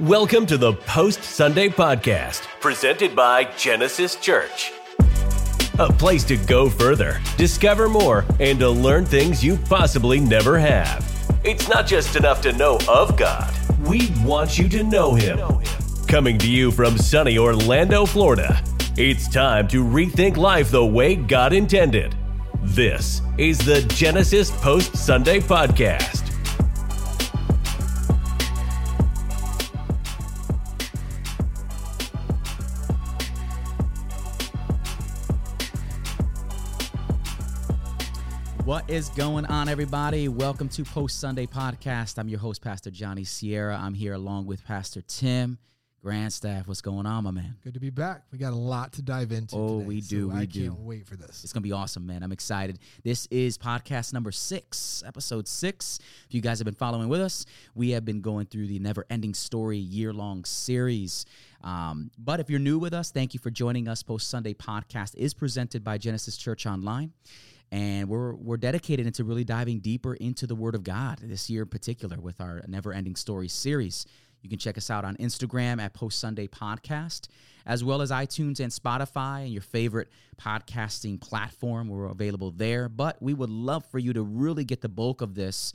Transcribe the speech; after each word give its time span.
Welcome 0.00 0.44
to 0.48 0.58
the 0.58 0.74
Post 0.74 1.22
Sunday 1.22 1.70
Podcast, 1.70 2.42
presented 2.60 3.16
by 3.16 3.44
Genesis 3.56 4.14
Church. 4.16 4.70
A 5.78 5.90
place 5.90 6.22
to 6.24 6.36
go 6.36 6.68
further, 6.68 7.18
discover 7.38 7.88
more, 7.88 8.26
and 8.38 8.58
to 8.58 8.68
learn 8.68 9.06
things 9.06 9.42
you 9.42 9.56
possibly 9.56 10.20
never 10.20 10.58
have. 10.58 11.02
It's 11.44 11.66
not 11.66 11.86
just 11.86 12.14
enough 12.14 12.42
to 12.42 12.52
know 12.52 12.78
of 12.86 13.16
God, 13.16 13.50
we 13.86 14.10
want 14.22 14.58
you 14.58 14.68
to 14.68 14.84
know 14.84 15.14
Him. 15.14 15.40
Coming 16.06 16.36
to 16.40 16.50
you 16.50 16.70
from 16.72 16.98
sunny 16.98 17.38
Orlando, 17.38 18.04
Florida, 18.04 18.62
it's 18.98 19.26
time 19.28 19.66
to 19.68 19.82
rethink 19.82 20.36
life 20.36 20.70
the 20.70 20.84
way 20.84 21.16
God 21.16 21.54
intended. 21.54 22.14
This 22.62 23.22
is 23.38 23.56
the 23.56 23.80
Genesis 23.94 24.50
Post 24.50 24.94
Sunday 24.94 25.40
Podcast. 25.40 26.25
What 38.86 38.94
is 38.94 39.08
going 39.08 39.46
on, 39.46 39.68
everybody? 39.68 40.28
Welcome 40.28 40.68
to 40.68 40.84
Post 40.84 41.18
Sunday 41.18 41.46
Podcast. 41.46 42.18
I'm 42.18 42.28
your 42.28 42.38
host, 42.38 42.62
Pastor 42.62 42.88
Johnny 42.88 43.24
Sierra. 43.24 43.76
I'm 43.76 43.94
here 43.94 44.12
along 44.14 44.46
with 44.46 44.64
Pastor 44.64 45.02
Tim 45.02 45.58
Grandstaff. 46.04 46.68
What's 46.68 46.82
going 46.82 47.04
on, 47.04 47.24
my 47.24 47.32
man? 47.32 47.56
Good 47.64 47.74
to 47.74 47.80
be 47.80 47.90
back. 47.90 48.22
We 48.30 48.38
got 48.38 48.52
a 48.52 48.56
lot 48.56 48.92
to 48.92 49.02
dive 49.02 49.32
into. 49.32 49.56
Oh, 49.56 49.78
today, 49.78 49.86
we 49.88 50.00
so 50.02 50.08
do, 50.16 50.28
we 50.28 50.34
I 50.36 50.44
do. 50.44 50.68
can't 50.68 50.78
wait 50.78 51.04
for 51.04 51.16
this. 51.16 51.42
It's 51.42 51.52
gonna 51.52 51.62
be 51.64 51.72
awesome, 51.72 52.06
man. 52.06 52.22
I'm 52.22 52.30
excited. 52.30 52.78
This 53.02 53.26
is 53.32 53.58
podcast 53.58 54.12
number 54.12 54.30
six, 54.30 55.02
episode 55.04 55.48
six. 55.48 55.98
If 56.28 56.34
you 56.36 56.40
guys 56.40 56.60
have 56.60 56.64
been 56.66 56.74
following 56.74 57.08
with 57.08 57.20
us, 57.20 57.44
we 57.74 57.90
have 57.90 58.04
been 58.04 58.20
going 58.20 58.46
through 58.46 58.68
the 58.68 58.78
Never 58.78 59.04
Ending 59.10 59.34
Story 59.34 59.78
year 59.78 60.12
long 60.12 60.44
series. 60.44 61.26
Um, 61.64 62.12
but 62.16 62.38
if 62.38 62.48
you're 62.48 62.60
new 62.60 62.78
with 62.78 62.94
us, 62.94 63.10
thank 63.10 63.34
you 63.34 63.40
for 63.40 63.50
joining 63.50 63.88
us. 63.88 64.04
Post 64.04 64.28
Sunday 64.30 64.54
podcast 64.54 65.16
is 65.16 65.34
presented 65.34 65.82
by 65.82 65.98
Genesis 65.98 66.36
Church 66.36 66.66
Orlando. 66.66 67.10
And 67.72 68.08
we're, 68.08 68.34
we're 68.34 68.56
dedicated 68.56 69.06
into 69.06 69.24
really 69.24 69.44
diving 69.44 69.80
deeper 69.80 70.14
into 70.14 70.46
the 70.46 70.54
Word 70.54 70.74
of 70.74 70.84
God 70.84 71.18
this 71.22 71.50
year 71.50 71.62
in 71.62 71.68
particular 71.68 72.18
with 72.20 72.40
our 72.40 72.62
Never 72.68 72.92
Ending 72.92 73.16
Story 73.16 73.48
series. 73.48 74.06
You 74.42 74.48
can 74.48 74.58
check 74.58 74.78
us 74.78 74.90
out 74.90 75.04
on 75.04 75.16
Instagram 75.16 75.80
at 75.80 75.92
Post 75.92 76.20
Sunday 76.20 76.46
Podcast, 76.46 77.28
as 77.66 77.82
well 77.82 78.00
as 78.00 78.12
iTunes 78.12 78.60
and 78.60 78.70
Spotify 78.70 79.42
and 79.42 79.52
your 79.52 79.62
favorite 79.62 80.08
podcasting 80.40 81.20
platform. 81.20 81.88
We're 81.88 82.06
available 82.06 82.52
there. 82.52 82.88
But 82.88 83.20
we 83.20 83.34
would 83.34 83.50
love 83.50 83.84
for 83.86 83.98
you 83.98 84.12
to 84.12 84.22
really 84.22 84.64
get 84.64 84.82
the 84.82 84.88
bulk 84.88 85.20
of 85.20 85.34
this 85.34 85.72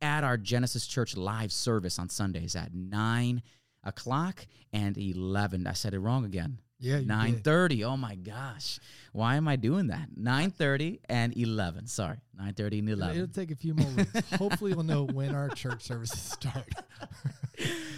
at 0.00 0.24
our 0.24 0.38
Genesis 0.38 0.86
Church 0.86 1.16
live 1.16 1.52
service 1.52 1.98
on 1.98 2.08
Sundays 2.08 2.56
at 2.56 2.72
9 2.72 3.42
o'clock 3.84 4.46
and 4.72 4.96
11. 4.96 5.66
I 5.66 5.72
said 5.72 5.92
it 5.92 5.98
wrong 5.98 6.24
again. 6.24 6.58
Yeah, 6.80 6.98
9.30 6.98 7.84
oh 7.84 7.96
my 7.96 8.14
gosh 8.14 8.78
why 9.12 9.34
am 9.34 9.48
i 9.48 9.56
doing 9.56 9.88
that 9.88 10.10
9.30 10.16 11.00
and 11.08 11.36
11 11.36 11.88
sorry 11.88 12.18
9.30 12.40 12.78
and 12.78 12.88
11 12.90 13.16
It'll 13.16 13.28
take 13.28 13.50
a 13.50 13.56
few 13.56 13.74
more 13.74 13.90
weeks. 13.96 14.30
Hopefully, 14.38 14.74
we'll 14.74 14.84
know 14.84 15.04
when 15.06 15.34
our 15.34 15.48
church 15.48 15.82
services 15.82 16.20
start. 16.20 16.72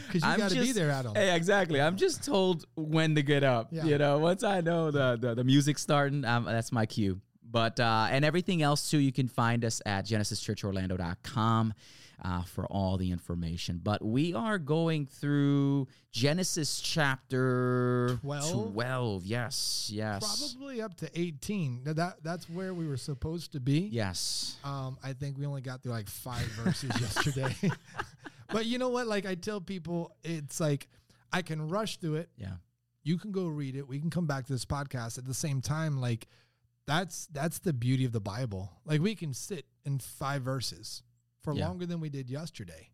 Because 0.07 0.29
you 0.29 0.37
got 0.39 0.51
to 0.51 0.61
be 0.61 0.73
there 0.73 0.91
at 0.91 1.05
them. 1.05 1.15
Hey, 1.15 1.37
exactly. 1.37 1.81
I'm 1.81 1.97
just 1.97 2.25
told 2.25 2.65
when 2.77 3.15
to 3.15 3.23
get 3.23 3.45
up. 3.45 3.69
Yeah. 3.71 3.85
You 3.85 3.99
know, 3.99 4.19
once 4.19 4.43
I 4.43 4.61
know 4.63 4.91
the 4.91 5.19
the, 5.21 5.35
the 5.35 5.45
music's 5.45 5.83
starting, 5.83 6.25
um, 6.25 6.47
that's 6.47 6.73
my 6.73 6.87
cue. 6.87 7.21
But 7.49 7.79
uh, 7.79 8.09
and 8.11 8.25
everything 8.25 8.63
else 8.63 8.91
too, 8.91 8.99
you 8.99 9.13
can 9.13 9.29
find 9.29 9.65
us 9.65 9.83
at 9.85 10.07
genesischurchorlando.com 10.07 11.75
uh, 12.25 12.43
for 12.43 12.67
all 12.67 12.97
the 12.97 13.11
information. 13.11 13.81
But 13.83 14.05
we 14.05 14.35
are 14.35 14.59
going 14.59 15.07
through 15.07 15.89
Genesis 16.13 16.81
chapter 16.81 18.19
12? 18.23 18.73
12. 18.73 19.25
Yes, 19.27 19.91
yes, 19.93 20.53
Probably 20.53 20.83
up 20.83 20.95
to 20.99 21.11
18. 21.19 21.83
Now, 21.85 21.93
That 21.95 22.23
That's 22.23 22.49
where 22.49 22.75
we 22.75 22.87
were 22.87 22.97
supposed 22.97 23.53
to 23.53 23.61
be. 23.61 23.81
yes. 23.93 24.57
Um, 24.65 24.99
I 25.03 25.13
think 25.13 25.39
we 25.39 25.47
only 25.47 25.61
got 25.63 25.83
through 25.83 25.93
like 25.93 26.09
five 26.09 26.47
verses 26.63 26.91
yesterday. 27.01 27.55
but 28.49 28.67
you 28.67 28.79
know 28.79 28.89
what? 28.91 29.07
Like 29.07 29.27
I 29.27 29.35
tell 29.35 29.61
people, 29.61 30.13
it's 30.23 30.61
like 30.61 30.89
I 31.33 31.43
can 31.43 31.69
rush 31.69 31.97
through 31.99 32.17
it. 32.17 32.31
Yeah. 32.37 32.55
you 33.03 33.17
can 33.19 33.33
go 33.33 33.47
read 33.47 33.77
it. 33.77 33.87
We 33.89 33.99
can 34.01 34.11
come 34.11 34.27
back 34.27 34.47
to 34.47 34.53
this 34.53 34.65
podcast 34.65 35.19
at 35.19 35.27
the 35.27 35.35
same 35.35 35.61
time. 35.61 36.01
Like 36.01 36.27
that's 36.87 37.27
that's 37.33 37.61
the 37.61 37.73
beauty 37.73 38.05
of 38.05 38.13
the 38.13 38.21
Bible. 38.21 38.71
Like 38.85 39.01
we 39.01 39.15
can 39.15 39.33
sit 39.33 39.65
in 39.85 39.99
five 40.01 40.43
verses 40.43 41.03
for 41.43 41.55
Yeah. 41.55 41.69
longer 41.69 41.87
than 41.87 42.01
we 42.01 42.09
did 42.11 42.29
yesterday. 42.31 42.91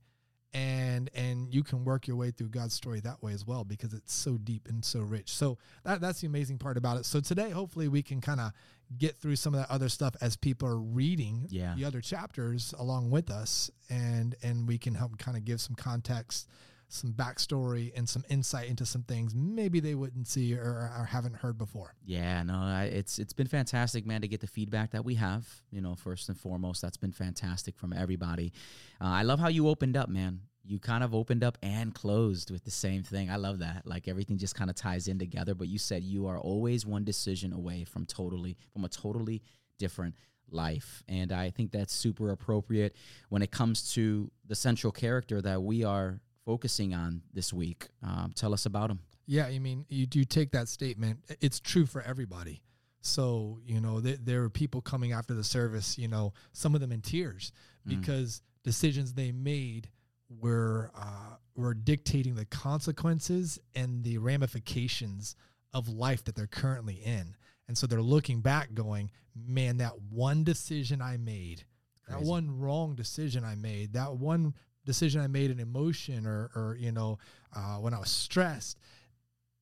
And 0.52 1.10
and 1.14 1.52
you 1.52 1.62
can 1.62 1.84
work 1.84 2.06
your 2.06 2.16
way 2.16 2.30
through 2.30 2.48
God's 2.48 2.72
story 2.72 3.00
that 3.00 3.22
way 3.22 3.32
as 3.34 3.44
well 3.46 3.62
because 3.64 3.92
it's 3.92 4.14
so 4.14 4.38
deep 4.38 4.68
and 4.68 4.82
so 4.84 5.00
rich. 5.00 5.30
So 5.34 5.58
that 5.84 6.00
that's 6.00 6.20
the 6.20 6.26
amazing 6.26 6.58
part 6.58 6.78
about 6.78 6.96
it. 6.96 7.04
So 7.04 7.20
today 7.20 7.50
hopefully 7.50 7.88
we 7.88 8.02
can 8.02 8.20
kind 8.22 8.40
of 8.40 8.52
get 8.96 9.16
through 9.18 9.36
some 9.36 9.52
of 9.54 9.60
that 9.60 9.70
other 9.70 9.88
stuff 9.90 10.14
as 10.22 10.36
people 10.36 10.66
are 10.68 10.78
reading 10.80 11.46
Yeah. 11.50 11.74
the 11.74 11.84
other 11.84 12.00
chapters 12.00 12.72
along 12.78 13.10
with 13.10 13.30
us 13.30 13.70
and 13.90 14.34
and 14.42 14.66
we 14.66 14.78
can 14.78 14.94
help 14.94 15.18
kind 15.18 15.36
of 15.36 15.44
give 15.44 15.60
some 15.60 15.74
context 15.74 16.48
some 16.88 17.12
backstory 17.12 17.92
and 17.96 18.08
some 18.08 18.24
insight 18.28 18.68
into 18.68 18.86
some 18.86 19.02
things 19.02 19.34
maybe 19.34 19.80
they 19.80 19.94
wouldn't 19.94 20.28
see 20.28 20.54
or, 20.54 20.92
or 20.96 21.08
haven't 21.10 21.36
heard 21.36 21.58
before. 21.58 21.94
Yeah, 22.04 22.42
no, 22.42 22.54
I, 22.54 22.84
it's 22.84 23.18
it's 23.18 23.32
been 23.32 23.46
fantastic, 23.46 24.06
man, 24.06 24.20
to 24.20 24.28
get 24.28 24.40
the 24.40 24.46
feedback 24.46 24.92
that 24.92 25.04
we 25.04 25.14
have. 25.16 25.48
You 25.70 25.80
know, 25.80 25.94
first 25.94 26.28
and 26.28 26.38
foremost, 26.38 26.82
that's 26.82 26.96
been 26.96 27.12
fantastic 27.12 27.76
from 27.76 27.92
everybody. 27.92 28.52
Uh, 29.00 29.06
I 29.08 29.22
love 29.22 29.40
how 29.40 29.48
you 29.48 29.68
opened 29.68 29.96
up, 29.96 30.08
man. 30.08 30.40
You 30.64 30.78
kind 30.78 31.04
of 31.04 31.14
opened 31.14 31.44
up 31.44 31.58
and 31.62 31.94
closed 31.94 32.50
with 32.50 32.64
the 32.64 32.72
same 32.72 33.02
thing. 33.02 33.30
I 33.30 33.36
love 33.36 33.60
that. 33.60 33.82
Like 33.84 34.08
everything 34.08 34.36
just 34.36 34.56
kind 34.56 34.68
of 34.68 34.74
ties 34.74 35.06
in 35.06 35.18
together. 35.18 35.54
But 35.54 35.68
you 35.68 35.78
said 35.78 36.02
you 36.02 36.26
are 36.26 36.38
always 36.38 36.84
one 36.84 37.04
decision 37.04 37.52
away 37.52 37.84
from 37.84 38.06
totally 38.06 38.56
from 38.72 38.84
a 38.84 38.88
totally 38.88 39.42
different 39.78 40.14
life, 40.50 41.02
and 41.08 41.32
I 41.32 41.50
think 41.50 41.72
that's 41.72 41.92
super 41.92 42.30
appropriate 42.30 42.94
when 43.28 43.42
it 43.42 43.50
comes 43.50 43.92
to 43.94 44.30
the 44.46 44.54
central 44.54 44.92
character 44.92 45.42
that 45.42 45.62
we 45.62 45.82
are 45.82 46.20
focusing 46.46 46.94
on 46.94 47.20
this 47.34 47.52
week. 47.52 47.88
Um, 48.02 48.32
tell 48.34 48.54
us 48.54 48.64
about 48.64 48.90
him. 48.90 49.00
Yeah, 49.26 49.46
I 49.46 49.58
mean, 49.58 49.84
you 49.88 50.06
do 50.06 50.24
take 50.24 50.52
that 50.52 50.68
statement. 50.68 51.18
It's 51.40 51.60
true 51.60 51.84
for 51.84 52.00
everybody. 52.00 52.62
So, 53.00 53.58
you 53.64 53.80
know, 53.80 54.00
there, 54.00 54.16
there 54.16 54.42
are 54.44 54.50
people 54.50 54.80
coming 54.80 55.12
after 55.12 55.34
the 55.34 55.44
service, 55.44 55.98
you 55.98 56.08
know, 56.08 56.32
some 56.52 56.74
of 56.74 56.80
them 56.80 56.92
in 56.92 57.02
tears 57.02 57.52
because 57.86 58.42
decisions 58.64 59.14
they 59.14 59.30
made 59.30 59.90
were 60.28 60.90
uh, 60.96 61.36
were 61.54 61.74
dictating 61.74 62.34
the 62.34 62.44
consequences 62.46 63.60
and 63.74 64.02
the 64.02 64.18
ramifications 64.18 65.36
of 65.72 65.88
life 65.88 66.24
that 66.24 66.34
they're 66.34 66.46
currently 66.46 66.94
in. 66.94 67.36
And 67.68 67.76
so 67.78 67.86
they're 67.86 68.02
looking 68.02 68.40
back 68.40 68.74
going, 68.74 69.10
man, 69.34 69.78
that 69.78 69.92
one 70.10 70.44
decision 70.44 71.00
I 71.00 71.16
made, 71.16 71.64
that 72.08 72.22
one 72.22 72.58
wrong 72.58 72.94
decision 72.94 73.44
I 73.44 73.54
made, 73.54 73.92
that 73.94 74.16
one 74.16 74.54
decision 74.86 75.20
I 75.20 75.26
made 75.26 75.50
in 75.50 75.60
emotion 75.60 76.26
or, 76.26 76.50
or 76.54 76.76
you 76.80 76.92
know, 76.92 77.18
uh, 77.54 77.76
when 77.76 77.92
I 77.92 77.98
was 77.98 78.10
stressed, 78.10 78.78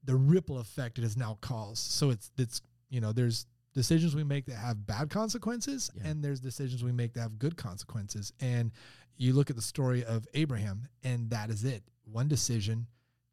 the 0.05 0.15
ripple 0.15 0.59
effect 0.61 0.99
it 0.99 1.03
has 1.03 1.17
now 1.17 1.39
caused. 1.41 1.91
So 1.91 2.11
it's 2.11 2.31
it's 2.39 2.61
you 2.91 3.01
know 3.01 3.13
there's 3.13 3.47
decisions 3.73 4.15
we 4.15 4.23
make 4.23 4.47
that 4.47 4.55
have 4.57 4.87
bad 4.87 5.11
consequences, 5.11 5.91
Yeah. 5.97 6.09
and 6.11 6.23
there's 6.23 6.39
decisions 6.39 6.85
we 6.85 6.93
make 6.93 7.15
that 7.15 7.23
have 7.23 7.39
good 7.41 7.57
consequences. 7.57 8.33
And 8.41 8.71
you 9.17 9.33
look 9.33 9.51
at 9.51 9.57
the 9.57 9.63
story 9.63 10.05
of 10.05 10.27
Abraham, 10.35 10.87
and 11.03 11.31
that 11.31 11.51
is 11.51 11.65
it. 11.65 11.83
One 12.05 12.29
decision 12.29 12.87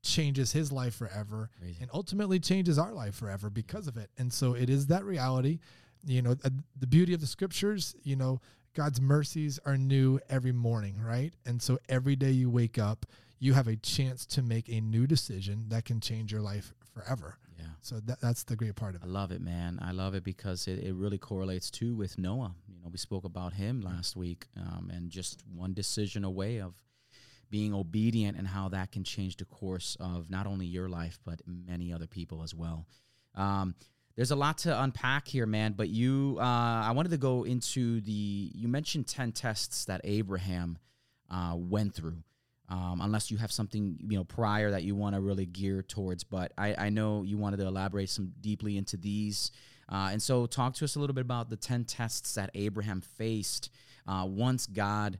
changes 0.03 0.51
his 0.51 0.71
life 0.71 0.95
forever, 0.95 1.49
and 1.79 1.89
ultimately 1.93 2.39
changes 2.39 2.79
our 2.79 2.91
life 2.93 3.13
forever 3.15 3.49
because 3.51 3.85
of 3.87 3.97
it. 3.97 4.09
And 4.17 4.33
so 4.33 4.53
it 4.55 4.69
is 4.69 4.87
that 4.87 5.03
reality. 5.03 5.59
You 6.03 6.23
know, 6.23 6.31
uh, 6.43 6.49
the 6.79 6.87
beauty 6.87 7.13
of 7.13 7.19
the 7.21 7.27
scriptures. 7.27 7.93
You 8.03 8.15
know, 8.15 8.41
God's 8.73 9.01
mercies 9.01 9.59
are 9.65 9.77
new 9.77 10.19
every 10.29 10.53
morning, 10.53 11.01
right? 11.03 11.33
And 11.45 11.61
so 11.61 11.77
every 11.89 12.15
day 12.15 12.31
you 12.31 12.49
wake 12.49 12.77
up, 12.77 13.05
you 13.39 13.53
have 13.53 13.67
a 13.67 13.75
chance 13.75 14.25
to 14.27 14.41
make 14.41 14.69
a 14.69 14.79
new 14.79 15.07
decision 15.07 15.65
that 15.69 15.85
can 15.85 15.99
change 15.99 16.31
your 16.31 16.41
life 16.41 16.73
forever. 16.93 17.37
Yeah. 17.57 17.65
So 17.81 17.99
that, 18.01 18.21
that's 18.21 18.43
the 18.43 18.55
great 18.55 18.75
part 18.75 18.95
of 18.95 19.03
it. 19.03 19.05
I 19.05 19.09
love 19.09 19.31
it, 19.31 19.41
man. 19.41 19.79
I 19.81 19.91
love 19.91 20.13
it 20.13 20.23
because 20.23 20.67
it, 20.67 20.79
it 20.79 20.93
really 20.93 21.17
correlates 21.17 21.69
too 21.69 21.95
with 21.95 22.17
Noah. 22.17 22.55
You 22.67 22.81
know, 22.81 22.89
we 22.89 22.97
spoke 22.97 23.25
about 23.25 23.53
him 23.53 23.81
last 23.81 24.15
week, 24.15 24.47
um, 24.57 24.89
and 24.93 25.09
just 25.09 25.43
one 25.53 25.73
decision 25.73 26.23
away 26.23 26.61
of 26.61 26.73
being 27.49 27.73
obedient 27.73 28.37
and 28.37 28.47
how 28.47 28.69
that 28.69 28.91
can 28.91 29.03
change 29.03 29.35
the 29.35 29.45
course 29.45 29.97
of 29.99 30.29
not 30.29 30.47
only 30.47 30.65
your 30.65 30.87
life 30.87 31.19
but 31.25 31.41
many 31.45 31.91
other 31.91 32.07
people 32.07 32.41
as 32.41 32.55
well. 32.55 32.87
Um, 33.35 33.75
there's 34.21 34.29
a 34.29 34.35
lot 34.35 34.59
to 34.59 34.83
unpack 34.83 35.27
here, 35.27 35.47
man. 35.47 35.73
But 35.75 35.89
you, 35.89 36.37
uh, 36.39 36.43
I 36.43 36.91
wanted 36.91 37.09
to 37.09 37.17
go 37.17 37.43
into 37.43 38.01
the. 38.01 38.51
You 38.53 38.67
mentioned 38.67 39.07
ten 39.07 39.31
tests 39.31 39.85
that 39.85 39.99
Abraham 40.03 40.77
uh, 41.31 41.55
went 41.57 41.95
through. 41.95 42.17
Um, 42.69 43.01
unless 43.01 43.31
you 43.31 43.37
have 43.37 43.51
something 43.51 43.97
you 43.99 44.19
know 44.19 44.23
prior 44.23 44.69
that 44.69 44.83
you 44.83 44.93
want 44.93 45.15
to 45.15 45.21
really 45.21 45.47
gear 45.47 45.81
towards, 45.81 46.23
but 46.23 46.53
I, 46.55 46.75
I 46.77 46.89
know 46.89 47.23
you 47.23 47.39
wanted 47.39 47.57
to 47.61 47.65
elaborate 47.65 48.11
some 48.11 48.31
deeply 48.39 48.77
into 48.77 48.95
these, 48.95 49.49
uh, 49.91 50.09
and 50.11 50.21
so 50.21 50.45
talk 50.45 50.75
to 50.75 50.85
us 50.85 50.95
a 50.95 50.99
little 50.99 51.15
bit 51.15 51.21
about 51.21 51.49
the 51.49 51.57
ten 51.57 51.83
tests 51.83 52.35
that 52.35 52.51
Abraham 52.53 53.01
faced 53.01 53.71
uh, 54.07 54.27
once 54.29 54.67
God 54.67 55.17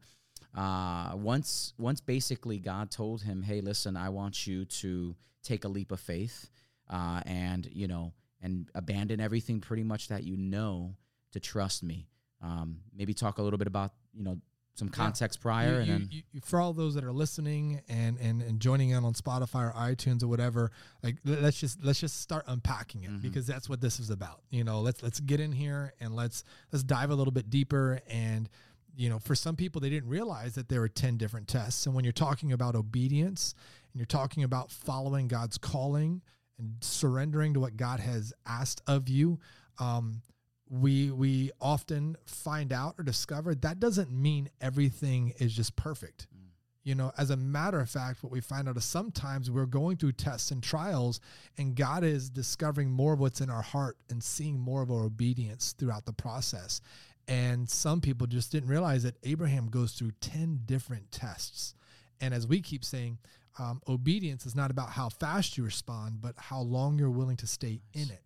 uh, 0.56 1.14
once 1.16 1.74
once 1.80 2.02
basically 2.02 2.60
God 2.60 2.92
told 2.92 3.24
him, 3.24 3.42
"Hey, 3.42 3.62
listen, 3.62 3.98
I 3.98 4.10
want 4.10 4.46
you 4.46 4.66
to 4.66 5.16
take 5.42 5.66
a 5.66 5.70
leap 5.70 5.92
of 5.92 6.00
faith, 6.00 6.52
uh, 6.88 7.22
and 7.26 7.68
you 7.74 7.88
know, 7.88 8.14
and 8.42 8.70
abandon 8.76 9.20
everything 9.20 9.60
pretty 9.60 9.84
much 9.84 10.08
that 10.10 10.24
you 10.24 10.38
know 10.38 10.96
to 11.34 11.40
trust 11.40 11.84
me." 11.84 12.08
Um, 12.42 12.78
maybe 12.96 13.14
talk 13.14 13.38
a 13.38 13.42
little 13.42 13.60
bit 13.60 13.68
about 13.68 13.92
you 14.14 14.24
know 14.24 14.38
some 14.74 14.90
context 14.90 15.40
yeah. 15.40 15.44
prior, 15.44 15.74
you, 15.74 15.78
and 15.78 15.88
you, 15.88 15.94
then 15.94 16.10
you, 16.32 16.42
for 16.44 16.60
all 16.60 16.74
those 16.74 16.96
that 16.96 17.04
are 17.04 17.12
listening 17.12 17.82
and, 17.90 18.18
and 18.20 18.42
and 18.42 18.60
joining 18.60 18.92
in 18.92 19.04
on 19.04 19.14
Spotify 19.14 19.70
or 19.70 19.74
iTunes 19.74 20.24
or 20.24 20.28
whatever, 20.28 20.72
like 21.04 21.18
let's 21.26 21.60
just 21.60 21.84
let's 21.84 22.00
just 22.00 22.22
start 22.22 22.46
unpacking 22.48 23.04
it 23.04 23.12
mm-hmm. 23.12 23.20
because 23.20 23.46
that's 23.46 23.70
what 23.70 23.82
this 23.82 24.00
is 24.00 24.10
about. 24.10 24.42
You 24.50 24.64
know, 24.64 24.82
let's 24.82 25.04
let's 25.04 25.20
get 25.20 25.40
in 25.40 25.52
here 25.52 25.94
and 26.00 26.16
let's 26.16 26.44
let's 26.72 26.84
dive 26.84 27.12
a 27.12 27.16
little 27.16 27.34
bit 27.34 27.50
deeper 27.50 28.02
and 28.08 28.50
you 28.96 29.10
know, 29.10 29.20
for 29.20 29.36
some 29.36 29.56
people, 29.56 29.80
they 29.80 29.90
didn't 29.90 30.10
realize 30.10 30.56
that 30.56 30.70
there 30.70 30.82
were 30.82 30.90
10 30.90 31.18
different 31.18 31.48
tests. 31.48 31.86
And 31.86 31.96
when 31.96 32.04
you're 32.04 32.12
talking 32.12 32.52
about 32.52 32.76
obedience 32.76 33.56
and 33.92 34.00
you're 34.00 34.06
talking 34.06 34.44
about 34.44 34.72
following 34.72 35.28
God's 35.28 35.58
calling 35.58 36.22
and 36.62 36.76
surrendering 36.82 37.54
to 37.56 37.60
what 37.60 37.76
God 37.76 38.00
has 38.00 38.34
asked 38.46 38.82
of 38.88 39.10
you, 39.10 39.40
um, 39.80 40.22
we 40.70 41.12
we 41.12 41.52
often 41.60 42.16
find 42.26 42.72
out 42.72 42.96
or 42.98 43.04
discover 43.04 43.54
that 43.56 43.80
doesn't 43.80 44.12
mean 44.12 44.50
everything 44.62 45.34
is 45.38 45.54
just 45.54 45.76
perfect. 45.76 46.28
Mm. 46.34 46.48
You 46.84 46.96
know, 46.96 47.12
as 47.18 47.30
a 47.30 47.38
matter 47.38 47.80
of 47.80 47.90
fact, 47.90 48.24
what 48.24 48.32
we 48.32 48.40
find 48.40 48.70
out 48.70 48.78
is 48.78 48.86
sometimes 48.86 49.52
we're 49.52 49.66
going 49.66 49.98
through 49.98 50.14
tests 50.14 50.50
and 50.52 50.64
trials, 50.64 51.20
and 51.58 51.76
God 51.76 52.04
is 52.04 52.30
discovering 52.30 52.90
more 52.90 53.14
of 53.14 53.20
what's 53.20 53.42
in 53.42 53.50
our 53.50 53.62
heart 53.62 53.98
and 54.10 54.24
seeing 54.24 54.60
more 54.60 54.82
of 54.82 54.90
our 54.90 55.04
obedience 55.04 55.74
throughout 55.78 56.06
the 56.06 56.14
process. 56.14 56.82
And 57.28 57.70
some 57.70 58.02
people 58.02 58.26
just 58.26 58.52
didn't 58.52 58.70
realize 58.70 59.04
that 59.04 59.16
Abraham 59.24 59.68
goes 59.68 59.94
through 59.94 60.12
10 60.22 60.62
different 60.66 61.12
tests. 61.12 61.76
And 62.20 62.34
as 62.34 62.48
we 62.48 62.62
keep 62.62 62.84
saying, 62.84 63.20
um, 63.60 63.82
obedience 63.88 64.46
is 64.46 64.56
not 64.56 64.72
about 64.72 64.90
how 64.90 65.10
fast 65.10 65.58
you 65.58 65.64
respond, 65.64 66.22
but 66.22 66.36
how 66.38 66.62
long 66.62 66.98
you're 66.98 67.10
willing 67.10 67.38
to 67.38 67.48
stay 67.48 67.82
in 67.94 68.10
it. 68.10 68.24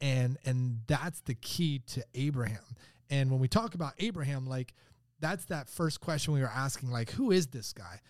And 0.00 0.38
and 0.44 0.80
that's 0.86 1.20
the 1.22 1.34
key 1.34 1.80
to 1.88 2.04
Abraham. 2.14 2.76
And 3.10 3.30
when 3.30 3.40
we 3.40 3.48
talk 3.48 3.74
about 3.74 3.94
Abraham, 3.98 4.46
like 4.46 4.74
that's 5.20 5.46
that 5.46 5.68
first 5.68 6.00
question 6.00 6.34
we 6.34 6.40
were 6.40 6.46
asking, 6.46 6.90
like, 6.90 7.10
who 7.10 7.32
is 7.32 7.48
this 7.48 7.72
guy? 7.72 8.00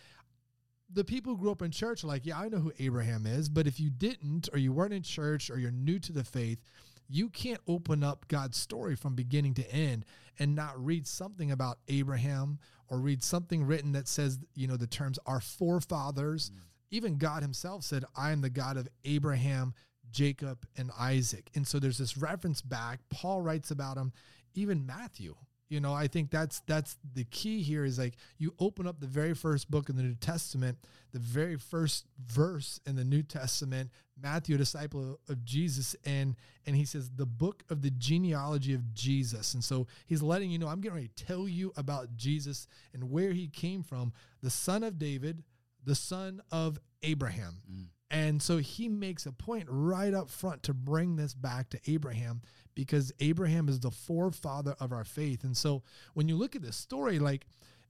The 0.93 1.05
people 1.05 1.35
who 1.35 1.43
grew 1.43 1.51
up 1.51 1.63
in 1.63 1.71
church 1.71 2.05
are 2.05 2.07
like, 2.07 2.27
yeah, 2.27 2.39
I 2.39 2.49
know 2.49 2.59
who 2.59 2.73
Abraham 2.79 3.27
is. 3.27 3.49
But 3.49 3.67
if 3.67 3.79
you 3.81 3.91
didn't, 3.91 4.49
or 4.53 4.59
you 4.59 4.73
weren't 4.73 4.95
in 4.95 5.03
church, 5.03 5.51
or 5.51 5.59
you're 5.59 5.71
new 5.71 5.99
to 6.01 6.13
the 6.13 6.25
faith, 6.25 6.61
you 7.09 7.31
can't 7.31 7.61
open 7.67 8.05
up 8.05 8.29
God's 8.29 8.59
story 8.59 8.95
from 8.95 9.15
beginning 9.15 9.55
to 9.55 9.73
end 9.73 10.05
and 10.39 10.55
not 10.55 10.83
read 10.83 11.07
something 11.07 11.51
about 11.51 11.79
Abraham 11.89 12.59
or 12.89 12.99
read 12.99 13.23
something 13.23 13.65
written 13.65 13.93
that 13.93 14.09
says, 14.09 14.39
you 14.55 14.67
know, 14.67 14.77
the 14.77 14.87
terms 14.87 15.19
our 15.27 15.41
forefathers. 15.41 16.51
Mm. 16.51 16.61
Even 16.91 17.19
God 17.19 17.43
himself 17.43 17.83
said, 17.83 18.05
I 18.17 18.31
am 18.31 18.41
the 18.41 18.51
God 18.51 18.77
of 18.77 18.89
Abraham, 19.05 19.75
Jacob, 20.11 20.67
and 20.77 20.91
Isaac. 20.99 21.51
And 21.55 21.67
so 21.67 21.79
there's 21.79 21.99
this 21.99 22.17
reference 22.17 22.63
back. 22.63 23.01
Paul 23.11 23.43
writes 23.43 23.71
about 23.71 23.97
him, 23.97 24.13
even 24.55 24.87
Matthew. 24.87 25.35
You 25.69 25.81
know, 25.81 25.93
I 25.93 26.07
think 26.07 26.31
that's 26.31 26.61
that's 26.61 26.97
the 27.15 27.25
key 27.25 27.63
here 27.63 27.85
is 27.85 27.99
like 27.99 28.15
you 28.39 28.55
open 28.59 28.87
up 28.87 29.01
the 29.01 29.07
very 29.07 29.35
first 29.35 29.71
book 29.71 29.91
in 29.91 29.97
the 29.97 30.03
New 30.03 30.15
Testament, 30.15 30.79
the 31.13 31.19
very 31.19 31.57
first 31.57 32.07
verse 32.27 32.81
in 32.87 32.97
the 32.97 33.05
New 33.05 33.23
Testament, 33.23 33.91
Matthew, 34.21 34.55
a 34.55 34.59
disciple 34.59 35.21
of 35.29 35.45
Jesus, 35.45 35.95
and 36.05 36.37
and 36.67 36.75
he 36.75 36.85
says 36.85 37.11
the 37.15 37.27
book 37.27 37.65
of 37.69 37.83
the 37.83 37.91
genealogy 37.91 38.73
of 38.75 38.95
Jesus. 38.95 39.55
And 39.55 39.63
so 39.63 39.87
he's 40.07 40.23
letting 40.23 40.51
you 40.51 40.59
know, 40.59 40.69
I'm 40.69 40.81
getting 40.81 40.97
ready 40.97 41.11
to 41.15 41.25
tell 41.25 41.47
you 41.47 41.73
about 41.77 42.17
Jesus 42.17 42.67
and 42.95 43.11
where 43.11 43.33
he 43.33 43.49
came 43.49 43.83
from, 43.83 44.13
the 44.43 44.51
son 44.51 44.83
of 44.83 44.99
David, 44.99 45.43
the 45.85 45.95
son 45.95 46.41
of 46.51 46.79
Abraham. 47.03 47.63
Mm. 47.71 47.87
And 48.11 48.43
so 48.43 48.57
he 48.57 48.89
makes 48.89 49.27
a 49.27 49.33
point 49.33 49.67
right 49.69 50.15
up 50.15 50.31
front 50.31 50.63
to 50.65 50.75
bring 50.75 51.17
this 51.17 51.35
back 51.35 51.69
to 51.71 51.81
Abraham 51.87 52.41
because 52.79 53.11
Abraham 53.19 53.69
is 53.69 53.81
the 53.81 53.91
forefather 53.91 54.77
of 54.79 54.93
our 54.93 55.03
faith. 55.03 55.43
And 55.43 55.57
so 55.57 55.83
when 56.15 56.29
you 56.29 56.37
look 56.37 56.55
at 56.55 56.63
this 56.63 56.77
story, 56.77 57.19
like 57.19 57.45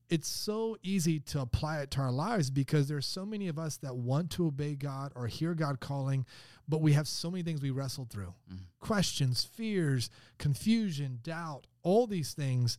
it's 0.09 0.27
so 0.27 0.79
easy 0.83 1.21
to 1.21 1.43
apply 1.43 1.81
it 1.81 1.91
to 1.91 2.01
our 2.01 2.11
lives 2.11 2.51
because 2.51 2.89
there's 2.89 3.05
so 3.05 3.27
many 3.27 3.49
of 3.49 3.59
us 3.59 3.77
that 3.83 3.95
want 3.95 4.31
to 4.31 4.47
obey 4.47 4.77
God 4.77 5.13
or 5.15 5.27
hear 5.27 5.53
God 5.53 5.79
calling, 5.79 6.25
but 6.67 6.81
we 6.81 6.95
have 6.95 7.07
so 7.07 7.31
many 7.31 7.43
things 7.43 7.61
we 7.61 7.71
wrestle 7.71 8.07
through 8.09 8.33
mm-hmm. 8.51 8.65
questions, 8.81 9.45
fears, 9.45 10.09
confusion, 10.39 11.19
doubt, 11.23 11.67
all 11.83 12.07
these 12.07 12.33
things. 12.33 12.79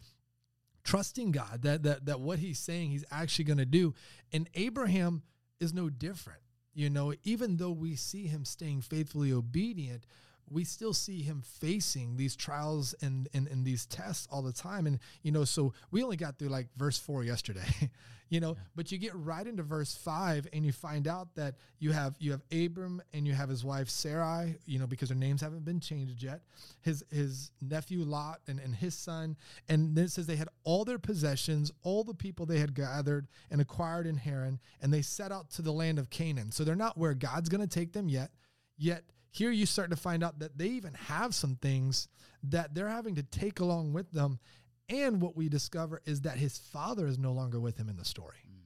Trusting 0.84 1.32
God 1.32 1.62
that, 1.62 1.84
that 1.84 2.06
that 2.08 2.20
what 2.22 2.40
he's 2.40 2.58
saying 2.58 2.90
he's 2.90 3.06
actually 3.12 3.46
going 3.46 3.60
to 3.60 3.66
do. 3.66 3.94
And 4.32 4.50
Abraham 4.56 5.22
is 5.60 5.72
no 5.72 5.90
different. 5.90 6.40
You 6.74 6.90
know, 6.90 7.14
even 7.24 7.58
though 7.58 7.70
we 7.70 7.96
see 7.96 8.26
him 8.26 8.46
staying 8.46 8.82
faithfully 8.82 9.32
obedient, 9.32 10.06
we 10.52 10.64
still 10.64 10.94
see 10.94 11.22
him 11.22 11.42
facing 11.42 12.18
these 12.18 12.36
trials 12.36 12.96
and, 13.02 13.28
and, 13.34 13.48
and 13.48 13.66
these 13.66 13.86
tests 13.86 14.28
all 14.32 14.42
the 14.42 14.54
time. 14.54 14.88
And, 14.88 15.00
you 15.22 15.32
know, 15.32 15.44
so 15.44 15.74
we 15.92 16.04
only 16.04 16.18
got 16.18 16.38
through 16.38 16.50
like 16.50 16.68
verse 16.78 16.98
four 16.98 17.24
yesterday, 17.24 17.68
you 18.30 18.40
know, 18.40 18.50
yeah. 18.50 18.64
but 18.76 18.92
you 18.92 18.98
get 18.98 19.16
right 19.16 19.46
into 19.46 19.64
verse 19.64 19.96
five 19.96 20.48
and 20.54 20.66
you 20.66 20.72
find 20.72 21.08
out 21.08 21.36
that 21.36 21.56
you 21.80 21.92
have, 21.92 22.16
you 22.20 22.32
have 22.32 22.42
Abram 22.52 23.02
and 23.14 23.28
you 23.28 23.34
have 23.34 23.50
his 23.50 23.64
wife 23.64 23.90
Sarai, 23.90 24.58
you 24.66 24.80
know, 24.80 24.88
because 24.88 25.10
their 25.10 25.18
names 25.18 25.42
haven't 25.42 25.66
been 25.66 25.80
changed 25.80 26.24
yet, 26.24 26.42
his, 26.82 27.04
his 27.12 27.52
nephew 27.62 28.04
Lot 28.04 28.40
and, 28.48 28.60
and 28.60 28.76
his 28.76 28.96
son. 28.96 29.36
And 29.68 29.96
then 29.96 30.06
it 30.06 30.12
says 30.12 30.28
they 30.28 30.36
had 30.36 30.50
all 30.64 30.86
their 30.86 31.00
possessions, 31.00 31.72
all 31.84 32.04
the 32.04 32.14
people 32.14 32.46
they 32.46 32.60
had 32.60 32.74
gathered 32.74 33.28
and 33.52 33.62
acquired 33.62 34.08
in 34.08 34.18
Haran, 34.18 34.60
and 34.82 34.94
they 34.94 35.02
set 35.02 35.32
out 35.32 35.50
to 35.52 35.62
the 35.62 35.72
land 35.72 36.00
of 36.00 36.10
Canaan. 36.10 36.52
So 36.52 36.64
they're 36.64 36.76
not 36.76 36.98
where 36.98 37.14
God's 37.14 37.50
going 37.50 37.62
to 37.62 37.68
take 37.68 37.94
them 37.94 38.10
yet, 38.10 38.32
yet 38.78 39.04
here 39.32 39.52
you 39.52 39.66
start 39.66 39.90
to 39.92 39.96
find 39.96 40.24
out 40.24 40.40
that 40.40 40.58
they 40.58 40.68
even 40.68 40.94
have 40.94 41.36
some 41.36 41.56
things 41.56 42.08
that 42.44 42.74
they're 42.74 42.90
having 42.90 43.16
to 43.16 43.24
take 43.24 43.60
along 43.60 43.94
with 43.94 44.12
them. 44.12 44.40
And 44.88 45.22
what 45.22 45.36
we 45.36 45.50
discover 45.50 46.02
is 46.06 46.22
that 46.22 46.38
his 46.38 46.58
father 46.58 47.06
is 47.06 47.18
no 47.20 47.32
longer 47.32 47.60
with 47.60 47.78
him 47.78 47.90
in 47.90 47.98
the 47.98 48.06
story. 48.06 48.40
Mm. 48.48 48.64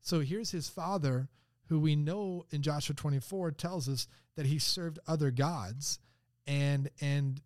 So 0.00 0.20
here's 0.20 0.50
his 0.50 0.68
father, 0.68 1.28
who 1.66 1.78
we 1.78 1.94
know 1.94 2.46
in 2.50 2.62
Joshua 2.62 2.94
24 2.94 3.52
tells 3.52 3.88
us 3.88 4.08
that 4.36 4.46
he 4.46 4.58
served 4.58 4.98
other 5.06 5.30
gods 5.30 6.00
and 6.46 6.90
and 7.00 7.40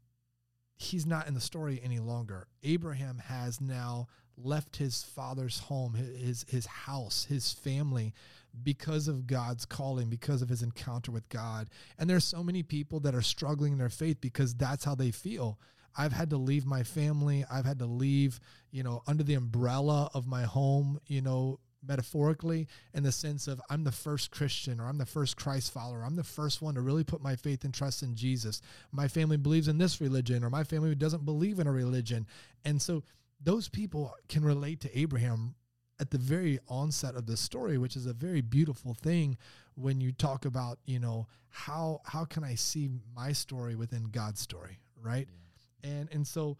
he's 0.77 1.07
not 1.07 1.29
in 1.29 1.35
the 1.35 1.41
story 1.41 1.81
any 1.83 1.99
longer. 1.99 2.49
Abraham 2.63 3.19
has 3.19 3.61
now 3.61 4.09
left 4.37 4.77
his 4.77 5.03
father's 5.03 5.61
home, 5.61 5.95
his 5.95 6.45
his 6.49 6.67
house, 6.67 7.27
his 7.29 7.53
family 7.53 8.15
because 8.63 9.09
of 9.09 9.27
God's 9.27 9.65
calling, 9.65 10.09
because 10.09 10.43
of 10.43 10.49
his 10.49 10.63
encounter 10.63 11.13
with 11.13 11.29
God. 11.29 11.69
And 11.99 12.09
there's 12.09 12.25
so 12.25 12.43
many 12.43 12.63
people 12.63 13.01
that 13.01 13.15
are 13.15 13.23
struggling 13.23 13.73
in 13.73 13.79
their 13.79 13.89
faith 13.89 14.21
because 14.21 14.55
that's 14.55 14.85
how 14.85 14.95
they 14.95 15.11
feel. 15.11 15.59
I've 15.97 16.13
had 16.13 16.31
to 16.31 16.37
leave 16.37 16.67
my 16.67 16.83
family. 16.83 17.45
I've 17.51 17.65
had 17.65 17.79
to 17.79 17.87
leave, 17.87 18.41
you 18.71 18.83
know, 18.83 19.03
under 19.07 19.23
the 19.23 19.35
umbrella 19.35 20.11
of 20.15 20.27
my 20.27 20.43
home, 20.43 21.01
you 21.07 21.23
know, 21.23 21.59
metaphorically 21.87 22.67
in 22.95 23.03
the 23.03 23.13
sense 23.13 23.47
of 23.47 23.61
I'm 23.71 23.85
the 23.85 23.93
first 23.93 24.31
Christian 24.31 24.81
or 24.81 24.89
I'm 24.89 24.99
the 24.99 25.07
first 25.07 25.37
Christ 25.37 25.73
follower. 25.73 26.03
I'm 26.05 26.17
the 26.17 26.25
first 26.25 26.61
one 26.61 26.75
to 26.75 26.81
really 26.81 27.05
put 27.05 27.23
my 27.23 27.37
faith 27.37 27.65
and 27.65 27.73
trust 27.73 28.03
in 28.03 28.15
Jesus. 28.15 28.61
My 28.93 29.09
family 29.09 29.37
believes 29.37 29.69
in 29.69 29.79
this 29.79 30.01
religion 30.01 30.45
or 30.45 30.51
my 30.51 30.65
family 30.65 30.95
doesn't 30.95 31.25
believe 31.25 31.59
in 31.59 31.67
a 31.67 31.73
religion. 31.73 32.27
And 32.65 32.81
so 32.81 33.05
those 33.41 33.69
people 33.69 34.15
can 34.29 34.45
relate 34.45 34.81
to 34.81 34.99
Abraham 34.99 35.55
at 35.99 36.11
the 36.11 36.19
very 36.19 36.59
onset 36.69 37.15
of 37.15 37.27
the 37.27 37.37
story, 37.37 37.79
which 37.79 37.97
is 37.97 38.07
a 38.07 38.13
very 38.13 38.41
beautiful 38.41 38.95
thing 38.95 39.37
when 39.75 40.01
you 40.01 40.13
talk 40.13 40.45
about, 40.45 40.79
you 40.85 40.99
know, 40.99 41.27
how 41.49 42.01
how 42.05 42.25
can 42.25 42.45
I 42.45 42.55
see 42.55 42.91
my 43.15 43.33
story 43.33 43.75
within 43.77 44.05
God's 44.05 44.41
story, 44.41 44.79
right? 45.01 45.29
Yeah. 45.83 45.91
And 45.91 46.09
and 46.13 46.27
so 46.27 46.59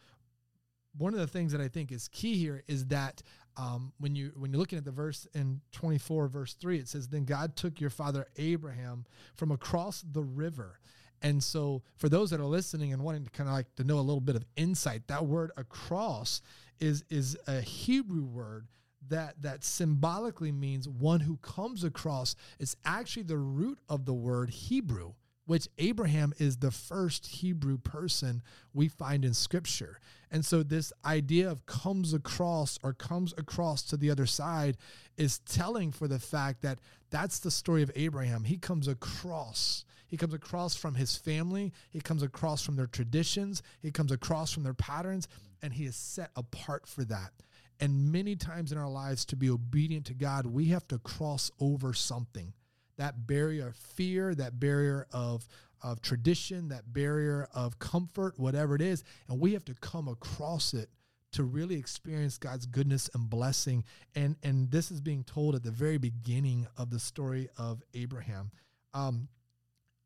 one 0.97 1.13
of 1.13 1.21
the 1.21 1.27
things 1.27 1.53
that 1.53 1.61
I 1.61 1.69
think 1.69 1.93
is 1.93 2.09
key 2.09 2.37
here 2.37 2.63
is 2.69 2.87
that 2.87 3.23
um, 3.57 3.93
when 3.99 4.15
you 4.15 4.33
when 4.37 4.53
you're 4.53 4.61
looking 4.61 4.79
at 4.79 4.85
the 4.85 4.91
verse 4.91 5.27
in 5.35 5.61
24 5.73 6.29
verse 6.29 6.55
3 6.55 6.79
it 6.79 6.89
says 6.89 7.09
then 7.09 7.25
God 7.25 7.57
took 7.57 7.81
your 7.81 7.91
father 7.91 8.27
Abraham 8.37 9.05
from 9.35 9.51
across 9.51 10.03
the 10.03 10.23
river 10.23 10.79
and 11.23 11.43
so 11.43 11.83
for 11.97 12.09
those 12.09 12.31
that 12.31 12.41
are 12.41 12.45
listening 12.47 12.93
and 12.93 13.03
wanting 13.03 13.25
to 13.25 13.31
kind 13.31 13.49
of 13.49 13.55
like 13.55 13.75
to 13.77 13.85
know 13.85 13.99
a 13.99 14.01
little 14.01 14.21
bit 14.21 14.37
of 14.37 14.45
insight 14.57 15.09
that 15.09 15.25
word 15.25 15.51
across 15.57 16.43
is 16.81 17.05
is 17.09 17.37
a 17.47 17.61
Hebrew 17.61 18.25
word 18.25 18.67
that 19.09 19.41
that 19.43 19.65
symbolically 19.65 20.53
means 20.53 20.89
one 20.89 21.21
who 21.21 21.37
comes 21.39 21.85
across 21.85 22.35
is 22.59 22.77
actually 22.85 23.25
the 23.25 23.39
root 23.39 23.79
of 23.89 24.05
the 24.05 24.15
word 24.15 24.51
Hebrew 24.51 25.13
which 25.47 25.69
Abraham 25.79 26.33
is 26.39 26.57
the 26.57 26.71
first 26.71 27.27
Hebrew 27.27 27.79
person 27.79 28.43
we 28.75 28.89
find 28.89 29.25
in 29.25 29.33
scripture. 29.33 30.01
And 30.31 30.45
so 30.45 30.63
this 30.63 30.93
idea 31.05 31.49
of 31.49 31.65
comes 31.67 32.13
across 32.13 32.79
or 32.83 32.93
comes 32.93 33.33
across 33.39 33.83
to 33.85 33.97
the 33.97 34.11
other 34.11 34.27
side 34.27 34.77
is 35.17 35.39
telling 35.39 35.93
for 35.93 36.09
the 36.09 36.19
fact 36.19 36.63
that 36.63 36.81
that's 37.11 37.39
the 37.39 37.51
story 37.51 37.83
of 37.83 37.93
Abraham. 37.95 38.45
He 38.45 38.59
comes 38.59 38.89
across. 38.89 39.85
He 40.09 40.17
comes 40.17 40.35
across 40.35 40.77
from 40.77 40.95
his 40.95 41.17
family, 41.17 41.73
he 41.91 42.01
comes 42.01 42.23
across 42.23 42.63
from 42.63 42.77
their 42.77 42.87
traditions, 42.87 43.61
he 43.83 43.91
comes 43.91 44.13
across 44.13 44.53
from 44.53 44.63
their 44.63 44.73
patterns 44.73 45.27
and 45.63 45.73
he 45.73 45.85
is 45.85 45.97
set 45.97 46.31
apart 46.37 46.87
for 46.87 47.05
that. 47.07 47.33
And 47.81 48.11
many 48.11 48.37
times 48.37 48.73
in 48.73 48.79
our 48.79 48.89
lives, 48.89 49.25
to 49.27 49.37
be 49.37 49.51
obedient 49.51 50.07
to 50.07 50.15
God, 50.15 50.47
we 50.47 50.67
have 50.67 50.87
to 50.89 50.99
cross 50.99 51.51
over 51.61 51.93
something 51.93 52.53
that 52.97 53.27
barrier 53.27 53.69
of 53.69 53.77
fear, 53.77 54.35
that 54.35 54.59
barrier 54.59 55.07
of, 55.13 55.47
of 55.83 56.01
tradition, 56.01 56.69
that 56.69 56.93
barrier 56.93 57.47
of 57.55 57.79
comfort, 57.79 58.39
whatever 58.39 58.75
it 58.75 58.81
is. 58.81 59.05
And 59.29 59.39
we 59.39 59.53
have 59.53 59.65
to 59.67 59.75
come 59.75 60.09
across 60.09 60.73
it 60.73 60.89
to 61.33 61.45
really 61.45 61.75
experience 61.77 62.39
God's 62.39 62.65
goodness 62.65 63.11
and 63.13 63.29
blessing. 63.29 63.85
And, 64.15 64.37
and 64.43 64.71
this 64.71 64.91
is 64.91 65.01
being 65.01 65.25
told 65.25 65.55
at 65.55 65.63
the 65.63 65.71
very 65.71 65.99
beginning 65.99 66.67
of 66.79 66.91
the 66.91 66.99
story 66.99 67.49
of 67.59 67.83
Abraham. 67.93 68.51
Um, 68.95 69.29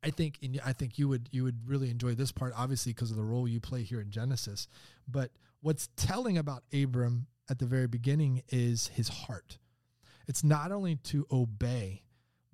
I 0.02 0.10
think 0.10 0.38
I 0.64 0.72
think 0.72 0.98
you 0.98 1.08
would 1.08 1.28
you 1.30 1.44
would 1.44 1.68
really 1.68 1.90
enjoy 1.90 2.14
this 2.14 2.32
part, 2.32 2.54
obviously 2.56 2.92
because 2.92 3.10
of 3.10 3.18
the 3.18 3.22
role 3.22 3.46
you 3.46 3.60
play 3.60 3.82
here 3.82 4.00
in 4.00 4.10
Genesis. 4.10 4.66
But 5.06 5.30
what's 5.60 5.90
telling 5.94 6.38
about 6.38 6.62
Abram 6.72 7.26
at 7.50 7.58
the 7.58 7.66
very 7.66 7.86
beginning 7.86 8.42
is 8.48 8.88
his 8.94 9.08
heart. 9.08 9.58
It's 10.28 10.44
not 10.44 10.70
only 10.70 10.96
to 10.96 11.26
obey, 11.30 12.04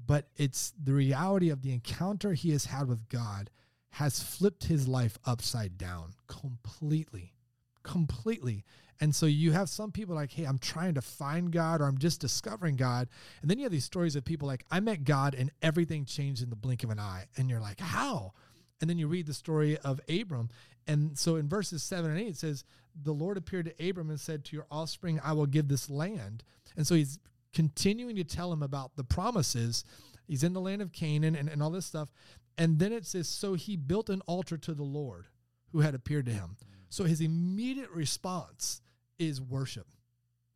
but 0.05 0.29
it's 0.37 0.73
the 0.83 0.95
reality 0.95 1.50
of 1.50 1.62
the 1.62 1.73
encounter 1.73 2.33
he 2.33 2.50
has 2.50 2.67
had 2.67 2.88
with 2.88 3.09
God 3.09 3.50
has 3.91 4.23
flipped 4.23 4.65
his 4.65 4.88
life 4.88 5.19
upside 5.25 5.79
down 5.79 6.15
completely. 6.26 7.35
Completely. 7.83 8.65
And 9.00 9.15
so 9.15 9.26
you 9.26 9.53
have 9.53 9.69
some 9.69 9.93
people 9.93 10.15
like, 10.15 10.33
hey, 10.33 10.45
I'm 10.45 10.59
trying 10.59 10.95
to 10.95 11.03
find 11.03 11.53
God 11.53 11.81
or 11.81 11.85
I'm 11.85 11.99
just 11.99 12.21
discovering 12.21 12.76
God. 12.76 13.09
And 13.43 13.50
then 13.50 13.59
you 13.59 13.65
have 13.65 13.73
these 13.73 13.85
stories 13.85 14.17
of 14.17 14.25
people 14.25 14.49
like, 14.49 14.65
I 14.71 14.81
met 14.81 15.05
God 15.05 15.35
and 15.35 15.50
everything 15.61 16.05
changed 16.05 16.43
in 16.43 16.50
the 16.50 16.57
blink 16.57 16.83
of 16.83 16.91
an 16.91 16.99
eye. 16.99 17.26
And 17.37 17.50
you're 17.50 17.61
like, 17.61 17.81
how? 17.81 18.33
And 18.81 18.88
then 18.88 18.99
you 18.99 19.07
read 19.09 19.26
the 19.26 19.35
story 19.35 19.79
of 19.79 20.00
Abram. 20.09 20.49
And 20.87 21.19
so 21.19 21.37
in 21.37 21.49
verses 21.49 21.83
seven 21.83 22.11
and 22.11 22.21
eight, 22.21 22.28
it 22.28 22.37
says, 22.37 22.64
The 23.00 23.12
Lord 23.12 23.37
appeared 23.37 23.66
to 23.66 23.88
Abram 23.88 24.11
and 24.11 24.21
said, 24.21 24.45
To 24.45 24.57
your 24.57 24.66
offspring, 24.71 25.21
I 25.23 25.33
will 25.33 25.47
give 25.47 25.69
this 25.69 25.90
land. 25.90 26.45
And 26.76 26.87
so 26.87 26.95
he's 26.95 27.19
continuing 27.52 28.16
to 28.16 28.25
tell 28.25 28.52
him 28.52 28.62
about 28.62 28.97
the 28.97 29.05
promises. 29.05 29.85
He's 30.26 30.45
in 30.45 30.52
the 30.52 30.61
land 30.61 30.83
of 30.83 30.93
Canaan 30.93 31.35
and, 31.35 31.49
and 31.49 31.62
all 31.62 31.71
this 31.71 31.87
stuff. 31.87 32.11
And 32.59 32.78
then 32.78 32.93
it 32.93 33.07
says, 33.07 33.28
So 33.28 33.55
he 33.55 33.76
built 33.76 34.09
an 34.09 34.23
altar 34.26 34.57
to 34.59 34.75
the 34.75 34.83
Lord 34.83 35.26
who 35.73 35.81
had 35.81 35.95
appeared 35.95 36.26
to 36.26 36.33
him. 36.33 36.57
So 36.88 37.05
his 37.05 37.21
immediate 37.21 37.90
response 37.90 38.81
is 39.19 39.40
worship 39.40 39.87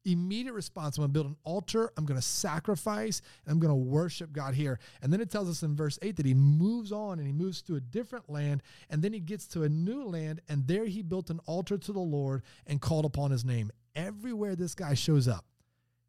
immediate 0.05 0.53
response. 0.53 0.97
I'm 0.97 1.03
going 1.03 1.11
to 1.11 1.13
build 1.13 1.27
an 1.27 1.37
altar. 1.45 1.93
I'm 1.97 2.07
going 2.07 2.19
to 2.19 2.27
sacrifice. 2.27 3.23
And 3.45 3.53
i'm 3.53 3.59
going 3.59 3.71
to 3.71 3.75
worship 3.75 4.33
god 4.33 4.55
here. 4.55 4.79
And 5.03 5.13
then 5.13 5.21
it 5.21 5.31
tells 5.31 5.49
us 5.49 5.63
in 5.63 5.77
verse 5.77 5.99
8 6.03 6.17
that 6.17 6.27
he 6.27 6.35
moves 6.35 6.93
on 6.93 7.19
and 7.19 7.27
he 7.27 7.33
moves 7.33 7.63
to 7.63 7.77
a 7.77 7.81
different 7.81 8.31
land. 8.31 8.63
And 8.89 9.03
then 9.03 9.13
he 9.13 9.21
gets 9.21 9.47
to 9.49 9.65
a 9.65 9.69
new 9.69 10.05
land. 10.05 10.41
And 10.49 10.67
there 10.67 10.87
he 10.87 11.03
built 11.03 11.31
an 11.31 11.41
altar 11.47 11.79
to 11.79 11.93
the 11.93 12.01
lord 12.01 12.43
and 12.67 12.81
called 12.81 13.05
upon 13.05 13.31
his 13.31 13.45
name. 13.45 13.71
Everywhere 13.95 14.57
this 14.57 14.75
guy 14.75 14.95
shows 14.95 15.29
up 15.29 15.45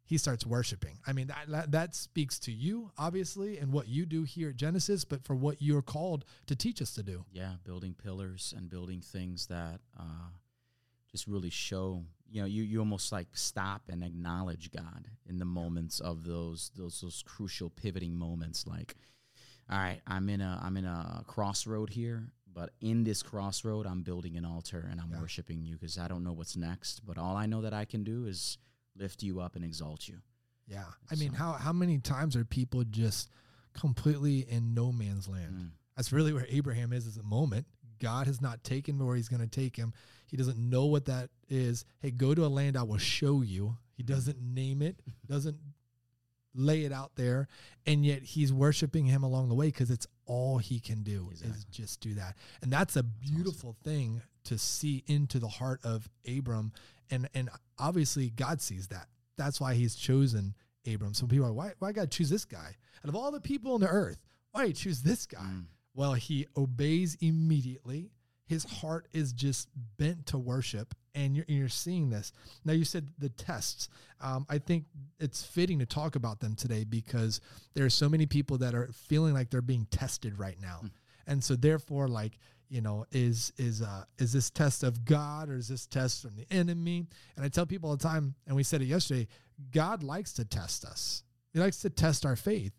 he 0.04 0.18
starts 0.18 0.44
worshiping. 0.44 0.98
I 1.06 1.14
mean 1.14 1.32
that, 1.48 1.70
that, 1.70 1.94
speaks 1.94 2.38
to 2.40 2.52
you 2.52 2.90
obviously 2.98 3.56
and 3.56 3.72
what 3.72 3.88
you 3.88 4.04
do 4.04 4.24
here 4.24 4.50
at 4.50 4.56
genesis 4.56 5.06
but 5.06 5.24
for 5.24 5.34
what 5.34 5.62
you're 5.62 5.82
called 5.82 6.26
to 6.48 6.56
teach 6.56 6.82
us 6.82 6.94
to 6.94 7.02
do. 7.02 7.24
Yeah 7.32 7.54
building 7.64 7.94
pillars 7.94 8.52
and 8.56 8.68
building 8.68 9.00
things 9.00 9.46
that 9.46 9.80
uh, 9.98 10.28
just 11.10 11.26
really 11.26 11.50
show 11.50 12.04
you 12.32 12.40
know 12.40 12.46
you, 12.46 12.62
you 12.62 12.78
almost 12.78 13.12
like 13.12 13.28
stop 13.34 13.82
and 13.88 14.02
acknowledge 14.02 14.70
god 14.72 15.08
in 15.28 15.38
the 15.38 15.44
moments 15.44 16.00
of 16.00 16.24
those 16.24 16.70
those 16.76 17.00
those 17.00 17.22
crucial 17.26 17.70
pivoting 17.70 18.16
moments 18.16 18.66
like 18.66 18.96
all 19.70 19.78
right 19.78 20.00
i'm 20.06 20.28
in 20.28 20.40
a 20.40 20.60
i'm 20.62 20.76
in 20.76 20.86
a 20.86 21.22
crossroad 21.26 21.90
here 21.90 22.32
but 22.52 22.70
in 22.80 23.04
this 23.04 23.22
crossroad 23.22 23.86
i'm 23.86 24.02
building 24.02 24.36
an 24.36 24.44
altar 24.44 24.88
and 24.90 25.00
i'm 25.00 25.10
yeah. 25.12 25.20
worshiping 25.20 25.62
you 25.62 25.74
because 25.74 25.98
i 25.98 26.08
don't 26.08 26.24
know 26.24 26.32
what's 26.32 26.56
next 26.56 27.04
but 27.06 27.18
all 27.18 27.36
i 27.36 27.46
know 27.46 27.60
that 27.60 27.74
i 27.74 27.84
can 27.84 28.02
do 28.02 28.26
is 28.26 28.58
lift 28.96 29.22
you 29.22 29.40
up 29.40 29.54
and 29.54 29.64
exalt 29.64 30.08
you 30.08 30.18
yeah 30.66 30.84
i 31.10 31.14
so. 31.14 31.20
mean 31.20 31.32
how 31.32 31.52
how 31.52 31.72
many 31.72 31.98
times 31.98 32.34
are 32.34 32.44
people 32.44 32.82
just 32.84 33.28
completely 33.74 34.40
in 34.48 34.74
no 34.74 34.90
man's 34.90 35.28
land 35.28 35.54
mm. 35.54 35.68
that's 35.96 36.12
really 36.12 36.32
where 36.32 36.46
abraham 36.48 36.92
is 36.92 37.06
at 37.06 37.14
the 37.14 37.22
moment 37.22 37.66
God 38.02 38.26
has 38.26 38.40
not 38.40 38.64
taken 38.64 38.98
him 38.98 39.06
where 39.06 39.16
he's 39.16 39.28
going 39.28 39.42
to 39.42 39.46
take 39.46 39.76
him. 39.76 39.92
He 40.26 40.36
doesn't 40.36 40.58
know 40.58 40.86
what 40.86 41.04
that 41.06 41.30
is. 41.48 41.84
Hey, 42.00 42.10
go 42.10 42.34
to 42.34 42.44
a 42.44 42.48
land 42.48 42.76
I 42.76 42.82
will 42.82 42.98
show 42.98 43.42
you. 43.42 43.76
He 43.96 44.02
doesn't 44.02 44.40
name 44.40 44.82
it, 44.82 44.96
doesn't 45.28 45.58
lay 46.54 46.84
it 46.84 46.92
out 46.92 47.12
there, 47.14 47.48
and 47.86 48.04
yet 48.04 48.22
he's 48.22 48.52
worshiping 48.52 49.06
him 49.06 49.22
along 49.22 49.48
the 49.48 49.54
way 49.54 49.66
because 49.66 49.90
it's 49.90 50.06
all 50.26 50.58
he 50.58 50.80
can 50.80 51.02
do 51.02 51.28
exactly. 51.30 51.56
is 51.56 51.64
just 51.64 52.00
do 52.00 52.14
that. 52.14 52.34
And 52.62 52.72
that's 52.72 52.96
a 52.96 53.02
beautiful 53.02 53.76
awesome. 53.80 53.92
thing 53.92 54.22
to 54.44 54.58
see 54.58 55.04
into 55.06 55.38
the 55.38 55.48
heart 55.48 55.80
of 55.84 56.08
Abram. 56.26 56.72
And 57.10 57.28
and 57.34 57.50
obviously 57.78 58.30
God 58.30 58.60
sees 58.60 58.88
that. 58.88 59.08
That's 59.36 59.60
why 59.60 59.74
he's 59.74 59.94
chosen 59.94 60.54
Abram. 60.86 61.14
Some 61.14 61.28
people 61.28 61.46
are 61.46 61.52
why 61.52 61.72
why 61.78 61.92
God 61.92 62.10
choose 62.10 62.30
this 62.30 62.44
guy? 62.44 62.76
Out 63.04 63.08
of 63.08 63.16
all 63.16 63.30
the 63.30 63.40
people 63.40 63.74
on 63.74 63.80
the 63.80 63.88
earth, 63.88 64.24
why 64.52 64.72
choose 64.72 65.02
this 65.02 65.26
guy? 65.26 65.40
Mm. 65.40 65.64
Well, 65.94 66.14
he 66.14 66.46
obeys 66.56 67.16
immediately. 67.20 68.10
His 68.46 68.64
heart 68.64 69.08
is 69.12 69.32
just 69.32 69.68
bent 69.98 70.26
to 70.26 70.38
worship, 70.38 70.94
and 71.14 71.36
you're, 71.36 71.44
and 71.48 71.56
you're 71.56 71.68
seeing 71.68 72.10
this. 72.10 72.32
Now, 72.64 72.72
you 72.72 72.84
said 72.84 73.08
the 73.18 73.28
tests. 73.28 73.88
Um, 74.20 74.46
I 74.48 74.58
think 74.58 74.84
it's 75.20 75.42
fitting 75.42 75.78
to 75.78 75.86
talk 75.86 76.16
about 76.16 76.40
them 76.40 76.54
today 76.54 76.84
because 76.84 77.40
there 77.74 77.84
are 77.84 77.90
so 77.90 78.08
many 78.08 78.26
people 78.26 78.58
that 78.58 78.74
are 78.74 78.90
feeling 78.92 79.32
like 79.32 79.50
they're 79.50 79.62
being 79.62 79.86
tested 79.90 80.38
right 80.38 80.60
now. 80.60 80.80
Mm. 80.82 80.90
And 81.26 81.44
so, 81.44 81.56
therefore, 81.56 82.08
like, 82.08 82.38
you 82.68 82.80
know, 82.80 83.06
is 83.12 83.52
is 83.58 83.82
uh, 83.82 84.04
is 84.18 84.32
this 84.32 84.50
test 84.50 84.82
of 84.82 85.04
God 85.04 85.48
or 85.48 85.56
is 85.56 85.68
this 85.68 85.86
test 85.86 86.22
from 86.22 86.36
the 86.36 86.46
enemy? 86.50 87.06
And 87.36 87.44
I 87.44 87.48
tell 87.48 87.66
people 87.66 87.90
all 87.90 87.96
the 87.96 88.02
time, 88.02 88.34
and 88.46 88.56
we 88.56 88.62
said 88.62 88.82
it 88.82 88.86
yesterday. 88.86 89.28
God 89.70 90.02
likes 90.02 90.32
to 90.34 90.44
test 90.44 90.84
us. 90.84 91.22
He 91.52 91.60
likes 91.60 91.78
to 91.82 91.90
test 91.90 92.26
our 92.26 92.36
faith. 92.36 92.72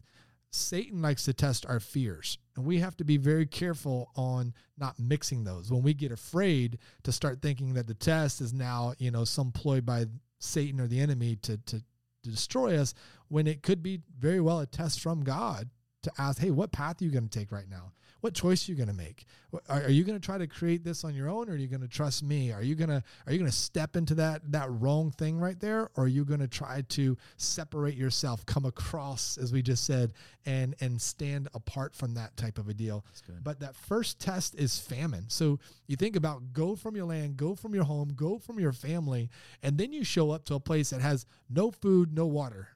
Satan 0.55 1.01
likes 1.01 1.25
to 1.25 1.33
test 1.33 1.65
our 1.65 1.79
fears. 1.79 2.37
And 2.55 2.63
we 2.63 2.79
have 2.79 2.95
to 2.97 3.03
be 3.03 3.17
very 3.17 3.47
careful 3.47 4.11
on 4.15 4.53
not 4.77 4.99
mixing 4.99 5.43
those. 5.43 5.71
When 5.71 5.81
we 5.81 5.95
get 5.95 6.11
afraid 6.11 6.77
to 7.03 7.11
start 7.11 7.41
thinking 7.41 7.73
that 7.73 7.87
the 7.87 7.95
test 7.95 8.39
is 8.39 8.53
now, 8.53 8.93
you 8.99 9.09
know, 9.09 9.25
some 9.25 9.51
ploy 9.51 9.81
by 9.81 10.05
Satan 10.39 10.79
or 10.79 10.85
the 10.85 10.99
enemy 10.99 11.37
to, 11.37 11.57
to, 11.57 11.79
to 11.79 12.29
destroy 12.29 12.77
us, 12.77 12.93
when 13.29 13.47
it 13.47 13.63
could 13.63 13.81
be 13.81 14.01
very 14.19 14.39
well 14.39 14.59
a 14.59 14.67
test 14.67 14.99
from 14.99 15.23
God 15.23 15.71
to 16.03 16.11
ask, 16.19 16.39
hey, 16.39 16.51
what 16.51 16.71
path 16.71 17.01
are 17.01 17.05
you 17.05 17.11
going 17.11 17.27
to 17.27 17.39
take 17.39 17.51
right 17.51 17.69
now? 17.69 17.91
What 18.23 18.33
choice 18.33 18.69
are 18.69 18.71
you 18.71 18.77
going 18.77 18.87
to 18.87 18.95
make? 18.95 19.25
Are, 19.67 19.83
are 19.83 19.89
you 19.89 20.05
going 20.05 20.17
to 20.17 20.25
try 20.25 20.37
to 20.37 20.47
create 20.47 20.85
this 20.85 21.03
on 21.03 21.13
your 21.13 21.29
own, 21.29 21.49
or 21.49 21.53
are 21.53 21.57
you 21.57 21.67
going 21.67 21.81
to 21.81 21.89
trust 21.89 22.23
me? 22.23 22.53
Are 22.53 22.63
you 22.63 22.73
going 22.73 22.89
to 22.89 23.03
are 23.27 23.33
you 23.33 23.37
going 23.37 23.51
to 23.51 23.55
step 23.55 23.97
into 23.97 24.15
that 24.15 24.49
that 24.53 24.71
wrong 24.71 25.11
thing 25.11 25.37
right 25.37 25.59
there, 25.59 25.91
or 25.97 26.05
are 26.05 26.07
you 26.07 26.23
going 26.23 26.39
to 26.39 26.47
try 26.47 26.83
to 26.87 27.17
separate 27.35 27.95
yourself, 27.95 28.45
come 28.45 28.63
across, 28.63 29.37
as 29.37 29.51
we 29.51 29.61
just 29.61 29.83
said, 29.83 30.13
and 30.45 30.73
and 30.79 31.01
stand 31.01 31.49
apart 31.53 31.93
from 31.93 32.13
that 32.13 32.37
type 32.37 32.57
of 32.57 32.69
a 32.69 32.73
deal? 32.73 33.03
But 33.43 33.59
that 33.59 33.75
first 33.75 34.21
test 34.21 34.55
is 34.55 34.79
famine. 34.79 35.25
So 35.27 35.59
you 35.87 35.97
think 35.97 36.15
about 36.15 36.53
go 36.53 36.77
from 36.77 36.95
your 36.95 37.05
land, 37.05 37.35
go 37.35 37.55
from 37.55 37.75
your 37.75 37.83
home, 37.83 38.13
go 38.15 38.37
from 38.37 38.57
your 38.57 38.71
family, 38.71 39.29
and 39.61 39.77
then 39.77 39.91
you 39.91 40.05
show 40.05 40.31
up 40.31 40.45
to 40.45 40.55
a 40.55 40.61
place 40.61 40.91
that 40.91 41.01
has 41.01 41.25
no 41.49 41.71
food, 41.71 42.15
no 42.15 42.25
water 42.25 42.69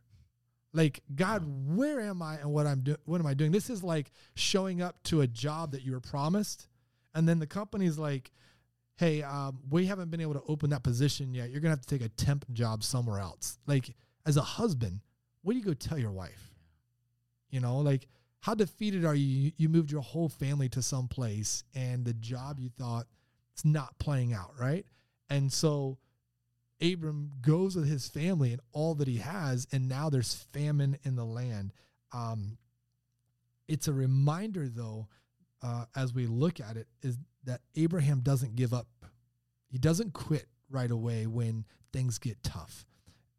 like, 0.74 1.02
God, 1.16 1.44
where 1.76 2.00
am 2.00 2.22
I 2.22 2.36
and 2.36 2.52
what 2.52 2.68
I'm 2.68 2.82
doing? 2.82 2.98
What 3.06 3.22
am 3.22 3.28
I 3.28 3.34
doing? 3.34 3.52
This 3.52 3.70
is 3.70 3.84
like 3.84 4.12
showing 4.36 4.82
up 4.82 5.02
to 5.04 5.22
a 5.22 5.28
job 5.28 5.72
that 5.72 5.84
you 5.84 5.94
were 5.94 6.00
promised, 6.00 6.68
and 7.16 7.28
then 7.28 7.40
the 7.40 7.48
company's 7.48 7.98
like, 7.98 8.32
"Hey, 8.98 9.24
um, 9.24 9.60
we 9.70 9.86
haven't 9.86 10.12
been 10.12 10.22
able 10.22 10.34
to 10.34 10.44
open 10.48 10.70
that 10.72 10.84
position 10.84 11.34
yet. 11.34 11.50
You're 11.50 11.62
gonna 11.62 11.76
have 11.76 11.86
to 11.86 11.88
take 11.88 12.06
a 12.06 12.10
temp 12.10 12.46
job 12.52 12.84
somewhere 12.84 13.20
else." 13.20 13.60
Like, 13.66 13.96
as 14.26 14.38
a 14.38 14.42
husband, 14.42 15.02
what 15.42 15.54
do 15.54 15.60
you 15.60 15.66
go 15.66 15.74
tell 15.74 15.98
your 15.98 16.12
wife? 16.12 16.54
You 17.50 17.62
know, 17.62 17.80
like 17.80 18.08
how 18.42 18.54
defeated 18.54 19.06
are 19.06 19.16
you? 19.16 19.52
You 19.58 19.70
moved 19.70 19.92
your 19.92 20.02
whole 20.02 20.30
family 20.30 20.70
to 20.70 20.82
some 20.82 21.08
place, 21.08 21.64
and 21.74 22.06
the 22.06 22.14
job 22.14 22.60
you 22.60 22.70
thought 22.70 23.08
it's 23.54 23.66
not 23.66 23.98
playing 24.00 24.34
out, 24.34 24.54
right? 24.60 24.86
And 25.30 25.52
so 25.52 25.98
Abram 26.82 27.32
goes 27.42 27.76
with 27.76 27.88
his 27.88 28.08
family 28.08 28.52
and 28.52 28.62
all 28.72 28.96
that 28.96 29.08
he 29.08 29.18
has, 29.18 29.68
and 29.72 29.90
now 29.90 30.10
there's 30.10 30.34
famine 30.34 30.98
in 31.04 31.16
the 31.16 31.26
land. 31.26 31.74
Um, 32.14 32.58
it's 33.68 33.88
a 33.88 33.94
reminder, 33.94 34.68
though, 34.70 35.08
uh, 35.62 35.86
as 35.96 36.14
we 36.14 36.28
look 36.28 36.60
at 36.60 36.78
it, 36.78 36.88
is 37.02 37.18
that 37.46 37.62
Abraham 37.76 38.22
doesn't 38.22 38.56
give 38.56 38.74
up. 38.74 38.88
He 39.70 39.78
doesn't 39.78 40.14
quit 40.14 40.46
right 40.70 40.92
away 40.92 41.26
when 41.26 41.66
things 41.92 42.20
get 42.20 42.42
tough. 42.44 42.86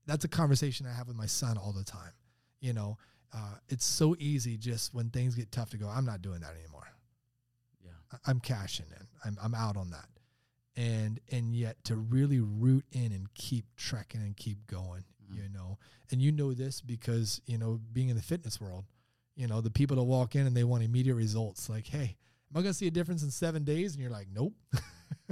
That's 0.07 0.25
a 0.25 0.29
conversation 0.29 0.87
I 0.87 0.93
have 0.95 1.07
with 1.07 1.17
my 1.17 1.27
son 1.27 1.59
all 1.59 1.73
the 1.73 1.85
time. 1.85 2.13
You 2.61 2.73
know, 2.73 2.99
uh, 3.33 3.55
it's 3.69 3.85
so 3.85 4.17
easy 4.19 4.57
just 4.57 4.93
when 4.93 5.11
things 5.11 5.35
get 5.35 5.53
tough 5.53 5.71
to 5.71 5.77
go, 5.77 5.89
I'm 5.89 6.05
not 6.05 6.23
doing 6.23 6.41
that 6.41 6.55
anymore. 6.59 6.89
Yeah. 7.85 7.93
I- 8.13 8.31
I'm 8.31 8.41
cashing 8.41 8.87
in. 8.99 9.07
I'm, 9.25 9.39
I'm 9.41 9.55
out 9.55 9.77
on 9.77 9.91
that 9.91 10.07
and 10.79 11.19
and 11.33 11.55
yet 11.55 11.77
to 11.85 11.97
really 11.97 12.39
root 12.39 12.85
in 12.93 13.13
and 13.13 13.33
keep 13.35 13.67
trekking 13.77 14.21
and 14.21 14.37
keep 14.37 14.65
going 14.67 15.03
mm-hmm. 15.25 15.43
you 15.43 15.49
know 15.53 15.77
and 16.11 16.23
you 16.23 16.31
know 16.31 16.55
this 16.55 16.81
because 16.81 17.43
you 17.47 17.59
know 17.59 17.81
being 17.93 18.09
in 18.09 18.17
the 18.17 18.23
fitness 18.23 18.61
world 18.61 18.85
you 19.35 19.47
know 19.47 19.61
the 19.61 19.71
people 19.71 19.97
that 19.97 20.05
walk 20.05 20.37
in 20.37 20.47
and 20.47 20.57
they 20.57 20.65
want 20.65 20.85
immediate 20.85 21.17
results 21.17 21.69
like 21.69 21.89
hey 21.89 22.17
am 22.55 22.59
i 22.59 22.63
going 22.63 22.73
to 22.73 22.75
see 22.75 22.87
a 22.87 22.93
difference 22.93 23.25
in 23.25 23.31
seven 23.31 23.65
days 23.65 23.93
and 23.93 24.01
you're 24.01 24.13
like 24.13 24.29
nope 24.33 24.55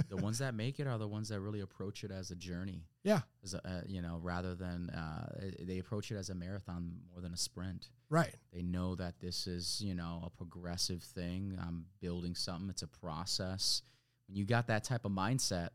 the 0.09 0.17
ones 0.17 0.39
that 0.39 0.53
make 0.53 0.79
it 0.79 0.87
are 0.87 0.97
the 0.97 1.07
ones 1.07 1.29
that 1.29 1.39
really 1.39 1.61
approach 1.61 2.03
it 2.03 2.11
as 2.11 2.31
a 2.31 2.35
journey. 2.35 2.83
Yeah. 3.03 3.21
As 3.43 3.53
a, 3.53 3.67
uh, 3.67 3.81
you 3.87 4.01
know, 4.01 4.19
rather 4.21 4.55
than 4.55 4.89
uh, 4.89 5.29
they 5.59 5.79
approach 5.79 6.11
it 6.11 6.17
as 6.17 6.29
a 6.29 6.35
marathon 6.35 6.91
more 7.11 7.21
than 7.21 7.33
a 7.33 7.37
sprint. 7.37 7.89
Right. 8.09 8.33
They 8.53 8.61
know 8.61 8.95
that 8.95 9.19
this 9.19 9.47
is, 9.47 9.81
you 9.83 9.95
know, 9.95 10.23
a 10.25 10.29
progressive 10.29 11.03
thing. 11.03 11.57
I'm 11.61 11.85
building 12.01 12.35
something. 12.35 12.69
It's 12.69 12.83
a 12.83 12.87
process. 12.87 13.81
When 14.27 14.35
you 14.35 14.45
got 14.45 14.67
that 14.67 14.83
type 14.83 15.05
of 15.05 15.11
mindset, 15.11 15.69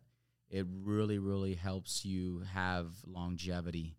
it 0.50 0.66
really, 0.84 1.18
really 1.18 1.54
helps 1.54 2.04
you 2.04 2.42
have 2.52 2.88
longevity. 3.06 3.96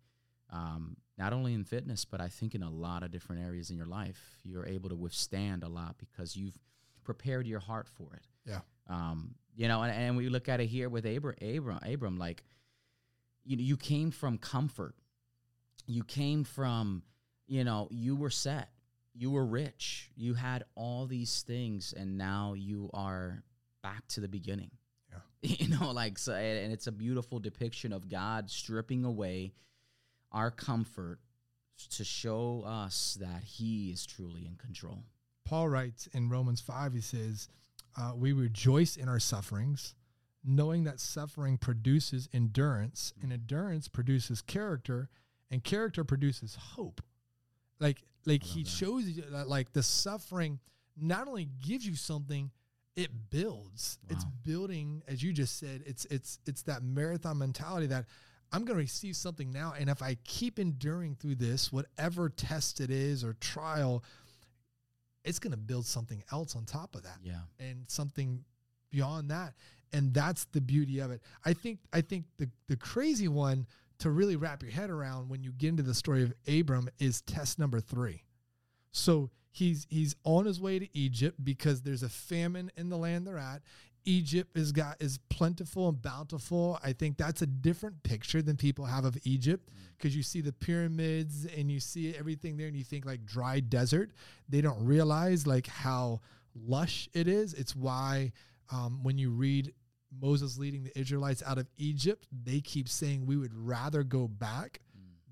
Um, 0.52 0.96
not 1.18 1.32
only 1.32 1.54
in 1.54 1.64
fitness, 1.64 2.04
but 2.04 2.20
I 2.20 2.28
think 2.28 2.54
in 2.54 2.62
a 2.62 2.70
lot 2.70 3.02
of 3.02 3.10
different 3.10 3.42
areas 3.42 3.70
in 3.70 3.76
your 3.76 3.86
life, 3.86 4.20
you're 4.44 4.66
able 4.66 4.88
to 4.88 4.94
withstand 4.94 5.62
a 5.62 5.68
lot 5.68 5.96
because 5.98 6.36
you've 6.36 6.58
prepared 7.04 7.46
your 7.46 7.60
heart 7.60 7.88
for 7.88 8.14
it. 8.14 8.22
Yeah. 8.46 8.60
Um, 8.88 9.34
you 9.56 9.68
know, 9.68 9.82
and, 9.82 9.92
and 9.92 10.16
we 10.16 10.28
look 10.28 10.48
at 10.48 10.60
it 10.60 10.66
here 10.66 10.88
with 10.88 11.06
Abram, 11.06 11.36
Abram, 11.40 11.78
Abram, 11.84 12.18
like, 12.18 12.44
you 13.44 13.56
know, 13.56 13.62
you 13.62 13.76
came 13.76 14.10
from 14.10 14.38
comfort. 14.38 14.94
You 15.86 16.02
came 16.02 16.44
from, 16.44 17.02
you 17.46 17.62
know, 17.64 17.88
you 17.90 18.16
were 18.16 18.30
set. 18.30 18.70
You 19.12 19.30
were 19.30 19.46
rich. 19.46 20.10
You 20.16 20.34
had 20.34 20.64
all 20.74 21.06
these 21.06 21.42
things, 21.42 21.94
and 21.96 22.18
now 22.18 22.54
you 22.54 22.90
are 22.94 23.44
back 23.84 24.08
to 24.08 24.20
the 24.20 24.28
beginning. 24.28 24.70
Yeah. 25.10 25.18
You 25.58 25.68
know, 25.68 25.92
like 25.92 26.18
so, 26.18 26.32
and 26.32 26.72
it's 26.72 26.86
a 26.86 26.92
beautiful 26.92 27.38
depiction 27.38 27.92
of 27.92 28.08
God 28.08 28.50
stripping 28.50 29.04
away 29.04 29.52
our 30.32 30.50
comfort 30.50 31.20
to 31.90 32.02
show 32.02 32.64
us 32.66 33.18
that 33.20 33.44
He 33.44 33.90
is 33.90 34.06
truly 34.06 34.46
in 34.46 34.56
control. 34.56 35.04
Paul 35.44 35.68
writes 35.68 36.08
in 36.14 36.30
Romans 36.30 36.62
5, 36.62 36.94
he 36.94 37.00
says, 37.02 37.48
uh, 38.00 38.12
We 38.16 38.32
rejoice 38.32 38.96
in 38.96 39.06
our 39.06 39.20
sufferings, 39.20 39.94
knowing 40.42 40.84
that 40.84 40.98
suffering 40.98 41.58
produces 41.58 42.28
endurance, 42.32 43.12
and 43.20 43.30
endurance 43.30 43.86
produces 43.86 44.40
character, 44.40 45.10
and 45.50 45.62
character 45.62 46.04
produces 46.04 46.56
hope. 46.56 47.02
Like, 47.80 48.02
like 48.24 48.42
he 48.42 48.62
that. 48.62 48.70
shows 48.70 49.04
you 49.04 49.24
that, 49.30 49.46
like, 49.46 49.74
the 49.74 49.82
suffering 49.82 50.58
not 50.96 51.28
only 51.28 51.50
gives 51.60 51.86
you 51.86 51.96
something, 51.96 52.50
it 52.96 53.10
builds. 53.30 53.98
It's 54.08 54.24
building, 54.44 55.02
as 55.08 55.22
you 55.22 55.32
just 55.32 55.58
said, 55.58 55.82
it's 55.86 56.04
it's 56.06 56.38
it's 56.46 56.62
that 56.62 56.82
marathon 56.82 57.38
mentality 57.38 57.86
that 57.88 58.04
I'm 58.52 58.64
going 58.64 58.76
to 58.76 58.82
receive 58.82 59.16
something 59.16 59.50
now, 59.50 59.74
and 59.78 59.90
if 59.90 60.00
I 60.02 60.16
keep 60.24 60.58
enduring 60.60 61.16
through 61.16 61.34
this, 61.36 61.72
whatever 61.72 62.28
test 62.28 62.80
it 62.80 62.90
is 62.90 63.24
or 63.24 63.32
trial, 63.34 64.04
it's 65.24 65.38
going 65.40 65.50
to 65.50 65.56
build 65.56 65.86
something 65.86 66.22
else 66.30 66.54
on 66.54 66.64
top 66.64 66.94
of 66.94 67.02
that 67.02 67.18
Yeah. 67.22 67.40
and 67.58 67.84
something 67.88 68.44
beyond 68.90 69.30
that 69.32 69.54
and 69.92 70.14
that's 70.14 70.44
the 70.52 70.60
beauty 70.60 71.00
of 71.00 71.10
it 71.10 71.20
i 71.44 71.52
think 71.52 71.80
i 71.92 72.00
think 72.00 72.26
the 72.36 72.48
the 72.68 72.76
crazy 72.76 73.26
one 73.26 73.66
to 73.98 74.10
really 74.10 74.36
wrap 74.36 74.62
your 74.62 74.70
head 74.70 74.88
around 74.88 75.28
when 75.28 75.42
you 75.42 75.50
get 75.50 75.70
into 75.70 75.82
the 75.82 75.94
story 75.94 76.22
of 76.22 76.32
abram 76.46 76.88
is 77.00 77.20
test 77.22 77.58
number 77.58 77.80
three 77.80 78.22
so 78.94 79.30
he's 79.50 79.86
he's 79.90 80.14
on 80.24 80.46
his 80.46 80.60
way 80.60 80.78
to 80.78 80.88
egypt 80.96 81.42
because 81.44 81.82
there's 81.82 82.02
a 82.02 82.08
famine 82.08 82.70
in 82.76 82.88
the 82.88 82.96
land 82.96 83.26
they're 83.26 83.38
at. 83.38 83.62
Egypt 84.06 84.56
is 84.56 84.70
got 84.70 84.96
is 85.00 85.18
plentiful 85.30 85.88
and 85.88 86.00
bountiful. 86.00 86.78
I 86.84 86.92
think 86.92 87.16
that's 87.16 87.40
a 87.40 87.46
different 87.46 88.02
picture 88.02 88.42
than 88.42 88.56
people 88.56 88.84
have 88.84 89.04
of 89.04 89.18
egypt 89.24 89.70
because 89.96 90.14
you 90.14 90.22
see 90.22 90.40
the 90.40 90.52
pyramids 90.52 91.46
and 91.56 91.70
you 91.72 91.80
see 91.80 92.14
everything 92.14 92.56
there 92.56 92.68
and 92.68 92.76
you 92.76 92.84
think 92.84 93.06
like 93.06 93.24
dry 93.24 93.60
desert. 93.60 94.12
They 94.48 94.60
don't 94.60 94.84
realize 94.84 95.46
like 95.46 95.66
how 95.66 96.20
lush 96.54 97.08
it 97.14 97.26
is. 97.28 97.54
It's 97.54 97.74
why 97.74 98.32
um, 98.70 99.00
when 99.02 99.18
you 99.18 99.30
read 99.30 99.72
moses 100.20 100.58
leading 100.58 100.84
the 100.84 100.96
israelites 100.96 101.42
out 101.44 101.58
of 101.58 101.66
egypt 101.76 102.28
they 102.44 102.60
keep 102.60 102.88
saying 102.88 103.26
we 103.26 103.36
would 103.36 103.52
rather 103.52 104.04
go 104.04 104.28
back 104.28 104.78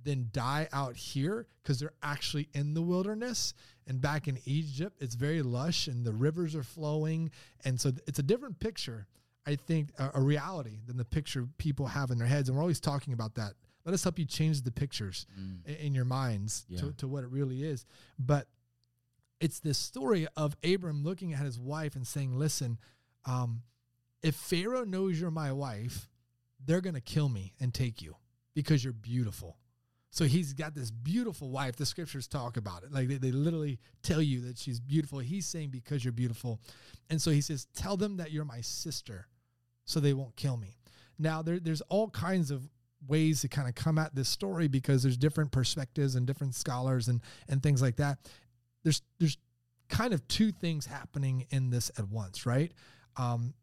than 0.04 0.28
die 0.32 0.68
out 0.72 0.96
here 0.96 1.46
because 1.62 1.78
they're 1.80 1.92
actually 2.02 2.48
in 2.54 2.74
the 2.74 2.82
wilderness. 2.82 3.54
And 3.86 4.00
back 4.00 4.28
in 4.28 4.38
egypt 4.44 4.98
it's 5.00 5.14
very 5.14 5.42
lush 5.42 5.86
and 5.88 6.04
the 6.04 6.12
rivers 6.12 6.54
are 6.54 6.62
flowing. 6.62 7.30
And 7.64 7.80
so 7.80 7.92
it's 8.06 8.18
a 8.18 8.22
different 8.22 8.58
picture 8.60 9.06
i 9.44 9.56
think 9.56 9.88
a, 9.98 10.10
a 10.14 10.20
reality 10.20 10.78
than 10.86 10.96
the 10.96 11.04
picture 11.04 11.48
people 11.58 11.86
have 11.86 12.10
in 12.10 12.18
their 12.18 12.28
heads. 12.28 12.48
And 12.48 12.56
we're 12.56 12.62
always 12.62 12.78
talking 12.80 13.12
about 13.12 13.34
that. 13.34 13.54
Let 13.84 13.92
us 13.92 14.04
help 14.04 14.18
you 14.18 14.24
change 14.24 14.62
the 14.62 14.70
pictures 14.70 15.26
i- 15.66 15.70
in 15.72 15.94
your 15.94 16.04
minds 16.04 16.64
Yeah. 16.68 16.78
to, 16.80 16.92
to 16.98 17.08
what 17.08 17.24
it 17.24 17.30
really 17.30 17.64
is. 17.64 17.84
But 18.18 18.46
it's 19.40 19.58
this 19.58 19.78
story 19.78 20.28
of 20.36 20.56
abram 20.62 21.02
looking 21.02 21.32
at 21.32 21.40
his 21.40 21.58
wife 21.58 21.96
and 21.96 22.06
saying 22.06 22.38
listen 22.38 22.78
um, 23.24 23.62
if 24.22 24.36
pharaoh 24.36 24.84
knows 24.84 25.20
you're 25.20 25.32
my 25.32 25.50
wife 25.52 26.08
they're 26.64 26.80
going 26.80 26.94
to 26.94 27.00
kill 27.00 27.28
me 27.28 27.54
and 27.60 27.74
take 27.74 28.00
you 28.00 28.14
because 28.54 28.84
you're 28.84 28.92
beautiful 28.92 29.56
so 30.12 30.26
he's 30.26 30.52
got 30.52 30.74
this 30.74 30.90
beautiful 30.90 31.50
wife. 31.50 31.76
The 31.76 31.86
scriptures 31.86 32.28
talk 32.28 32.58
about 32.58 32.82
it. 32.82 32.92
Like 32.92 33.08
they, 33.08 33.16
they 33.16 33.32
literally 33.32 33.80
tell 34.02 34.20
you 34.20 34.42
that 34.42 34.58
she's 34.58 34.78
beautiful. 34.78 35.20
He's 35.20 35.46
saying 35.46 35.70
because 35.70 36.04
you're 36.04 36.12
beautiful. 36.12 36.60
And 37.08 37.20
so 37.20 37.30
he 37.30 37.40
says, 37.40 37.66
Tell 37.74 37.96
them 37.96 38.18
that 38.18 38.30
you're 38.30 38.44
my 38.44 38.60
sister 38.60 39.26
so 39.86 40.00
they 40.00 40.12
won't 40.12 40.36
kill 40.36 40.58
me. 40.58 40.76
Now 41.18 41.40
there, 41.40 41.58
there's 41.58 41.80
all 41.88 42.10
kinds 42.10 42.50
of 42.50 42.68
ways 43.08 43.40
to 43.40 43.48
kind 43.48 43.66
of 43.66 43.74
come 43.74 43.98
at 43.98 44.14
this 44.14 44.28
story 44.28 44.68
because 44.68 45.02
there's 45.02 45.16
different 45.16 45.50
perspectives 45.50 46.14
and 46.14 46.26
different 46.26 46.54
scholars 46.54 47.08
and 47.08 47.22
and 47.48 47.62
things 47.62 47.80
like 47.80 47.96
that. 47.96 48.18
There's 48.82 49.00
there's 49.18 49.38
kind 49.88 50.12
of 50.12 50.28
two 50.28 50.52
things 50.52 50.84
happening 50.84 51.46
in 51.48 51.70
this 51.70 51.90
at 51.96 52.06
once, 52.08 52.44
right? 52.44 52.70
Um, 53.16 53.54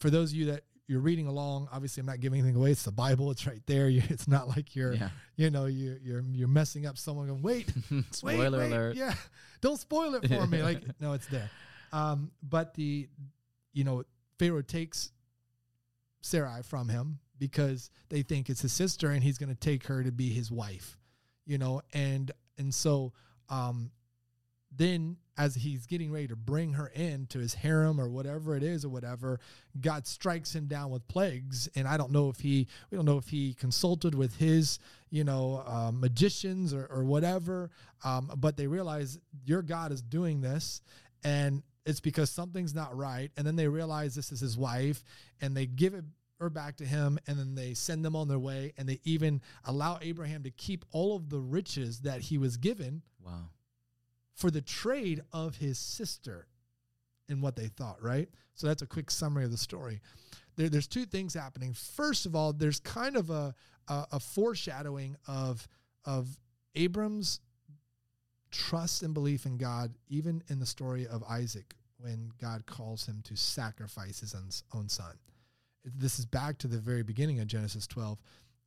for 0.00 0.10
those 0.10 0.32
of 0.32 0.36
you 0.36 0.46
that 0.46 0.64
you're 0.86 1.00
reading 1.00 1.26
along, 1.26 1.68
obviously 1.72 2.00
I'm 2.00 2.06
not 2.06 2.20
giving 2.20 2.40
anything 2.40 2.56
away. 2.56 2.70
It's 2.72 2.82
the 2.82 2.92
Bible. 2.92 3.30
It's 3.30 3.46
right 3.46 3.62
there. 3.66 3.88
You, 3.94 4.02
it's 4.10 4.28
not 4.28 4.48
like 4.48 4.76
you're 4.76 4.92
Yeah. 4.94 5.08
you 5.36 5.50
know, 5.50 5.66
you 5.66 5.98
you're 6.02 6.20
you're 6.32 6.48
messing 6.48 6.86
up 6.86 6.98
someone 6.98 7.26
going, 7.28 7.42
wait, 7.42 7.72
wait, 7.90 8.04
Spoiler 8.14 8.58
wait, 8.58 8.66
alert. 8.72 8.96
Yeah. 8.96 9.14
Don't 9.60 9.78
spoil 9.80 10.14
it 10.14 10.28
for 10.28 10.46
me. 10.46 10.62
Like, 10.62 10.82
no, 11.00 11.12
it's 11.14 11.26
there. 11.28 11.50
Um, 11.92 12.30
but 12.42 12.74
the 12.74 13.08
you 13.72 13.84
know, 13.84 14.04
Pharaoh 14.38 14.62
takes 14.62 15.10
Sarai 16.20 16.62
from 16.62 16.88
him 16.88 17.18
because 17.38 17.90
they 18.08 18.22
think 18.22 18.48
it's 18.48 18.62
his 18.62 18.72
sister 18.72 19.10
and 19.10 19.22
he's 19.22 19.38
gonna 19.38 19.54
take 19.54 19.86
her 19.86 20.02
to 20.02 20.12
be 20.12 20.28
his 20.30 20.50
wife. 20.50 20.98
You 21.46 21.58
know, 21.58 21.82
and 21.92 22.30
and 22.58 22.72
so 22.74 23.12
um 23.48 23.90
then 24.76 25.16
as 25.36 25.56
he's 25.56 25.86
getting 25.86 26.12
ready 26.12 26.28
to 26.28 26.36
bring 26.36 26.74
her 26.74 26.88
in 26.94 27.26
to 27.26 27.38
his 27.38 27.54
harem 27.54 28.00
or 28.00 28.08
whatever 28.08 28.56
it 28.56 28.62
is 28.62 28.84
or 28.84 28.88
whatever 28.88 29.40
god 29.80 30.06
strikes 30.06 30.54
him 30.54 30.66
down 30.66 30.90
with 30.90 31.06
plagues 31.08 31.68
and 31.74 31.88
i 31.88 31.96
don't 31.96 32.12
know 32.12 32.28
if 32.28 32.40
he 32.40 32.66
we 32.90 32.96
don't 32.96 33.04
know 33.04 33.18
if 33.18 33.28
he 33.28 33.54
consulted 33.54 34.14
with 34.14 34.36
his 34.36 34.78
you 35.10 35.24
know 35.24 35.62
uh, 35.66 35.90
magicians 35.92 36.72
or, 36.72 36.86
or 36.86 37.04
whatever 37.04 37.70
um, 38.04 38.30
but 38.36 38.56
they 38.56 38.66
realize 38.66 39.18
your 39.44 39.62
god 39.62 39.92
is 39.92 40.02
doing 40.02 40.40
this 40.40 40.80
and 41.24 41.62
it's 41.86 42.00
because 42.00 42.30
something's 42.30 42.74
not 42.74 42.96
right 42.96 43.30
and 43.36 43.46
then 43.46 43.56
they 43.56 43.68
realize 43.68 44.14
this 44.14 44.30
is 44.32 44.40
his 44.40 44.56
wife 44.56 45.02
and 45.40 45.56
they 45.56 45.66
give 45.66 45.94
it 45.94 46.04
her 46.40 46.50
back 46.50 46.76
to 46.76 46.84
him 46.84 47.18
and 47.26 47.38
then 47.38 47.54
they 47.54 47.74
send 47.74 48.04
them 48.04 48.16
on 48.16 48.28
their 48.28 48.38
way 48.38 48.72
and 48.76 48.88
they 48.88 49.00
even 49.04 49.40
allow 49.64 49.98
abraham 50.02 50.42
to 50.42 50.50
keep 50.50 50.84
all 50.92 51.16
of 51.16 51.30
the 51.30 51.38
riches 51.38 52.00
that 52.00 52.20
he 52.20 52.38
was 52.38 52.56
given 52.56 53.02
Wow. 53.24 53.48
For 54.34 54.50
the 54.50 54.60
trade 54.60 55.22
of 55.32 55.56
his 55.56 55.78
sister 55.78 56.46
and 57.28 57.42
what 57.42 57.56
they 57.56 57.68
thought, 57.68 58.02
right? 58.02 58.28
So 58.54 58.66
that's 58.66 58.82
a 58.82 58.86
quick 58.86 59.10
summary 59.10 59.44
of 59.44 59.50
the 59.50 59.56
story. 59.56 60.00
There, 60.56 60.68
there's 60.68 60.86
two 60.86 61.04
things 61.04 61.34
happening. 61.34 61.72
First 61.72 62.26
of 62.26 62.36
all, 62.36 62.52
there's 62.52 62.80
kind 62.80 63.16
of 63.16 63.30
a, 63.30 63.54
a, 63.88 64.06
a 64.12 64.20
foreshadowing 64.20 65.16
of, 65.26 65.66
of 66.04 66.28
Abram's 66.74 67.40
trust 68.50 69.02
and 69.02 69.14
belief 69.14 69.46
in 69.46 69.56
God, 69.56 69.94
even 70.08 70.42
in 70.48 70.60
the 70.60 70.66
story 70.66 71.06
of 71.06 71.24
Isaac, 71.24 71.74
when 71.98 72.30
God 72.40 72.66
calls 72.66 73.06
him 73.06 73.20
to 73.24 73.36
sacrifice 73.36 74.20
his 74.20 74.34
own, 74.74 74.88
son. 74.88 75.18
This 75.84 76.18
is 76.18 76.26
back 76.26 76.58
to 76.58 76.68
the 76.68 76.78
very 76.78 77.02
beginning 77.02 77.40
of 77.40 77.46
Genesis 77.46 77.86
12. 77.86 78.18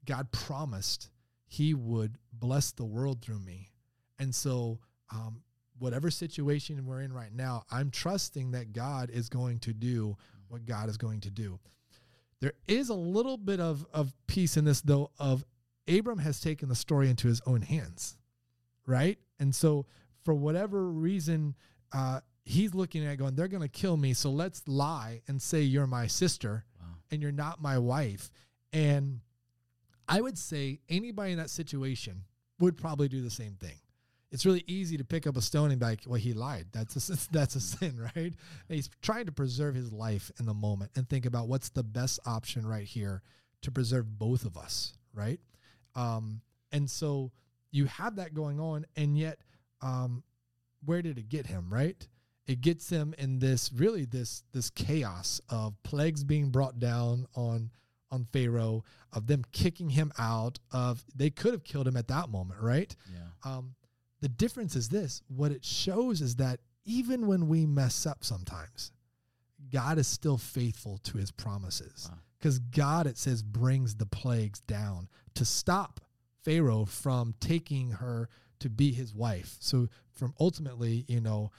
God 0.05 0.31
promised 0.31 1.09
he 1.47 1.73
would 1.73 2.17
bless 2.33 2.71
the 2.71 2.85
world 2.85 3.21
through 3.21 3.39
me. 3.39 3.69
And 4.19 4.33
so, 4.33 4.79
um, 5.11 5.41
whatever 5.79 6.09
situation 6.09 6.85
we're 6.85 7.01
in 7.01 7.13
right 7.13 7.33
now, 7.33 7.63
I'm 7.71 7.89
trusting 7.91 8.51
that 8.51 8.73
God 8.73 9.09
is 9.09 9.29
going 9.29 9.59
to 9.59 9.73
do 9.73 10.17
what 10.47 10.65
God 10.65 10.89
is 10.89 10.97
going 10.97 11.21
to 11.21 11.29
do. 11.29 11.59
There 12.39 12.53
is 12.67 12.89
a 12.89 12.93
little 12.95 13.37
bit 13.37 13.59
of, 13.59 13.85
of 13.93 14.13
peace 14.27 14.57
in 14.57 14.65
this, 14.65 14.81
though, 14.81 15.11
of 15.19 15.43
Abram 15.87 16.19
has 16.19 16.39
taken 16.39 16.69
the 16.69 16.75
story 16.75 17.09
into 17.09 17.27
his 17.27 17.41
own 17.45 17.61
hands, 17.61 18.17
right? 18.85 19.17
And 19.39 19.53
so, 19.53 19.85
for 20.23 20.33
whatever 20.33 20.85
reason, 20.89 21.55
uh, 21.93 22.19
he's 22.43 22.75
looking 22.75 23.05
at 23.05 23.13
it 23.13 23.17
going, 23.17 23.35
they're 23.35 23.47
going 23.47 23.63
to 23.63 23.69
kill 23.69 23.97
me. 23.97 24.13
So 24.13 24.29
let's 24.29 24.67
lie 24.67 25.21
and 25.27 25.41
say 25.41 25.61
you're 25.61 25.87
my 25.87 26.07
sister 26.07 26.65
Wow. 26.79 26.87
and 27.11 27.21
you're 27.21 27.31
not 27.31 27.61
my 27.61 27.77
wife. 27.77 28.29
And 28.73 29.21
I 30.07 30.21
would 30.21 30.37
say 30.37 30.79
anybody 30.89 31.31
in 31.31 31.37
that 31.37 31.49
situation 31.49 32.23
would 32.59 32.77
probably 32.77 33.07
do 33.07 33.21
the 33.21 33.29
same 33.29 33.53
thing. 33.53 33.75
It's 34.31 34.45
really 34.45 34.63
easy 34.67 34.97
to 34.97 35.05
pick 35.05 35.25
up 35.25 35.37
a 35.37 35.41
stone 35.41 35.71
and 35.71 35.79
be 35.79 35.85
like, 35.85 36.01
well, 36.05 36.19
he 36.19 36.33
lied. 36.33 36.67
That's 36.71 37.09
a, 37.09 37.29
that's 37.31 37.55
a 37.55 37.59
sin, 37.59 37.99
right? 38.15 38.15
And 38.15 38.35
he's 38.69 38.89
trying 39.01 39.25
to 39.25 39.31
preserve 39.31 39.75
his 39.75 39.91
life 39.91 40.31
in 40.39 40.45
the 40.45 40.53
moment 40.53 40.91
and 40.95 41.07
think 41.07 41.25
about 41.25 41.47
what's 41.47 41.69
the 41.69 41.83
best 41.83 42.19
option 42.25 42.65
right 42.65 42.85
here 42.85 43.21
to 43.61 43.71
preserve 43.71 44.19
both 44.19 44.45
of 44.45 44.57
us, 44.57 44.93
right? 45.13 45.39
Um, 45.95 46.41
and 46.71 46.89
so 46.89 47.31
you 47.71 47.85
have 47.85 48.17
that 48.17 48.33
going 48.33 48.59
on, 48.59 48.85
and 48.95 49.17
yet, 49.17 49.39
um, 49.81 50.23
where 50.85 51.01
did 51.01 51.17
it 51.17 51.29
get 51.29 51.47
him, 51.47 51.73
right? 51.73 52.07
It 52.45 52.61
gets 52.61 52.89
him 52.89 53.13
in 53.17 53.39
this 53.39 53.71
really 53.73 54.05
this 54.05 54.43
this 54.53 54.69
chaos 54.69 55.41
of 55.49 55.73
plagues 55.83 56.23
being 56.23 56.49
brought 56.49 56.79
down 56.79 57.27
on 57.35 57.71
on 58.09 58.23
Pharaoh, 58.23 58.85
of 59.11 59.27
them 59.27 59.43
kicking 59.51 59.89
him 59.89 60.13
out, 60.17 60.59
of 60.71 61.03
they 61.13 61.29
could 61.29 61.51
have 61.51 61.65
killed 61.65 61.87
him 61.87 61.97
at 61.97 62.07
that 62.07 62.29
moment, 62.29 62.61
right? 62.61 62.95
Yeah. 63.11 63.51
Um, 63.51 63.75
the 64.21 64.29
difference 64.29 64.75
is 64.75 64.89
this 64.89 65.21
what 65.27 65.51
it 65.51 65.63
shows 65.63 66.21
is 66.21 66.35
that 66.37 66.59
even 66.85 67.27
when 67.27 67.47
we 67.47 67.65
mess 67.65 68.05
up 68.05 68.23
sometimes, 68.23 68.91
God 69.71 69.97
is 69.97 70.07
still 70.07 70.37
faithful 70.37 70.99
to 70.99 71.17
his 71.17 71.31
promises. 71.31 72.09
Wow. 72.09 72.19
Because 72.39 72.59
God, 72.59 73.07
it 73.07 73.17
says, 73.17 73.41
brings 73.41 73.95
the 73.95 74.05
plagues 74.05 74.59
down 74.61 75.09
to 75.33 75.43
stop 75.43 75.99
Pharaoh 76.43 76.85
from 76.85 77.33
taking 77.39 77.91
her 77.91 78.29
to 78.59 78.69
be 78.69 78.91
his 78.91 79.13
wife. 79.13 79.57
So 79.59 79.89
from 80.11 80.33
ultimately, 80.39 81.05
you 81.07 81.19
know, 81.19 81.51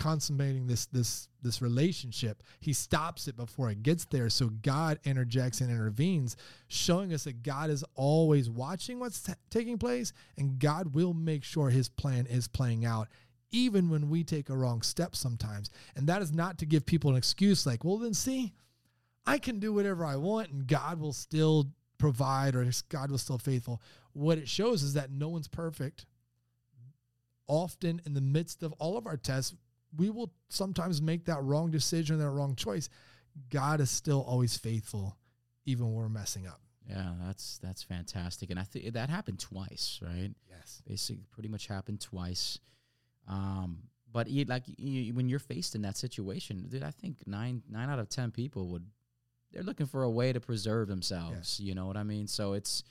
consummating 0.00 0.66
this 0.66 0.86
this 0.86 1.28
this 1.42 1.62
relationship. 1.62 2.42
He 2.58 2.72
stops 2.72 3.28
it 3.28 3.36
before 3.36 3.70
it 3.70 3.82
gets 3.82 4.06
there. 4.06 4.30
So 4.30 4.48
god 4.62 4.98
interjects 5.04 5.60
and 5.60 5.70
intervenes 5.70 6.36
showing 6.68 7.12
us 7.12 7.24
that 7.24 7.42
god 7.42 7.70
is 7.70 7.84
always 7.94 8.48
watching 8.50 8.98
what's 8.98 9.22
t- 9.22 9.32
taking 9.50 9.78
place 9.78 10.12
and 10.38 10.58
god 10.58 10.94
will 10.94 11.14
make 11.14 11.44
sure 11.44 11.70
his 11.70 11.88
plan 11.88 12.26
is 12.26 12.48
playing 12.48 12.84
out 12.84 13.08
even 13.52 13.90
when 13.90 14.08
we 14.08 14.24
take 14.24 14.48
a 14.48 14.56
wrong 14.56 14.80
step 14.80 15.14
sometimes. 15.14 15.70
And 15.96 16.06
that 16.06 16.22
is 16.22 16.32
not 16.32 16.58
to 16.58 16.66
give 16.66 16.86
people 16.86 17.10
an 17.10 17.16
excuse 17.16 17.66
like 17.66 17.84
well 17.84 17.98
then 17.98 18.14
see 18.14 18.52
i 19.26 19.38
can 19.38 19.58
do 19.58 19.72
whatever 19.72 20.04
i 20.04 20.16
want 20.16 20.50
and 20.50 20.66
god 20.66 20.98
will 20.98 21.12
still 21.12 21.66
provide 21.98 22.56
or 22.56 22.68
god 22.88 23.10
will 23.10 23.18
still 23.18 23.38
faithful. 23.38 23.80
What 24.12 24.38
it 24.38 24.48
shows 24.48 24.82
is 24.82 24.94
that 24.94 25.12
no 25.12 25.28
one's 25.28 25.46
perfect. 25.46 26.06
Often 27.46 28.02
in 28.06 28.14
the 28.14 28.20
midst 28.20 28.62
of 28.62 28.72
all 28.78 28.96
of 28.96 29.06
our 29.06 29.16
tests 29.16 29.54
we 29.96 30.10
will 30.10 30.32
sometimes 30.48 31.00
make 31.02 31.24
that 31.26 31.42
wrong 31.42 31.70
decision, 31.70 32.18
that 32.18 32.30
wrong 32.30 32.54
choice. 32.54 32.88
God 33.50 33.80
is 33.80 33.90
still 33.90 34.22
always 34.22 34.56
faithful, 34.56 35.16
even 35.64 35.86
when 35.86 35.94
we're 35.94 36.08
messing 36.08 36.46
up. 36.46 36.60
Yeah, 36.88 37.12
that's 37.24 37.58
that's 37.58 37.82
fantastic, 37.82 38.50
and 38.50 38.58
I 38.58 38.64
think 38.64 38.92
that 38.94 39.10
happened 39.10 39.38
twice, 39.38 40.00
right? 40.02 40.30
Yes. 40.48 40.82
Basically, 40.86 41.22
pretty 41.30 41.48
much 41.48 41.66
happened 41.68 42.00
twice. 42.00 42.58
Um, 43.28 43.84
but 44.12 44.28
you, 44.28 44.44
like 44.44 44.64
you, 44.66 45.14
when 45.14 45.28
you're 45.28 45.38
faced 45.38 45.74
in 45.76 45.82
that 45.82 45.96
situation, 45.96 46.66
dude, 46.68 46.82
I 46.82 46.90
think 46.90 47.18
nine 47.26 47.62
nine 47.70 47.88
out 47.88 48.00
of 48.00 48.08
ten 48.08 48.32
people 48.32 48.68
would 48.68 48.84
they're 49.52 49.62
looking 49.62 49.86
for 49.86 50.02
a 50.02 50.10
way 50.10 50.32
to 50.32 50.40
preserve 50.40 50.88
themselves. 50.88 51.60
You 51.60 51.74
know 51.74 51.86
what 51.86 51.96
I 51.96 52.02
mean? 52.02 52.26
So 52.26 52.54
it's 52.54 52.82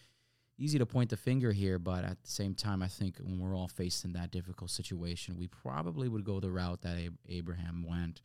easy 0.60 0.78
to 0.78 0.86
point 0.86 1.10
the 1.10 1.18
finger 1.18 1.52
here, 1.52 1.80
but 1.80 2.04
at 2.04 2.22
the 2.22 2.30
same 2.30 2.54
time, 2.54 2.82
I 2.84 2.88
think 2.88 3.18
when 3.20 3.40
we're 3.40 3.56
all 3.56 3.68
faced 3.70 4.04
in 4.06 4.14
that 4.14 4.30
difficult 4.32 4.70
situation, 4.70 5.38
we 5.38 5.48
probably 5.48 6.08
would 6.10 6.24
go 6.26 6.40
the 6.40 6.52
route 6.52 6.82
that 6.82 6.98
Ab- 6.98 7.18
Abraham 7.28 7.86
went. 7.88 8.22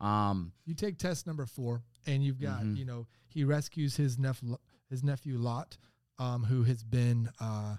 Um, 0.00 0.52
You 0.66 0.74
take 0.74 0.98
test 0.98 1.26
number 1.26 1.46
four, 1.46 1.82
and 2.06 2.24
you've 2.24 2.40
got, 2.40 2.62
Mhm. 2.62 2.76
you 2.76 2.84
know, 2.84 3.06
he 3.28 3.44
rescues 3.44 3.96
his 3.96 4.18
nephew, 4.18 4.56
his 4.90 5.02
nephew 5.04 5.38
Lot, 5.38 5.78
um, 6.18 6.44
who 6.44 6.64
has 6.64 6.82
been 6.82 7.30
uh, 7.38 7.76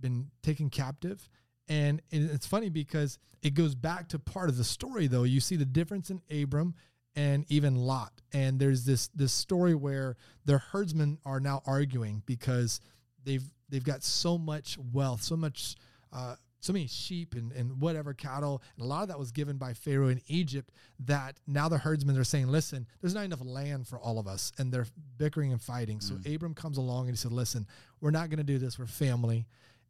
been 0.00 0.30
taken 0.42 0.68
captive. 0.68 1.28
And 1.68 2.02
and 2.10 2.28
it's 2.30 2.46
funny 2.46 2.68
because 2.68 3.18
it 3.40 3.54
goes 3.54 3.74
back 3.74 4.08
to 4.10 4.18
part 4.18 4.48
of 4.50 4.56
the 4.56 4.64
story, 4.64 5.06
though. 5.06 5.22
You 5.22 5.40
see 5.40 5.56
the 5.56 5.64
difference 5.64 6.10
in 6.10 6.20
Abram 6.30 6.74
and 7.14 7.44
even 7.48 7.76
Lot. 7.76 8.12
And 8.32 8.58
there's 8.58 8.84
this 8.84 9.08
this 9.08 9.32
story 9.32 9.74
where 9.74 10.16
their 10.44 10.58
herdsmen 10.58 11.18
are 11.24 11.40
now 11.40 11.62
arguing 11.66 12.22
because 12.26 12.80
they've 13.24 13.44
they've 13.68 13.84
got 13.84 14.02
so 14.02 14.38
much 14.38 14.78
wealth, 14.92 15.22
so 15.22 15.36
much 15.36 15.76
uh, 16.12 16.36
so 16.62 16.72
many 16.72 16.86
sheep 16.86 17.34
and, 17.34 17.50
and 17.52 17.80
whatever 17.80 18.14
cattle, 18.14 18.62
and 18.76 18.84
a 18.84 18.86
lot 18.86 19.02
of 19.02 19.08
that 19.08 19.18
was 19.18 19.32
given 19.32 19.56
by 19.56 19.72
Pharaoh 19.72 20.08
in 20.08 20.22
Egypt. 20.28 20.70
That 21.00 21.40
now 21.46 21.68
the 21.68 21.78
herdsmen 21.78 22.16
are 22.16 22.24
saying, 22.24 22.48
"Listen, 22.48 22.86
there's 23.00 23.14
not 23.14 23.24
enough 23.24 23.44
land 23.44 23.88
for 23.88 23.98
all 23.98 24.18
of 24.18 24.26
us," 24.26 24.52
and 24.58 24.72
they're 24.72 24.86
bickering 25.18 25.52
and 25.52 25.60
fighting. 25.60 26.00
So 26.00 26.16
Abram 26.32 26.54
comes 26.54 26.78
along 26.78 27.08
and 27.08 27.10
he 27.10 27.16
said, 27.16 27.32
"Listen, 27.32 27.66
we're 28.00 28.12
not 28.12 28.30
going 28.30 28.38
to 28.38 28.44
do 28.44 28.58
this. 28.58 28.78
We're 28.78 28.86
family," 28.86 29.46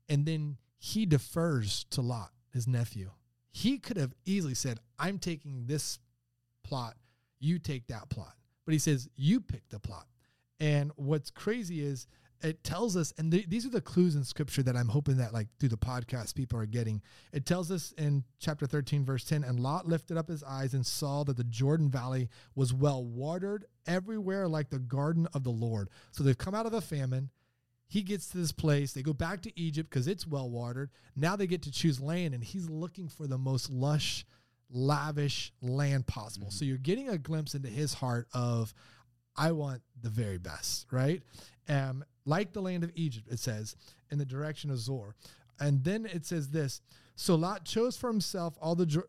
and 0.09 0.25
then 0.25 0.57
he 0.79 1.07
defers 1.07 1.85
to 1.91 2.01
Lot, 2.01 2.33
his 2.53 2.67
nephew. 2.67 3.11
He 3.53 3.79
could 3.79 3.99
have 3.99 4.15
easily 4.25 4.55
said, 4.55 4.81
"I'm 4.99 5.19
taking 5.19 5.67
this 5.67 5.99
plot, 6.65 6.97
you 7.43 7.59
take 7.59 7.87
that 7.89 8.09
plot," 8.09 8.37
but 8.65 8.73
he 8.73 8.79
says, 8.79 9.09
"You 9.15 9.41
pick 9.41 9.69
the 9.69 9.81
plot." 9.81 10.07
And 10.61 10.93
what's 10.97 11.31
crazy 11.31 11.81
is 11.81 12.07
it 12.43 12.65
tells 12.65 12.97
us, 12.97 13.13
and 13.19 13.31
th- 13.31 13.49
these 13.49 13.65
are 13.65 13.71
the 13.71 13.81
clues 13.81 14.17
in 14.17 14.25
scripture 14.25 14.63
that 14.65 14.77
I'm 14.77 14.89
hoping 14.89 15.19
that, 15.19 15.33
like, 15.33 15.49
through 15.59 15.69
the 15.69 15.77
podcast, 15.77 16.35
people 16.35 16.59
are 16.59 16.67
getting. 16.67 17.01
It 17.33 17.47
tells 17.47 17.71
us 17.71 17.93
in 17.97 18.25
chapter 18.41 18.67
13, 18.67 19.05
verse 19.05 19.25
10 19.25 19.45
and 19.45 19.61
Lot 19.61 19.87
lifted 19.87 20.17
up 20.17 20.29
his 20.29 20.43
eyes 20.43 20.75
and 20.75 20.85
saw 20.85 21.23
that 21.25 21.37
the 21.37 21.45
Jordan 21.45 21.89
Valley 21.89 22.29
was 22.55 22.75
well 22.75 23.05
watered 23.05 23.67
everywhere, 23.87 24.49
like 24.49 24.71
the 24.71 24.81
garden 24.81 25.29
of 25.33 25.45
the 25.45 25.51
Lord. 25.51 25.89
So 26.11 26.25
they've 26.25 26.37
come 26.37 26.55
out 26.55 26.67
of 26.67 26.75
a 26.75 26.81
famine. 26.81 27.31
He 27.87 28.03
gets 28.03 28.29
to 28.29 28.39
this 28.39 28.53
place. 28.53 28.93
They 28.93 29.03
go 29.03 29.13
back 29.13 29.43
to 29.43 29.61
Egypt 29.61 29.91
because 29.91 30.09
it's 30.09 30.27
well 30.27 30.51
watered. 30.51 30.91
Now 31.15 31.37
they 31.37 31.47
get 31.47 31.63
to 31.63 31.71
choose 31.71 32.01
land, 32.01 32.35
and 32.35 32.43
he's 32.43 32.69
looking 32.69 33.09
for 33.09 33.27
the 33.27 33.39
most 33.39 33.71
lush, 33.71 34.25
lavish 34.73 35.53
land 35.61 36.07
possible. 36.07 36.51
So 36.51 36.65
you're 36.65 36.79
getting 36.79 37.09
a 37.09 37.19
glimpse 37.19 37.55
into 37.55 37.69
his 37.69 37.95
heart 37.95 38.27
of, 38.33 38.73
I 39.37 39.53
want 39.53 39.83
the 40.01 40.11
very 40.11 40.39
best, 40.39 40.87
right? 40.91 41.23
Um, 41.69 42.05
like 42.25 42.53
the 42.53 42.63
land 42.63 42.85
of 42.85 42.91
Egypt, 42.95 43.29
it 43.31 43.39
says, 43.39 43.77
in 44.11 44.19
the 44.19 44.25
direction 44.25 44.71
of 44.71 44.79
Zoar. 44.79 45.15
And 45.61 45.85
then 45.85 46.07
it 46.07 46.27
says 46.27 46.51
this 46.51 46.81
So 47.15 47.35
Lot 47.35 47.65
chose 47.65 47.97
for 47.97 48.09
himself 48.09 48.55
all 48.61 48.75
the, 48.75 49.05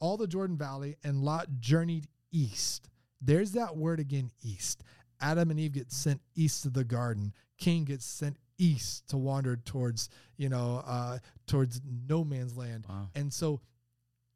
all 0.00 0.16
the 0.16 0.26
Jordan 0.26 0.56
Valley, 0.56 0.96
and 1.04 1.22
Lot 1.22 1.60
journeyed 1.60 2.06
east. 2.32 2.88
There's 3.20 3.52
that 3.52 3.76
word 3.76 4.00
again, 4.00 4.30
east. 4.42 4.84
Adam 5.20 5.50
and 5.50 5.58
Eve 5.58 5.72
get 5.72 5.92
sent 5.92 6.20
east 6.36 6.64
of 6.64 6.72
the 6.72 6.84
garden. 6.84 7.34
Cain 7.58 7.84
gets 7.84 8.04
sent 8.04 8.36
east 8.58 9.08
to 9.08 9.16
wander 9.16 9.56
towards, 9.56 10.08
you 10.36 10.48
know, 10.48 10.82
uh, 10.86 11.18
towards 11.46 11.80
no 12.08 12.24
man's 12.24 12.56
land. 12.56 12.84
Wow. 12.88 13.08
And 13.14 13.32
so 13.32 13.60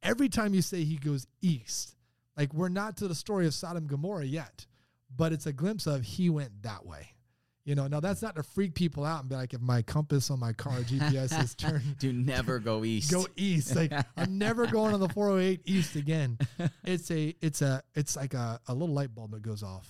every 0.02 0.28
time 0.28 0.54
you 0.54 0.62
say 0.62 0.84
he 0.84 0.96
goes 0.96 1.26
east, 1.40 1.96
like 2.36 2.52
we're 2.54 2.68
not 2.68 2.96
to 2.98 3.08
the 3.08 3.14
story 3.14 3.46
of 3.46 3.54
Sodom 3.54 3.78
and 3.78 3.88
Gomorrah 3.88 4.24
yet, 4.24 4.66
but 5.14 5.32
it's 5.32 5.46
a 5.46 5.52
glimpse 5.52 5.86
of 5.86 6.02
he 6.02 6.30
went 6.30 6.62
that 6.62 6.86
way. 6.86 7.08
You 7.64 7.76
know, 7.76 7.86
now 7.86 8.00
that's 8.00 8.22
not 8.22 8.34
to 8.34 8.42
freak 8.42 8.74
people 8.74 9.04
out 9.04 9.20
and 9.20 9.28
be 9.28 9.36
like, 9.36 9.54
if 9.54 9.60
my 9.60 9.82
compass 9.82 10.32
on 10.32 10.40
my 10.40 10.52
car 10.52 10.78
GPS 10.80 11.40
is 11.40 11.54
turned 11.54 11.96
do 12.00 12.12
never 12.12 12.58
go 12.58 12.84
east. 12.84 13.12
go 13.12 13.26
east. 13.36 13.76
Like 13.76 13.92
I'm 14.16 14.36
never 14.36 14.66
going 14.66 14.94
on 14.94 15.00
the 15.00 15.08
408 15.08 15.60
east 15.66 15.96
again. 15.96 16.38
It's 16.84 17.10
a 17.10 17.34
it's 17.40 17.62
a 17.62 17.82
it's 17.94 18.16
like 18.16 18.34
a, 18.34 18.60
a 18.66 18.74
little 18.74 18.94
light 18.94 19.14
bulb 19.14 19.32
that 19.32 19.42
goes 19.42 19.62
off. 19.62 19.88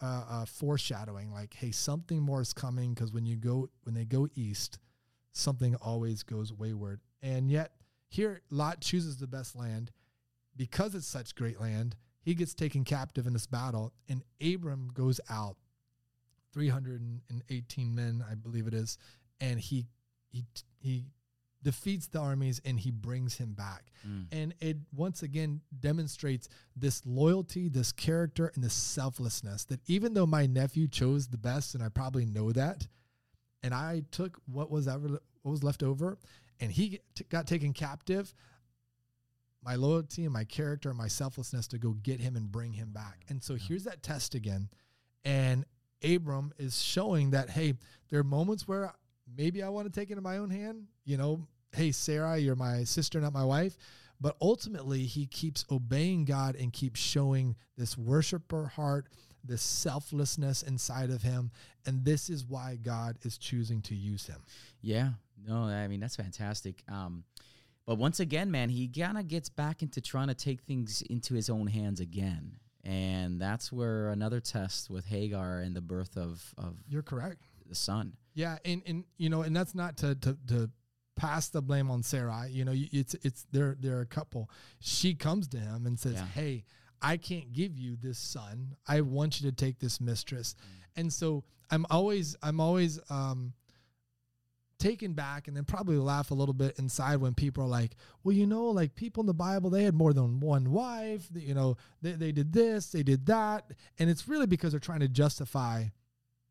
Uh, 0.00 0.24
uh, 0.28 0.44
foreshadowing 0.44 1.32
like 1.32 1.54
hey 1.54 1.70
something 1.70 2.20
more 2.20 2.42
is 2.42 2.52
coming 2.52 2.92
because 2.92 3.12
when 3.12 3.24
you 3.24 3.34
go 3.34 3.70
when 3.84 3.94
they 3.94 4.04
go 4.04 4.28
east 4.34 4.78
something 5.32 5.74
always 5.76 6.22
goes 6.22 6.52
wayward 6.52 7.00
and 7.22 7.50
yet 7.50 7.72
here 8.08 8.40
lot 8.50 8.80
chooses 8.80 9.16
the 9.18 9.26
best 9.26 9.56
land. 9.56 9.90
Because 10.56 10.94
it's 10.94 11.06
such 11.06 11.34
great 11.34 11.60
land 11.60 11.96
he 12.22 12.34
gets 12.34 12.54
taken 12.54 12.82
captive 12.82 13.26
in 13.26 13.32
this 13.34 13.46
battle 13.46 13.92
and 14.08 14.22
abram 14.40 14.90
goes 14.92 15.20
out. 15.30 15.56
318 16.52 17.94
men 17.94 18.24
i 18.30 18.34
believe 18.34 18.66
it 18.66 18.72
is 18.72 18.96
and 19.42 19.60
he 19.60 19.84
he 20.30 20.44
he 20.78 21.04
defeats 21.62 22.06
the 22.06 22.18
armies 22.18 22.60
and 22.64 22.78
he 22.78 22.90
brings 22.90 23.36
him 23.36 23.52
back. 23.52 23.90
Mm. 24.06 24.26
and 24.30 24.54
it 24.60 24.76
once 24.94 25.22
again 25.22 25.60
demonstrates 25.80 26.48
this 26.74 27.04
loyalty 27.04 27.68
this 27.68 27.92
character 27.92 28.50
and 28.54 28.64
this 28.64 28.72
selflessness 28.72 29.64
that 29.66 29.80
even 29.86 30.14
though 30.14 30.26
my 30.26 30.46
nephew 30.46 30.88
chose 30.88 31.28
the 31.28 31.38
best 31.38 31.74
and 31.74 31.82
i 31.82 31.88
probably 31.88 32.24
know 32.24 32.52
that 32.52 32.86
and 33.62 33.74
i 33.74 34.02
took 34.10 34.38
what 34.46 34.70
was 34.70 34.86
ever 34.88 35.08
what 35.42 35.50
was 35.50 35.64
left 35.64 35.82
over 35.82 36.16
and 36.60 36.70
he 36.70 37.00
t- 37.14 37.24
got 37.28 37.46
taken 37.46 37.72
captive 37.72 38.34
my 39.62 39.74
loyalty 39.74 40.24
and 40.24 40.32
my 40.32 40.44
character 40.44 40.90
and 40.90 40.96
my 40.96 41.08
selflessness 41.08 41.66
to 41.66 41.78
go 41.78 41.90
get 41.90 42.20
him 42.20 42.36
and 42.36 42.52
bring 42.52 42.72
him 42.72 42.92
back. 42.92 43.24
And 43.28 43.42
so 43.42 43.56
here's 43.56 43.82
that 43.84 44.00
test 44.00 44.36
again. 44.36 44.68
And 45.24 45.64
abram 46.04 46.52
is 46.58 46.80
showing 46.80 47.30
that 47.30 47.48
hey 47.48 47.72
there 48.10 48.20
are 48.20 48.24
moments 48.24 48.68
where 48.68 48.92
maybe 49.34 49.62
i 49.62 49.68
want 49.68 49.90
to 49.90 50.00
take 50.00 50.10
it 50.10 50.18
in 50.18 50.22
my 50.22 50.36
own 50.36 50.50
hand 50.50 50.84
you 51.06 51.16
know 51.16 51.40
hey 51.74 51.90
sarah 51.90 52.36
you're 52.36 52.54
my 52.54 52.84
sister 52.84 53.20
not 53.20 53.32
my 53.32 53.44
wife. 53.44 53.76
But 54.18 54.36
ultimately 54.40 55.02
he 55.02 55.26
keeps 55.26 55.64
obeying 55.70 56.24
god 56.24 56.54
and 56.54 56.72
keeps 56.72 57.00
showing 57.00 57.56
this 57.76 57.98
worshiper 57.98 58.66
heart 58.66 59.08
this 59.46 59.62
selflessness 59.62 60.62
inside 60.62 61.10
of 61.10 61.22
him. 61.22 61.50
And 61.86 62.04
this 62.04 62.28
is 62.28 62.44
why 62.44 62.78
god 62.82 63.18
is 63.22 63.38
choosing 63.38 63.80
to 63.82 63.94
use 63.94 64.26
him. 64.26 64.42
Yeah, 64.80 65.10
No, 65.44 65.62
I 65.64 65.86
mean 65.88 66.00
that's 66.00 66.16
fantastic. 66.16 66.82
Um, 66.88 67.24
but 67.86 67.96
once 67.98 68.20
again, 68.20 68.50
man, 68.50 68.68
he 68.68 68.88
kind 68.88 69.16
of 69.18 69.28
gets 69.28 69.48
back 69.48 69.82
into 69.82 70.00
trying 70.00 70.28
to 70.28 70.34
take 70.34 70.62
things 70.62 71.02
into 71.02 71.34
his 71.34 71.48
own 71.50 71.66
hands 71.68 72.00
again, 72.00 72.56
and 72.84 73.40
that's 73.40 73.70
where 73.72 74.10
another 74.10 74.40
test 74.40 74.90
with 74.90 75.06
Hagar 75.06 75.60
and 75.60 75.74
the 75.76 75.80
birth 75.80 76.16
of 76.16 76.54
of 76.58 76.76
You're 76.88 77.02
correct. 77.02 77.42
the 77.68 77.74
son. 77.74 78.14
Yeah, 78.34 78.58
and 78.64 78.82
and 78.86 79.04
you 79.18 79.28
know, 79.30 79.42
and 79.42 79.54
that's 79.54 79.74
not 79.74 79.96
to 79.98 80.14
to 80.16 80.36
to 80.48 80.70
pass 81.16 81.48
the 81.48 81.62
blame 81.62 81.90
on 81.90 82.02
Sarah. 82.02 82.46
You 82.48 82.64
know, 82.64 82.74
it's 82.74 83.14
it's 83.22 83.46
they're 83.52 83.76
they're 83.78 84.00
a 84.00 84.06
couple. 84.06 84.50
She 84.80 85.14
comes 85.14 85.48
to 85.48 85.58
him 85.58 85.86
and 85.86 85.98
says, 85.98 86.14
Yeah. 86.14 86.26
"Hey, 86.26 86.64
I 87.00 87.16
can't 87.18 87.52
give 87.52 87.78
you 87.78 87.96
this 87.96 88.18
son. 88.18 88.76
I 88.86 89.00
want 89.02 89.40
you 89.40 89.48
to 89.50 89.54
take 89.56 89.78
this 89.78 90.00
mistress." 90.00 90.54
And 90.96 91.12
so 91.12 91.44
I'm 91.70 91.86
always 91.90 92.36
I'm 92.42 92.60
always 92.60 92.98
um 93.10 93.52
taken 94.86 95.12
back 95.12 95.48
and 95.48 95.56
then 95.56 95.64
probably 95.64 95.96
laugh 95.96 96.30
a 96.30 96.34
little 96.34 96.54
bit 96.54 96.78
inside 96.78 97.16
when 97.16 97.34
people 97.34 97.64
are 97.64 97.68
like, 97.68 97.96
well, 98.22 98.34
you 98.34 98.46
know, 98.46 98.66
like 98.66 98.94
people 98.94 99.20
in 99.20 99.26
the 99.26 99.34
Bible, 99.34 99.68
they 99.68 99.82
had 99.82 99.94
more 99.94 100.12
than 100.12 100.38
one 100.38 100.70
wife, 100.70 101.26
you 101.34 101.54
know, 101.54 101.76
they, 102.02 102.12
they 102.12 102.32
did 102.32 102.52
this, 102.52 102.86
they 102.90 103.02
did 103.02 103.26
that. 103.26 103.72
And 103.98 104.08
it's 104.08 104.28
really 104.28 104.46
because 104.46 104.72
they're 104.72 104.80
trying 104.80 105.00
to 105.00 105.08
justify 105.08 105.86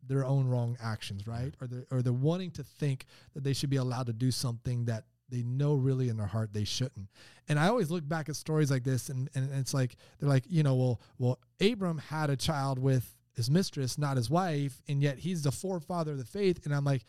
their 0.05 0.25
own 0.25 0.47
wrong 0.47 0.77
actions, 0.83 1.27
right? 1.27 1.53
Or 1.61 1.67
they're, 1.67 1.85
or 1.91 2.01
they're 2.01 2.13
wanting 2.13 2.51
to 2.51 2.63
think 2.63 3.05
that 3.33 3.43
they 3.43 3.53
should 3.53 3.69
be 3.69 3.77
allowed 3.77 4.07
to 4.07 4.13
do 4.13 4.31
something 4.31 4.85
that 4.85 5.05
they 5.29 5.41
know 5.41 5.73
really 5.73 6.09
in 6.09 6.17
their 6.17 6.27
heart 6.27 6.53
they 6.53 6.65
shouldn't. 6.65 7.07
And 7.47 7.57
I 7.57 7.69
always 7.69 7.89
look 7.89 8.07
back 8.07 8.29
at 8.29 8.35
stories 8.35 8.69
like 8.69 8.83
this 8.83 9.09
and, 9.09 9.29
and 9.33 9.49
it's 9.53 9.73
like, 9.73 9.95
they're 10.19 10.29
like, 10.29 10.43
you 10.49 10.61
know, 10.61 10.75
well, 10.75 11.01
well, 11.17 11.39
Abram 11.61 11.97
had 11.97 12.29
a 12.29 12.35
child 12.35 12.79
with 12.79 13.15
his 13.35 13.49
mistress, 13.49 13.97
not 13.97 14.17
his 14.17 14.29
wife, 14.29 14.81
and 14.87 15.01
yet 15.01 15.19
he's 15.19 15.43
the 15.43 15.51
forefather 15.51 16.11
of 16.13 16.17
the 16.17 16.25
faith. 16.25 16.65
And 16.65 16.73
I'm 16.73 16.85
like, 16.85 17.05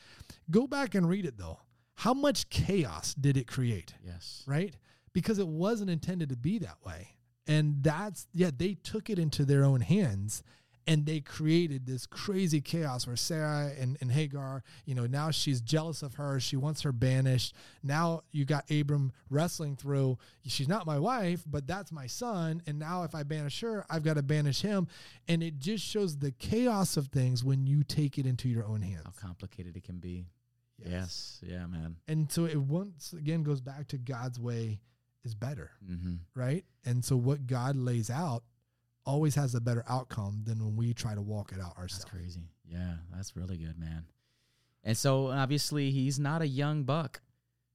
go 0.50 0.66
back 0.66 0.94
and 0.94 1.08
read 1.08 1.24
it 1.24 1.38
though. 1.38 1.60
How 1.94 2.12
much 2.12 2.50
chaos 2.50 3.14
did 3.14 3.36
it 3.36 3.46
create? 3.46 3.94
Yes. 4.04 4.42
right? 4.46 4.76
Because 5.12 5.38
it 5.38 5.48
wasn't 5.48 5.90
intended 5.90 6.28
to 6.28 6.36
be 6.36 6.58
that 6.58 6.76
way. 6.84 7.16
And 7.46 7.82
that's, 7.82 8.26
yeah, 8.34 8.50
they 8.54 8.74
took 8.74 9.08
it 9.08 9.18
into 9.18 9.44
their 9.44 9.64
own 9.64 9.80
hands 9.80 10.42
and 10.87 11.05
they 11.05 11.20
created 11.20 11.87
this 11.87 12.07
crazy 12.07 12.61
chaos 12.61 13.07
where 13.07 13.16
Sarah 13.16 13.72
and, 13.79 13.99
and 14.01 14.12
Hagar, 14.12 14.62
you 14.85 14.94
know, 14.94 15.07
now 15.07 15.31
she's 15.31 15.61
jealous 15.61 16.03
of 16.03 16.14
her. 16.14 16.38
She 16.38 16.57
wants 16.57 16.83
her 16.83 16.92
banished. 16.92 17.55
Now 17.83 18.22
you 18.31 18.44
got 18.44 18.70
Abram 18.70 19.12
wrestling 19.29 19.77
through, 19.77 20.18
she's 20.46 20.68
not 20.68 20.87
my 20.87 20.99
wife, 20.99 21.42
but 21.46 21.66
that's 21.66 21.90
my 21.90 22.07
son. 22.07 22.62
And 22.66 22.79
now 22.79 23.03
if 23.03 23.14
I 23.14 23.25
banish 23.25 23.61
her, 23.62 23.85
I've 23.90 24.05
got 24.05 24.14
to 24.14 24.22
banish 24.22 24.62
him. 24.62 24.87
And 25.27 25.42
it 25.42 25.59
just 25.59 25.85
shows 25.85 26.18
the 26.18 26.31
chaos 26.33 26.96
of 26.96 27.09
things 27.09 27.42
when 27.42 27.66
you 27.66 27.83
take 27.83 28.16
it 28.18 28.27
into 28.27 28.49
your 28.49 28.64
own 28.64 28.83
hands. 28.83 29.03
How 29.05 29.29
complicated 29.29 29.77
it 29.77 29.83
can 29.85 29.99
be. 29.99 30.27
Yes. 30.79 31.40
Yeah, 31.42 31.66
man. 31.66 31.96
And 32.07 32.31
so 32.31 32.44
it 32.44 32.61
once 32.61 33.12
again 33.12 33.42
goes 33.42 33.61
back 33.61 33.88
to 33.88 33.99
God's 33.99 34.38
way 34.38 34.79
is 35.25 35.35
better. 35.35 35.72
Mm-hmm. 35.85 36.14
right? 36.35 36.64
And 36.85 37.05
so 37.05 37.16
what 37.16 37.46
God 37.46 37.75
lays 37.77 38.11
out 38.11 38.44
always 39.06 39.34
has 39.36 39.54
a 39.54 39.60
better 39.60 39.84
outcome 39.88 40.42
than 40.44 40.58
when 40.64 40.76
we 40.76 40.92
try 40.92 41.14
to 41.14 41.22
walk 41.22 41.52
it 41.52 41.60
out 41.60 41.76
That's 41.76 41.94
ourselves. 41.94 42.04
crazy. 42.06 42.50
Yeah, 42.68 42.94
that's 43.14 43.36
really 43.36 43.56
good, 43.56 43.78
man. 43.78 44.04
And 44.84 44.96
so 44.96 45.28
obviously 45.28 45.90
he's 45.90 46.18
not 46.18 46.42
a 46.42 46.46
young 46.46 46.82
buck. 46.82 47.20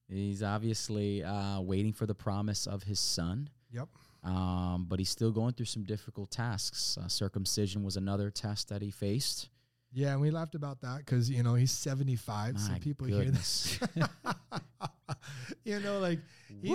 He's 0.08 0.44
obviously 0.44 1.24
uh, 1.24 1.62
waiting 1.62 1.94
for 1.94 2.06
the 2.06 2.14
promise 2.16 2.68
of 2.68 2.84
his 2.84 3.00
son. 3.00 3.50
Yep. 3.72 3.88
Um, 4.24 4.86
but 4.88 5.00
he's 5.00 5.10
still 5.10 5.32
going 5.32 5.54
through 5.54 5.66
some 5.66 5.84
difficult 5.84 6.30
tasks. 6.32 6.98
Uh, 7.02 7.08
circumcision 7.08 7.84
was 7.84 7.98
another 7.98 8.30
test 8.30 8.70
that 8.70 8.82
he 8.82 8.92
faced. 8.92 9.50
Yeah, 9.94 10.12
and 10.14 10.22
we 10.22 10.32
laughed 10.32 10.56
about 10.56 10.82
that 10.82 11.00
because 11.00 11.30
you 11.30 11.44
know 11.44 11.56
he's 11.56 11.72
seventy 11.72 12.16
five, 12.16 12.58
so 12.58 12.74
people 12.80 13.08
goodness. 13.08 13.78
hear 13.78 13.90
this. 13.96 14.08
you 15.66 15.80
know, 15.82 16.00
like 16.00 16.20
he's, 16.62 16.72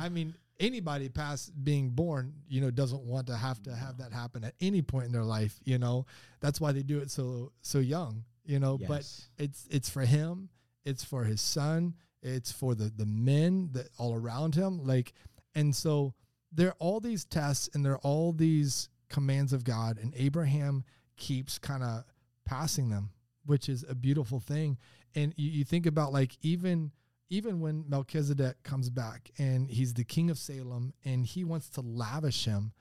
I 0.00 0.08
mean, 0.08 0.34
anybody 0.58 1.08
past 1.08 1.52
being 1.64 1.90
born, 1.90 2.32
you 2.48 2.60
know, 2.60 2.70
doesn't 2.70 3.02
want 3.02 3.26
to 3.28 3.36
have 3.36 3.62
to 3.64 3.74
have 3.74 3.98
that 3.98 4.12
happen 4.12 4.44
at 4.44 4.54
any 4.60 4.82
point 4.82 5.06
in 5.06 5.12
their 5.12 5.24
life. 5.24 5.58
You 5.64 5.78
know, 5.78 6.06
that's 6.40 6.60
why 6.60 6.72
they 6.72 6.82
do 6.82 6.98
it 6.98 7.10
so 7.10 7.52
so 7.62 7.78
young. 7.78 8.24
You 8.44 8.60
know, 8.60 8.78
but 8.78 9.42
it's 9.44 9.66
it's 9.70 9.90
for 9.90 10.02
him 10.02 10.50
it's 10.86 11.04
for 11.04 11.24
his 11.24 11.40
son 11.42 11.94
it's 12.22 12.50
for 12.50 12.74
the 12.74 12.90
the 12.96 13.04
men 13.04 13.68
that 13.72 13.88
all 13.98 14.14
around 14.14 14.54
him 14.54 14.82
like 14.86 15.12
and 15.54 15.74
so 15.74 16.14
there 16.52 16.68
are 16.68 16.76
all 16.78 17.00
these 17.00 17.24
tests 17.26 17.68
and 17.74 17.84
there 17.84 17.92
are 17.92 17.98
all 17.98 18.32
these 18.32 18.88
commands 19.10 19.52
of 19.52 19.64
god 19.64 19.98
and 19.98 20.14
abraham 20.16 20.84
keeps 21.16 21.58
kind 21.58 21.82
of 21.82 22.04
passing 22.46 22.88
them 22.88 23.10
which 23.44 23.68
is 23.68 23.84
a 23.88 23.94
beautiful 23.94 24.40
thing 24.40 24.78
and 25.14 25.34
you, 25.36 25.50
you 25.50 25.64
think 25.64 25.86
about 25.86 26.12
like 26.12 26.36
even 26.40 26.90
even 27.28 27.60
when 27.60 27.84
melchizedek 27.88 28.62
comes 28.62 28.90
back 28.90 29.30
and 29.38 29.70
he's 29.70 29.94
the 29.94 30.04
king 30.04 30.30
of 30.30 30.38
salem 30.38 30.92
and 31.04 31.26
he 31.26 31.44
wants 31.44 31.68
to 31.68 31.80
lavish 31.80 32.44
him 32.44 32.72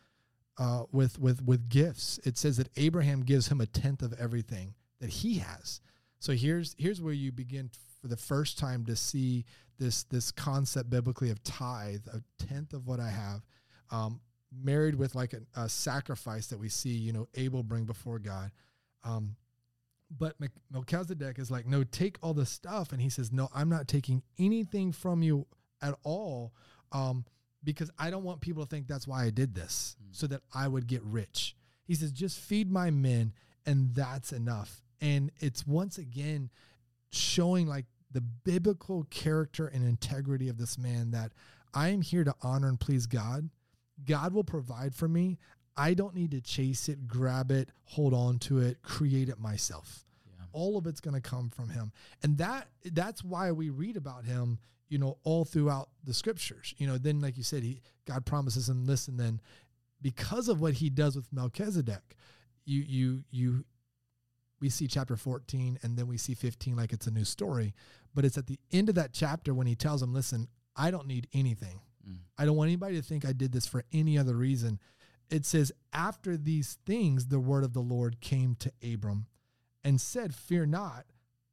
uh, 0.57 0.83
with 0.91 1.19
with 1.19 1.41
with 1.43 1.67
gifts 1.67 2.19
it 2.23 2.37
says 2.37 2.57
that 2.57 2.69
abraham 2.77 3.21
gives 3.21 3.49
him 3.49 3.59
a 3.59 3.65
tenth 3.65 4.01
of 4.01 4.13
everything 4.19 4.73
that 4.99 5.09
he 5.09 5.39
has 5.39 5.81
so 6.19 6.33
here's 6.33 6.75
here's 6.77 7.01
where 7.01 7.13
you 7.13 7.31
begin 7.31 7.69
for 8.01 8.07
the 8.07 8.17
first 8.17 8.57
time 8.59 8.85
to 8.85 8.95
see 8.95 9.45
this 9.79 10.03
this 10.03 10.31
concept 10.31 10.89
biblically 10.89 11.29
of 11.29 11.43
tithe, 11.43 12.05
a 12.13 12.21
tenth 12.43 12.73
of 12.73 12.87
what 12.87 12.99
I 12.99 13.09
have, 13.09 13.41
um, 13.91 14.21
married 14.51 14.95
with 14.95 15.15
like 15.15 15.33
a, 15.33 15.41
a 15.59 15.67
sacrifice 15.67 16.47
that 16.47 16.59
we 16.59 16.69
see, 16.69 16.91
you 16.91 17.13
know, 17.13 17.27
Abel 17.35 17.63
bring 17.63 17.85
before 17.85 18.19
God. 18.19 18.51
Um, 19.03 19.35
but 20.09 20.35
Melchizedek 20.71 21.39
is 21.39 21.49
like, 21.49 21.65
no, 21.65 21.83
take 21.83 22.17
all 22.21 22.33
the 22.33 22.45
stuff, 22.45 22.91
and 22.91 23.01
he 23.01 23.09
says, 23.09 23.31
no, 23.31 23.49
I'm 23.53 23.69
not 23.69 23.87
taking 23.87 24.23
anything 24.37 24.91
from 24.91 25.23
you 25.23 25.47
at 25.81 25.95
all, 26.03 26.53
um, 26.91 27.25
because 27.63 27.89
I 27.97 28.09
don't 28.09 28.23
want 28.23 28.41
people 28.41 28.63
to 28.63 28.69
think 28.69 28.87
that's 28.87 29.07
why 29.07 29.23
I 29.23 29.29
did 29.29 29.55
this, 29.55 29.95
so 30.11 30.27
that 30.27 30.41
I 30.53 30.67
would 30.67 30.87
get 30.87 31.01
rich. 31.03 31.55
He 31.85 31.95
says, 31.95 32.11
just 32.11 32.39
feed 32.39 32.71
my 32.71 32.91
men, 32.91 33.33
and 33.65 33.93
that's 33.95 34.31
enough. 34.31 34.83
And 35.01 35.31
it's 35.39 35.65
once 35.67 35.97
again 35.97 36.49
showing 37.11 37.67
like 37.67 37.85
the 38.11 38.21
biblical 38.21 39.05
character 39.09 39.67
and 39.67 39.83
integrity 39.83 40.49
of 40.49 40.57
this 40.57 40.77
man 40.77 41.11
that 41.11 41.31
I 41.73 41.89
am 41.89 42.01
here 42.01 42.23
to 42.23 42.33
honor 42.41 42.69
and 42.69 42.79
please 42.79 43.07
God. 43.07 43.49
God 44.05 44.33
will 44.33 44.43
provide 44.43 44.95
for 44.95 45.07
me. 45.07 45.37
I 45.77 45.93
don't 45.93 46.15
need 46.15 46.31
to 46.31 46.41
chase 46.41 46.87
it, 46.89 47.07
grab 47.07 47.51
it, 47.51 47.69
hold 47.83 48.13
on 48.13 48.39
to 48.39 48.59
it, 48.59 48.81
create 48.81 49.29
it 49.29 49.39
myself. 49.39 50.05
Yeah. 50.25 50.45
All 50.53 50.77
of 50.77 50.87
it's 50.87 51.01
going 51.01 51.15
to 51.15 51.21
come 51.21 51.49
from 51.49 51.69
him. 51.69 51.91
And 52.23 52.37
that 52.37 52.67
that's 52.91 53.23
why 53.23 53.51
we 53.51 53.69
read 53.69 53.97
about 53.97 54.25
him, 54.25 54.59
you 54.87 54.97
know, 54.97 55.17
all 55.23 55.43
throughout 55.43 55.89
the 56.03 56.13
scriptures. 56.13 56.73
You 56.77 56.87
know, 56.87 56.97
then 56.97 57.19
like 57.19 57.37
you 57.37 57.43
said, 57.43 57.63
he 57.63 57.81
God 58.05 58.25
promises 58.25 58.69
him 58.69 58.85
this 58.85 59.07
and 59.07 59.19
then 59.19 59.41
because 60.01 60.49
of 60.49 60.61
what 60.61 60.75
he 60.75 60.89
does 60.89 61.15
with 61.15 61.31
Melchizedek, 61.33 62.15
you 62.65 62.83
you 62.87 63.23
you 63.31 63.65
we 64.61 64.69
see 64.69 64.87
chapter 64.87 65.17
14 65.17 65.79
and 65.83 65.97
then 65.97 66.07
we 66.07 66.17
see 66.17 66.33
15 66.33 66.75
like 66.75 66.93
it's 66.93 67.07
a 67.07 67.11
new 67.11 67.25
story. 67.25 67.73
But 68.13 68.23
it's 68.23 68.37
at 68.37 68.47
the 68.47 68.59
end 68.71 68.89
of 68.89 68.95
that 68.95 69.13
chapter 69.13 69.53
when 69.53 69.67
he 69.67 69.75
tells 69.75 70.01
him, 70.01 70.13
listen, 70.13 70.47
I 70.75 70.91
don't 70.91 71.07
need 71.07 71.27
anything. 71.33 71.81
Mm. 72.07 72.19
I 72.37 72.45
don't 72.45 72.55
want 72.55 72.69
anybody 72.69 72.95
to 72.95 73.01
think 73.01 73.25
I 73.25 73.33
did 73.33 73.51
this 73.51 73.67
for 73.67 73.83
any 73.91 74.17
other 74.17 74.35
reason. 74.35 74.79
It 75.29 75.45
says, 75.45 75.71
after 75.93 76.37
these 76.37 76.77
things, 76.85 77.27
the 77.27 77.39
word 77.39 77.63
of 77.63 77.73
the 77.73 77.81
Lord 77.81 78.21
came 78.21 78.55
to 78.55 78.71
Abram 78.83 79.27
and 79.83 79.99
said, 79.99 80.33
Fear 80.33 80.67
not, 80.67 81.05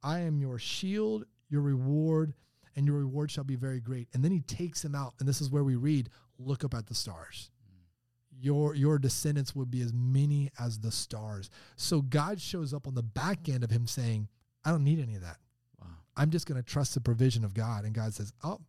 I 0.02 0.20
am 0.20 0.38
your 0.38 0.58
shield, 0.58 1.24
your 1.48 1.62
reward, 1.62 2.34
and 2.76 2.86
your 2.86 2.96
reward 2.96 3.30
shall 3.30 3.44
be 3.44 3.56
very 3.56 3.80
great. 3.80 4.08
And 4.12 4.24
then 4.24 4.32
he 4.32 4.40
takes 4.40 4.84
him 4.84 4.94
out. 4.94 5.14
And 5.18 5.28
this 5.28 5.40
is 5.40 5.50
where 5.50 5.64
we 5.64 5.76
read, 5.76 6.08
Look 6.38 6.64
up 6.64 6.74
at 6.74 6.86
the 6.86 6.94
stars 6.94 7.50
your 8.42 8.74
your 8.74 8.98
descendants 8.98 9.54
would 9.54 9.70
be 9.70 9.80
as 9.80 9.92
many 9.92 10.50
as 10.58 10.80
the 10.80 10.90
stars. 10.90 11.48
So 11.76 12.02
God 12.02 12.40
shows 12.40 12.74
up 12.74 12.86
on 12.86 12.94
the 12.94 13.02
back 13.02 13.48
end 13.48 13.62
of 13.62 13.70
him 13.70 13.86
saying, 13.86 14.28
I 14.64 14.70
don't 14.70 14.84
need 14.84 15.00
any 15.00 15.14
of 15.14 15.22
that. 15.22 15.38
Wow. 15.80 15.86
I'm 16.16 16.30
just 16.30 16.46
going 16.46 16.60
to 16.60 16.68
trust 16.68 16.94
the 16.94 17.00
provision 17.00 17.44
of 17.44 17.54
God. 17.54 17.84
And 17.84 17.94
God 17.94 18.12
says, 18.12 18.32
Oh, 18.42 18.60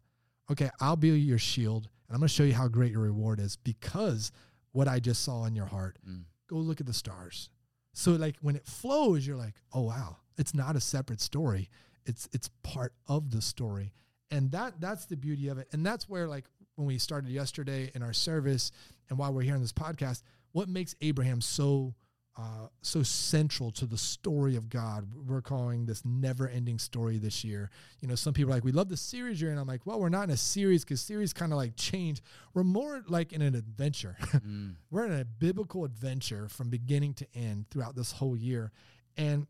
okay, 0.51 0.69
I'll 0.79 0.95
be 0.95 1.09
your 1.09 1.39
shield 1.39 1.89
and 2.07 2.15
I'm 2.15 2.19
going 2.19 2.27
to 2.27 2.33
show 2.33 2.43
you 2.43 2.53
how 2.53 2.67
great 2.67 2.91
your 2.91 3.01
reward 3.01 3.39
is 3.39 3.57
because 3.57 4.31
what 4.73 4.87
I 4.87 4.99
just 4.99 5.23
saw 5.23 5.45
in 5.45 5.55
your 5.55 5.65
heart. 5.65 5.97
Mm. 6.07 6.23
Go 6.49 6.57
look 6.57 6.81
at 6.81 6.85
the 6.85 6.93
stars. 6.93 7.49
So 7.93 8.11
like 8.11 8.35
when 8.41 8.55
it 8.55 8.65
flows, 8.65 9.25
you're 9.25 9.37
like, 9.37 9.55
oh 9.71 9.83
wow, 9.83 10.17
it's 10.37 10.53
not 10.53 10.75
a 10.75 10.81
separate 10.81 11.21
story. 11.21 11.69
It's 12.05 12.27
it's 12.33 12.49
part 12.63 12.93
of 13.07 13.31
the 13.31 13.41
story. 13.41 13.93
And 14.29 14.51
that 14.51 14.81
that's 14.81 15.05
the 15.05 15.15
beauty 15.15 15.47
of 15.47 15.57
it. 15.57 15.69
And 15.71 15.85
that's 15.85 16.09
where 16.09 16.27
like 16.27 16.45
when 16.75 16.87
we 16.87 16.97
started 16.97 17.29
yesterday 17.29 17.91
in 17.95 18.01
our 18.01 18.13
service 18.13 18.71
and 19.09 19.17
while 19.17 19.31
we're 19.31 19.43
here 19.43 19.55
on 19.55 19.61
this 19.61 19.71
podcast, 19.71 20.23
what 20.51 20.67
makes 20.67 20.95
Abraham 21.01 21.39
so 21.39 21.93
uh, 22.35 22.67
so 22.81 23.03
central 23.03 23.69
to 23.69 23.85
the 23.85 23.97
story 23.97 24.55
of 24.55 24.67
God. 24.67 25.07
We're 25.27 25.41
calling 25.41 25.85
this 25.85 26.03
never-ending 26.03 26.79
story 26.79 27.19
this 27.19 27.43
year. 27.43 27.69
You 28.01 28.07
know, 28.07 28.15
some 28.15 28.33
people 28.33 28.51
are 28.51 28.55
like, 28.55 28.63
"We 28.63 28.71
love 28.71 28.89
the 28.89 28.97
series 28.97 29.39
you're 29.39 29.51
in." 29.51 29.57
I'm 29.59 29.67
like, 29.67 29.85
"Well, 29.85 29.99
we're 29.99 30.09
not 30.09 30.23
in 30.23 30.29
a 30.31 30.37
series 30.37 30.83
because 30.83 30.99
series 31.01 31.31
kind 31.31 31.51
of 31.51 31.57
like 31.57 31.75
change. 31.75 32.21
We're 32.55 32.63
more 32.63 33.03
like 33.07 33.33
in 33.33 33.41
an 33.41 33.55
adventure. 33.55 34.17
Mm. 34.43 34.75
we're 34.89 35.05
in 35.05 35.13
a 35.13 35.23
biblical 35.23 35.85
adventure 35.85 36.49
from 36.49 36.69
beginning 36.69 37.13
to 37.15 37.27
end 37.35 37.69
throughout 37.69 37.95
this 37.95 38.13
whole 38.13 38.35
year, 38.35 38.71
and 39.15 39.45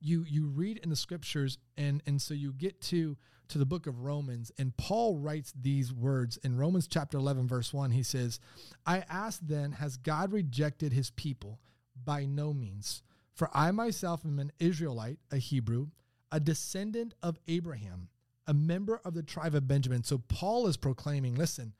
you 0.00 0.24
you 0.28 0.46
read 0.48 0.78
in 0.78 0.90
the 0.90 0.96
scriptures 0.96 1.58
and 1.76 2.02
and 2.06 2.20
so 2.20 2.34
you 2.34 2.52
get 2.52 2.80
to 2.80 3.16
to 3.48 3.58
the 3.58 3.66
book 3.66 3.86
of 3.86 4.00
Romans 4.00 4.52
and 4.58 4.76
Paul 4.76 5.16
writes 5.16 5.52
these 5.58 5.92
words 5.92 6.36
in 6.38 6.56
Romans 6.56 6.86
chapter 6.86 7.18
11 7.18 7.48
verse 7.48 7.72
1 7.72 7.90
he 7.90 8.02
says 8.02 8.40
I 8.86 9.04
ask 9.08 9.40
then 9.42 9.72
has 9.72 9.96
God 9.96 10.32
rejected 10.32 10.92
his 10.92 11.10
people? 11.10 11.58
By 12.04 12.24
no 12.24 12.52
means. 12.52 13.02
For 13.34 13.50
I 13.52 13.70
myself 13.72 14.24
am 14.24 14.38
an 14.38 14.52
Israelite 14.58 15.18
a 15.30 15.36
Hebrew 15.36 15.88
a 16.30 16.40
descendant 16.40 17.14
of 17.22 17.38
Abraham 17.48 18.08
a 18.46 18.54
member 18.54 19.00
of 19.04 19.12
the 19.12 19.22
tribe 19.22 19.54
of 19.54 19.68
Benjamin. 19.68 20.02
So 20.02 20.18
Paul 20.28 20.66
is 20.66 20.76
proclaiming 20.76 21.34
listen 21.34 21.74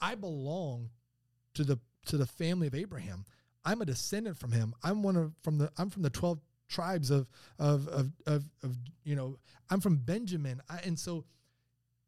I 0.00 0.14
belong 0.14 0.90
to 1.54 1.64
the 1.64 1.78
to 2.06 2.16
the 2.16 2.26
family 2.26 2.66
of 2.66 2.74
Abraham. 2.74 3.24
I'm 3.64 3.82
a 3.82 3.86
descendant 3.86 4.38
from 4.38 4.52
him. 4.52 4.74
I'm 4.82 5.02
one 5.02 5.16
of 5.16 5.32
from 5.42 5.58
the 5.58 5.70
I'm 5.76 5.90
from 5.90 6.02
the 6.02 6.10
12 6.10 6.38
tribes 6.68 7.10
of 7.10 7.26
of 7.58 7.88
of 7.88 8.10
of, 8.26 8.44
of 8.62 8.76
you 9.04 9.16
know 9.16 9.36
i'm 9.70 9.80
from 9.80 9.96
benjamin. 9.96 10.60
I, 10.68 10.78
and 10.84 10.98
so 10.98 11.24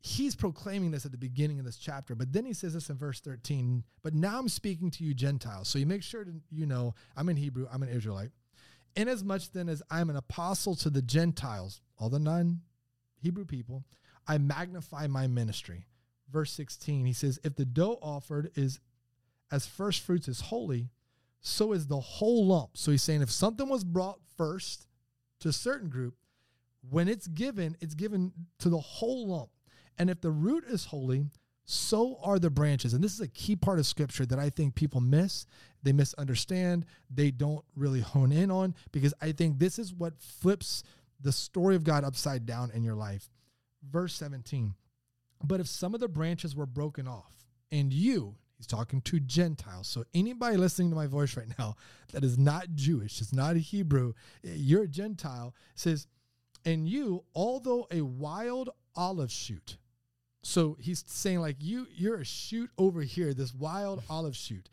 he's 0.02 0.34
proclaiming 0.34 0.90
this 0.90 1.04
at 1.04 1.12
the 1.12 1.18
beginning 1.18 1.58
of 1.58 1.64
this 1.64 1.76
chapter 1.76 2.14
but 2.14 2.32
then 2.32 2.44
he 2.44 2.52
says 2.52 2.74
this 2.74 2.90
in 2.90 2.96
verse 2.96 3.20
13 3.20 3.84
but 4.02 4.14
now 4.14 4.38
i'm 4.38 4.48
speaking 4.48 4.90
to 4.90 5.04
you 5.04 5.14
gentiles. 5.14 5.68
So 5.68 5.78
you 5.78 5.86
make 5.86 6.02
sure 6.02 6.24
to 6.24 6.32
you 6.50 6.66
know 6.66 6.94
i'm 7.16 7.28
in 7.28 7.36
hebrew 7.36 7.66
i'm 7.72 7.82
an 7.82 7.88
israelite. 7.88 8.30
Inasmuch 8.96 9.42
then 9.52 9.68
as 9.68 9.82
i'm 9.90 10.10
an 10.10 10.16
apostle 10.16 10.74
to 10.76 10.90
the 10.90 11.02
gentiles 11.02 11.80
all 11.98 12.08
the 12.08 12.18
non 12.18 12.60
hebrew 13.20 13.44
people 13.44 13.84
i 14.26 14.38
magnify 14.38 15.06
my 15.06 15.26
ministry. 15.26 15.86
Verse 16.30 16.52
16 16.52 17.06
he 17.06 17.12
says 17.12 17.38
if 17.44 17.56
the 17.56 17.64
dough 17.64 17.98
offered 18.02 18.50
is 18.54 18.80
as 19.50 19.66
first 19.66 20.02
fruits 20.02 20.28
is 20.28 20.42
holy 20.42 20.90
so 21.40 21.72
is 21.72 21.86
the 21.86 22.00
whole 22.00 22.46
lump. 22.46 22.76
So 22.76 22.90
he's 22.90 23.02
saying 23.02 23.22
if 23.22 23.30
something 23.30 23.68
was 23.68 23.84
brought 23.84 24.18
first 24.36 24.86
to 25.40 25.48
a 25.48 25.52
certain 25.52 25.88
group, 25.88 26.14
when 26.88 27.08
it's 27.08 27.26
given, 27.26 27.76
it's 27.80 27.94
given 27.94 28.32
to 28.58 28.68
the 28.68 28.78
whole 28.78 29.28
lump. 29.28 29.50
And 29.98 30.08
if 30.08 30.20
the 30.20 30.30
root 30.30 30.64
is 30.66 30.86
holy, 30.86 31.26
so 31.64 32.18
are 32.22 32.38
the 32.38 32.50
branches. 32.50 32.94
And 32.94 33.04
this 33.04 33.14
is 33.14 33.20
a 33.20 33.28
key 33.28 33.54
part 33.54 33.78
of 33.78 33.86
scripture 33.86 34.26
that 34.26 34.38
I 34.38 34.50
think 34.50 34.74
people 34.74 35.00
miss, 35.00 35.46
they 35.82 35.92
misunderstand, 35.92 36.84
they 37.10 37.30
don't 37.30 37.64
really 37.76 38.00
hone 38.00 38.32
in 38.32 38.50
on, 38.50 38.74
because 38.92 39.14
I 39.20 39.32
think 39.32 39.58
this 39.58 39.78
is 39.78 39.94
what 39.94 40.20
flips 40.20 40.82
the 41.20 41.32
story 41.32 41.76
of 41.76 41.84
God 41.84 42.02
upside 42.02 42.46
down 42.46 42.70
in 42.72 42.82
your 42.82 42.94
life. 42.94 43.30
Verse 43.88 44.14
17. 44.14 44.74
But 45.44 45.60
if 45.60 45.68
some 45.68 45.94
of 45.94 46.00
the 46.00 46.08
branches 46.08 46.56
were 46.56 46.66
broken 46.66 47.06
off, 47.06 47.32
and 47.70 47.92
you, 47.92 48.34
He's 48.60 48.66
talking 48.66 49.00
to 49.00 49.18
Gentiles. 49.18 49.88
So 49.88 50.04
anybody 50.12 50.58
listening 50.58 50.90
to 50.90 50.94
my 50.94 51.06
voice 51.06 51.34
right 51.34 51.48
now 51.58 51.76
that 52.12 52.22
is 52.22 52.36
not 52.36 52.74
Jewish, 52.74 53.22
is 53.22 53.32
not 53.32 53.56
a 53.56 53.58
Hebrew, 53.58 54.12
eh, 54.44 54.50
you're 54.54 54.82
a 54.82 54.86
Gentile, 54.86 55.54
says, 55.74 56.06
and 56.66 56.86
you, 56.86 57.24
although 57.34 57.88
a 57.90 58.02
wild 58.02 58.68
olive 58.94 59.32
shoot. 59.32 59.78
So 60.42 60.76
he's 60.78 61.02
saying, 61.06 61.40
like, 61.40 61.56
you, 61.60 61.86
you're 61.90 62.20
a 62.20 62.24
shoot 62.26 62.68
over 62.76 63.00
here, 63.00 63.32
this 63.32 63.54
wild 63.54 64.02
olive 64.10 64.36
shoot. 64.36 64.68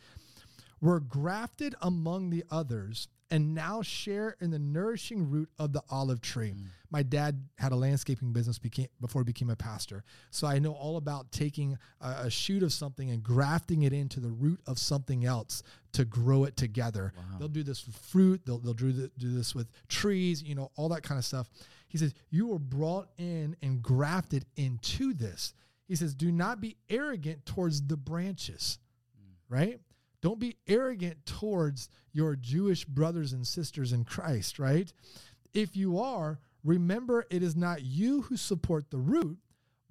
Were 0.82 1.00
grafted 1.00 1.73
among 1.82 2.30
the 2.30 2.43
others 2.52 3.08
and 3.30 3.54
now 3.54 3.82
share 3.82 4.36
in 4.40 4.52
the 4.52 4.60
nourishing 4.60 5.30
root 5.30 5.50
of 5.60 5.74
the 5.74 5.82
olive 5.90 6.22
tree. 6.22 6.52
Mm. 6.52 6.68
My 6.90 7.04
dad 7.04 7.44
had 7.58 7.74
a 7.74 7.76
landscaping 7.76 8.32
business 8.32 8.58
became, 8.58 8.88
before 9.02 9.22
he 9.22 9.26
became 9.26 9.50
a 9.50 9.56
pastor. 9.56 10.04
So 10.32 10.48
I 10.48 10.60
know 10.60 10.72
all 10.72 10.96
about 10.96 11.32
taking 11.32 11.78
a, 12.00 12.08
a, 12.08 12.30
shoot 12.30 12.63
of 12.63 12.72
something 12.72 13.10
and 13.10 13.22
grafting 13.22 13.84
it 13.84 13.92
into 13.92 14.22
the 14.22 14.30
root 14.30 14.62
of 14.66 14.80
something 14.80 15.26
else 15.26 15.63
to 15.94 16.06
grow 16.06 16.46
it 16.46 16.56
together. 16.56 17.12
Wow. 17.18 17.24
They'll 17.40 17.48
do 17.50 17.63
this 17.63 17.86
with 17.86 17.98
fruit, 17.98 18.42
they'll, 18.46 18.60
they'll 18.60 18.74
do, 18.74 18.94
the, 18.94 19.12
do 19.18 19.36
this 19.36 19.54
with 19.54 19.68
trees, 19.90 20.42
you 20.42 20.56
know, 20.56 20.72
all 20.78 20.90
that 20.90 21.04
kind 21.04 21.20
of 21.20 21.26
stuff. 21.26 21.50
He 21.90 21.98
says, 21.98 22.13
You 22.30 22.48
were 22.48 22.60
brought 22.60 23.10
in 23.18 23.58
and 23.62 23.82
grafted 23.82 24.46
into 24.56 25.13
this. 25.13 25.54
He 25.88 25.96
says, 25.96 26.13
Do 26.13 26.32
not 26.32 26.62
be 26.62 26.78
arrogant 26.90 27.46
towards 27.46 27.86
the 27.86 27.98
branches, 27.98 28.80
mm. 29.18 29.34
right? 29.50 29.80
Don't 30.22 30.40
be 30.40 30.58
arrogant 30.68 31.26
towards 31.26 31.90
your 32.12 32.36
Jewish 32.36 32.86
brothers 32.86 33.34
and 33.34 33.46
sisters 33.46 33.94
in 33.94 34.04
Christ, 34.04 34.60
right? 34.60 34.92
If 35.54 35.76
you 35.76 36.00
are, 36.00 36.40
remember 36.64 37.26
it 37.30 37.44
is 37.44 37.56
not 37.56 37.84
you 37.84 38.24
who 38.24 38.38
support 38.38 38.90
the 38.90 38.98
root, 38.98 39.38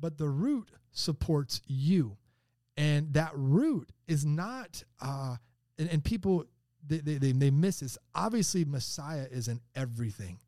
but 0.00 0.18
the 0.18 0.28
root 0.28 0.70
supports 0.92 1.60
you. 1.66 2.16
And 2.76 3.14
that 3.14 3.30
root 3.34 3.90
is 4.06 4.26
not, 4.26 4.82
uh, 5.00 5.36
and, 5.78 5.88
and 5.88 6.04
people, 6.04 6.44
they, 6.86 6.98
they, 6.98 7.32
they 7.32 7.50
miss 7.50 7.80
this. 7.80 7.96
Obviously, 8.14 8.64
Messiah 8.64 9.26
is 9.30 9.48
in 9.48 9.60
everything. 9.74 10.38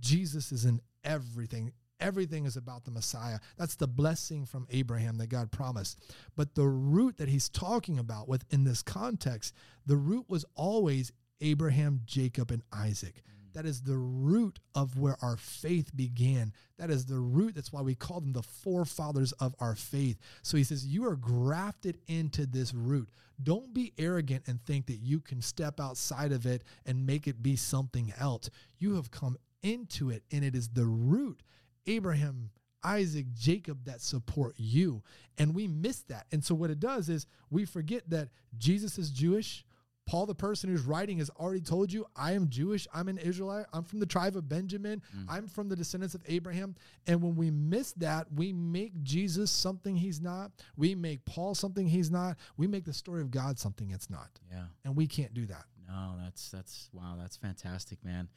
Jesus 0.00 0.52
is 0.52 0.64
in 0.64 0.80
everything. 1.04 1.72
Everything 2.04 2.44
is 2.44 2.58
about 2.58 2.84
the 2.84 2.90
Messiah. 2.90 3.38
That's 3.56 3.76
the 3.76 3.88
blessing 3.88 4.44
from 4.44 4.66
Abraham 4.70 5.16
that 5.16 5.30
God 5.30 5.50
promised. 5.50 5.98
But 6.36 6.54
the 6.54 6.68
root 6.68 7.16
that 7.16 7.30
he's 7.30 7.48
talking 7.48 7.98
about 7.98 8.28
within 8.28 8.64
this 8.64 8.82
context, 8.82 9.54
the 9.86 9.96
root 9.96 10.26
was 10.28 10.44
always 10.54 11.12
Abraham, 11.40 12.02
Jacob, 12.04 12.50
and 12.50 12.62
Isaac. 12.70 13.22
That 13.54 13.64
is 13.64 13.80
the 13.80 13.96
root 13.96 14.58
of 14.74 14.98
where 14.98 15.16
our 15.22 15.38
faith 15.38 15.96
began. 15.96 16.52
That 16.76 16.90
is 16.90 17.06
the 17.06 17.20
root. 17.20 17.54
That's 17.54 17.72
why 17.72 17.80
we 17.80 17.94
call 17.94 18.20
them 18.20 18.34
the 18.34 18.42
forefathers 18.42 19.32
of 19.32 19.54
our 19.58 19.74
faith. 19.74 20.18
So 20.42 20.58
he 20.58 20.64
says, 20.64 20.84
You 20.84 21.08
are 21.08 21.16
grafted 21.16 21.98
into 22.06 22.44
this 22.44 22.74
root. 22.74 23.08
Don't 23.42 23.72
be 23.72 23.94
arrogant 23.96 24.44
and 24.46 24.60
think 24.60 24.86
that 24.86 25.00
you 25.00 25.20
can 25.20 25.40
step 25.40 25.80
outside 25.80 26.32
of 26.32 26.44
it 26.44 26.64
and 26.84 27.06
make 27.06 27.26
it 27.26 27.42
be 27.42 27.56
something 27.56 28.12
else. 28.18 28.50
You 28.78 28.96
have 28.96 29.10
come 29.10 29.38
into 29.62 30.10
it, 30.10 30.22
and 30.30 30.44
it 30.44 30.54
is 30.54 30.68
the 30.68 30.84
root 30.84 31.42
Abraham, 31.86 32.50
Isaac, 32.82 33.26
Jacob 33.34 33.84
that 33.86 34.00
support 34.00 34.54
you. 34.56 35.02
And 35.38 35.54
we 35.54 35.66
miss 35.66 36.02
that. 36.02 36.26
And 36.30 36.44
so 36.44 36.54
what 36.54 36.70
it 36.70 36.78
does 36.78 37.08
is 37.08 37.26
we 37.50 37.64
forget 37.64 38.08
that 38.10 38.28
Jesus 38.58 38.98
is 38.98 39.10
Jewish. 39.10 39.64
Paul, 40.06 40.26
the 40.26 40.34
person 40.34 40.68
who's 40.68 40.82
writing, 40.82 41.16
has 41.16 41.30
already 41.30 41.62
told 41.62 41.90
you, 41.90 42.04
I 42.14 42.32
am 42.32 42.50
Jewish. 42.50 42.86
I'm 42.92 43.08
an 43.08 43.16
Israelite. 43.16 43.64
I'm 43.72 43.84
from 43.84 44.00
the 44.00 44.06
tribe 44.06 44.36
of 44.36 44.46
Benjamin. 44.50 45.02
Mm. 45.16 45.24
I'm 45.30 45.46
from 45.48 45.70
the 45.70 45.76
descendants 45.76 46.14
of 46.14 46.22
Abraham. 46.26 46.74
And 47.06 47.22
when 47.22 47.36
we 47.36 47.50
miss 47.50 47.92
that, 47.94 48.26
we 48.30 48.52
make 48.52 49.02
Jesus 49.02 49.50
something 49.50 49.96
he's 49.96 50.20
not. 50.20 50.52
We 50.76 50.94
make 50.94 51.24
Paul 51.24 51.54
something 51.54 51.86
he's 51.86 52.10
not. 52.10 52.36
We 52.58 52.66
make 52.66 52.84
the 52.84 52.92
story 52.92 53.22
of 53.22 53.30
God 53.30 53.58
something 53.58 53.90
it's 53.92 54.10
not. 54.10 54.28
Yeah. 54.50 54.64
And 54.84 54.94
we 54.94 55.06
can't 55.06 55.32
do 55.32 55.46
that. 55.46 55.64
No, 55.88 56.16
that's, 56.22 56.50
that's, 56.50 56.90
wow, 56.92 57.16
that's 57.18 57.38
fantastic, 57.38 58.04
man 58.04 58.28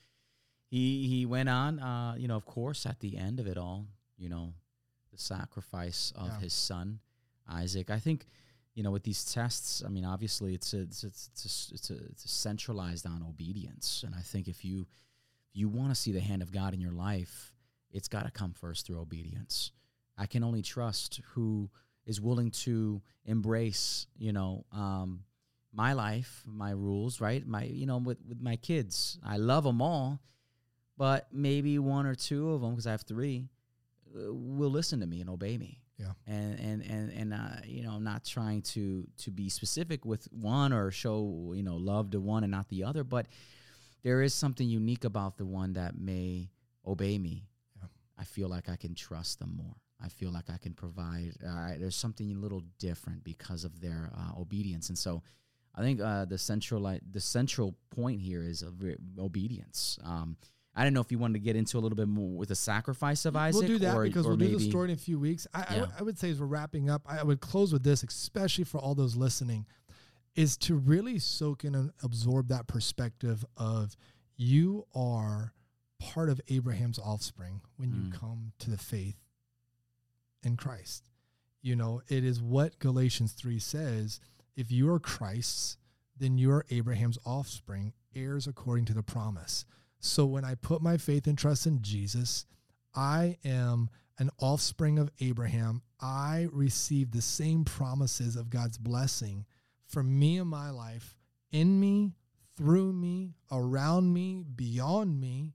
he 0.67 1.07
he 1.07 1.25
went 1.25 1.49
on, 1.49 1.79
uh, 1.79 2.15
you 2.17 2.27
know, 2.27 2.35
of 2.35 2.45
course, 2.45 2.85
at 2.85 2.99
the 2.99 3.17
end 3.17 3.39
of 3.39 3.47
it 3.47 3.57
all, 3.57 3.87
you 4.17 4.29
know, 4.29 4.53
the 5.11 5.17
sacrifice 5.17 6.13
of 6.15 6.27
yeah. 6.27 6.39
his 6.39 6.53
son 6.53 6.99
Isaac. 7.49 7.89
I 7.89 7.99
think, 7.99 8.27
you 8.75 8.83
know, 8.83 8.91
with 8.91 9.03
these 9.03 9.23
tests, 9.25 9.83
I 9.85 9.89
mean, 9.89 10.05
obviously, 10.05 10.53
it's 10.53 10.73
a, 10.73 10.81
it's 10.81 11.03
a, 11.03 11.07
it's 11.07 11.45
a, 11.45 11.73
it's, 11.73 11.89
a, 11.89 12.05
it's 12.09 12.25
a 12.25 12.27
centralized 12.27 13.05
on 13.05 13.23
obedience, 13.27 14.03
and 14.05 14.13
I 14.13 14.21
think 14.21 14.47
if 14.47 14.63
you 14.65 14.81
if 15.49 15.55
you 15.55 15.69
want 15.69 15.89
to 15.89 15.95
see 15.95 16.11
the 16.11 16.19
hand 16.19 16.41
of 16.41 16.51
God 16.51 16.73
in 16.73 16.81
your 16.81 16.91
life, 16.91 17.53
it's 17.91 18.07
got 18.09 18.25
to 18.25 18.31
come 18.31 18.53
first 18.53 18.85
through 18.85 18.99
obedience. 18.99 19.71
I 20.17 20.25
can 20.25 20.43
only 20.43 20.61
trust 20.61 21.21
who 21.33 21.69
is 22.05 22.19
willing 22.19 22.51
to 22.51 23.01
embrace, 23.25 24.07
you 24.17 24.33
know, 24.33 24.65
um, 24.71 25.23
my 25.73 25.93
life, 25.93 26.43
my 26.45 26.71
rules, 26.71 27.21
right? 27.21 27.45
My, 27.45 27.63
you 27.63 27.85
know, 27.85 27.97
with 27.97 28.17
with 28.27 28.41
my 28.41 28.57
kids, 28.57 29.17
I 29.25 29.37
love 29.37 29.63
them 29.63 29.81
all 29.81 30.19
but 30.97 31.27
maybe 31.31 31.79
one 31.79 32.05
or 32.05 32.15
two 32.15 32.51
of 32.51 32.61
them, 32.61 32.71
because 32.71 32.87
I 32.87 32.91
have 32.91 33.01
three, 33.01 33.47
uh, 34.15 34.33
will 34.33 34.69
listen 34.69 34.99
to 35.01 35.07
me 35.07 35.21
and 35.21 35.29
obey 35.29 35.57
me. 35.57 35.79
Yeah. 35.97 36.11
And 36.27 36.59
and 36.59 36.81
and 36.83 37.11
and 37.11 37.33
uh, 37.33 37.61
you 37.65 37.83
know, 37.83 37.91
I'm 37.91 38.03
not 38.03 38.23
trying 38.23 38.61
to 38.73 39.07
to 39.17 39.31
be 39.31 39.49
specific 39.49 40.05
with 40.05 40.27
one 40.31 40.71
or 40.71 40.91
show 40.91 41.53
you 41.55 41.63
know 41.63 41.75
love 41.75 42.11
to 42.11 42.19
one 42.19 42.43
and 42.43 42.51
not 42.51 42.69
the 42.69 42.83
other, 42.83 43.03
but 43.03 43.27
there 44.03 44.21
is 44.21 44.33
something 44.33 44.67
unique 44.67 45.05
about 45.05 45.37
the 45.37 45.45
one 45.45 45.73
that 45.73 45.97
may 45.97 46.49
obey 46.85 47.17
me. 47.17 47.47
Yeah. 47.75 47.87
I 48.17 48.25
feel 48.25 48.47
like 48.47 48.69
I 48.69 48.75
can 48.75 48.93
trust 48.93 49.39
them 49.39 49.55
more. 49.57 49.75
I 49.99 50.09
feel 50.09 50.31
like 50.31 50.51
I 50.51 50.57
can 50.57 50.73
provide. 50.73 51.33
Uh, 51.43 51.71
there's 51.79 51.95
something 51.95 52.31
a 52.31 52.37
little 52.37 52.61
different 52.77 53.23
because 53.23 53.63
of 53.63 53.81
their 53.81 54.11
uh, 54.15 54.39
obedience, 54.39 54.89
and 54.89 54.97
so 54.97 55.23
I 55.73 55.81
think 55.81 55.99
uh, 55.99 56.25
the 56.25 56.37
central 56.37 56.81
like, 56.81 57.01
the 57.11 57.19
central 57.19 57.75
point 57.89 58.21
here 58.21 58.43
is 58.43 58.63
obedience. 59.19 59.97
Um, 60.03 60.37
I 60.77 60.83
don't 60.83 60.93
know 60.93 61.01
if 61.01 61.11
you 61.11 61.17
wanted 61.17 61.33
to 61.33 61.39
get 61.39 61.55
into 61.55 61.79
a 61.79 61.81
little 61.81 61.95
bit 61.95 62.07
more 62.07 62.37
with 62.37 62.49
the 62.49 62.55
sacrifice 62.55 63.25
of 63.25 63.35
Isaac. 63.35 63.67
We'll 63.67 63.79
do 63.79 63.79
that 63.79 63.95
or, 63.95 64.03
because 64.03 64.27
or 64.27 64.29
we'll 64.29 64.37
maybe, 64.37 64.51
do 64.51 64.59
the 64.59 64.69
story 64.69 64.91
in 64.91 64.95
a 64.95 64.99
few 64.99 65.19
weeks. 65.19 65.47
I, 65.51 65.65
yeah. 65.75 65.85
I, 65.95 65.99
I, 65.99 66.03
would 66.03 66.19
say 66.19 66.29
as 66.29 66.39
we're 66.39 66.45
wrapping 66.45 66.87
up, 66.87 67.01
I 67.07 67.23
would 67.23 67.39
close 67.39 67.73
with 67.73 67.83
this, 67.83 68.03
especially 68.03 68.63
for 68.63 68.77
all 68.77 68.93
those 68.93 69.15
listening, 69.15 69.65
is 70.35 70.55
to 70.57 70.75
really 70.75 71.17
soak 71.17 71.65
in 71.65 71.73
and 71.73 71.91
absorb 72.03 72.49
that 72.49 72.67
perspective 72.67 73.43
of 73.57 73.97
you 74.35 74.85
are 74.93 75.51
part 75.99 76.29
of 76.29 76.39
Abraham's 76.47 76.99
offspring 76.99 77.61
when 77.77 77.91
you 77.91 78.01
mm. 78.01 78.13
come 78.13 78.51
to 78.59 78.69
the 78.69 78.77
faith 78.77 79.17
in 80.43 80.57
Christ. 80.57 81.09
You 81.63 81.75
know, 81.75 82.03
it 82.07 82.23
is 82.23 82.39
what 82.39 82.77
Galatians 82.77 83.33
3 83.33 83.57
says. 83.57 84.19
If 84.55 84.71
you 84.71 84.91
are 84.91 84.99
Christ's, 84.99 85.77
then 86.15 86.37
you 86.37 86.51
are 86.51 86.65
Abraham's 86.69 87.17
offspring, 87.25 87.93
heirs 88.15 88.45
according 88.45 88.85
to 88.85 88.93
the 88.93 89.01
promise. 89.01 89.65
So 89.99 90.25
when 90.25 90.45
I 90.45 90.55
put 90.55 90.81
my 90.81 90.97
faith 90.97 91.27
and 91.27 91.37
trust 91.37 91.65
in 91.65 91.81
Jesus, 91.81 92.45
I 92.95 93.37
am 93.43 93.89
an 94.19 94.29
offspring 94.39 94.99
of 94.99 95.11
Abraham. 95.19 95.81
I 95.99 96.47
receive 96.51 97.11
the 97.11 97.21
same 97.21 97.63
promises 97.63 98.35
of 98.35 98.49
God's 98.49 98.77
blessing 98.77 99.45
for 99.87 100.03
me 100.03 100.37
and 100.37 100.49
my 100.49 100.69
life, 100.69 101.15
in 101.51 101.79
me, 101.79 102.13
through 102.55 102.93
me, 102.93 103.35
around 103.51 104.13
me, 104.13 104.43
beyond 104.55 105.19
me, 105.19 105.53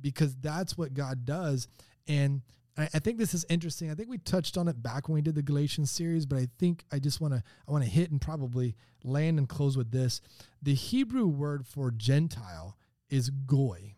because 0.00 0.34
that's 0.36 0.78
what 0.78 0.94
God 0.94 1.24
does. 1.24 1.68
And 2.06 2.42
I, 2.78 2.98
think 2.98 3.18
this 3.18 3.34
is 3.34 3.46
interesting. 3.48 3.90
I 3.90 3.94
think 3.94 4.10
we 4.10 4.18
touched 4.18 4.58
on 4.58 4.68
it 4.68 4.82
back 4.82 5.08
when 5.08 5.14
we 5.14 5.22
did 5.22 5.34
the 5.34 5.42
Galatians 5.42 5.90
series, 5.90 6.26
but 6.26 6.38
I 6.38 6.48
think 6.58 6.84
I 6.92 6.98
just 6.98 7.20
want 7.20 7.32
to 7.32 7.42
I 7.66 7.72
want 7.72 7.84
to 7.84 7.90
hit 7.90 8.10
and 8.10 8.20
probably 8.20 8.76
land 9.02 9.38
and 9.38 9.48
close 9.48 9.76
with 9.76 9.90
this. 9.90 10.20
The 10.62 10.74
Hebrew 10.74 11.26
word 11.26 11.66
for 11.66 11.90
Gentile 11.90 12.76
is 13.08 13.30
goy, 13.30 13.96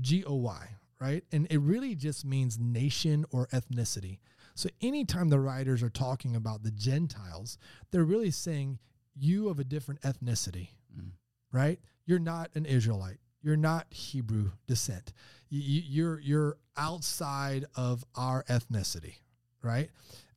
G 0.00 0.24
O 0.24 0.34
Y, 0.34 0.68
right? 1.00 1.24
And 1.32 1.46
it 1.50 1.58
really 1.58 1.94
just 1.94 2.24
means 2.24 2.58
nation 2.58 3.24
or 3.30 3.46
ethnicity. 3.48 4.18
So 4.54 4.68
anytime 4.80 5.28
the 5.28 5.38
writers 5.38 5.82
are 5.82 5.90
talking 5.90 6.34
about 6.34 6.62
the 6.62 6.72
Gentiles, 6.72 7.58
they're 7.90 8.04
really 8.04 8.32
saying 8.32 8.78
you 9.14 9.48
of 9.48 9.58
a 9.58 9.64
different 9.64 10.00
ethnicity, 10.02 10.70
mm. 10.96 11.10
right? 11.52 11.78
You're 12.06 12.18
not 12.18 12.50
an 12.54 12.66
Israelite. 12.66 13.18
You're 13.40 13.56
not 13.56 13.86
Hebrew 13.90 14.50
descent. 14.66 15.12
You, 15.48 15.82
you're 15.86 16.20
you're 16.20 16.56
outside 16.76 17.66
of 17.76 18.04
our 18.16 18.42
ethnicity, 18.44 19.14
right? 19.62 19.90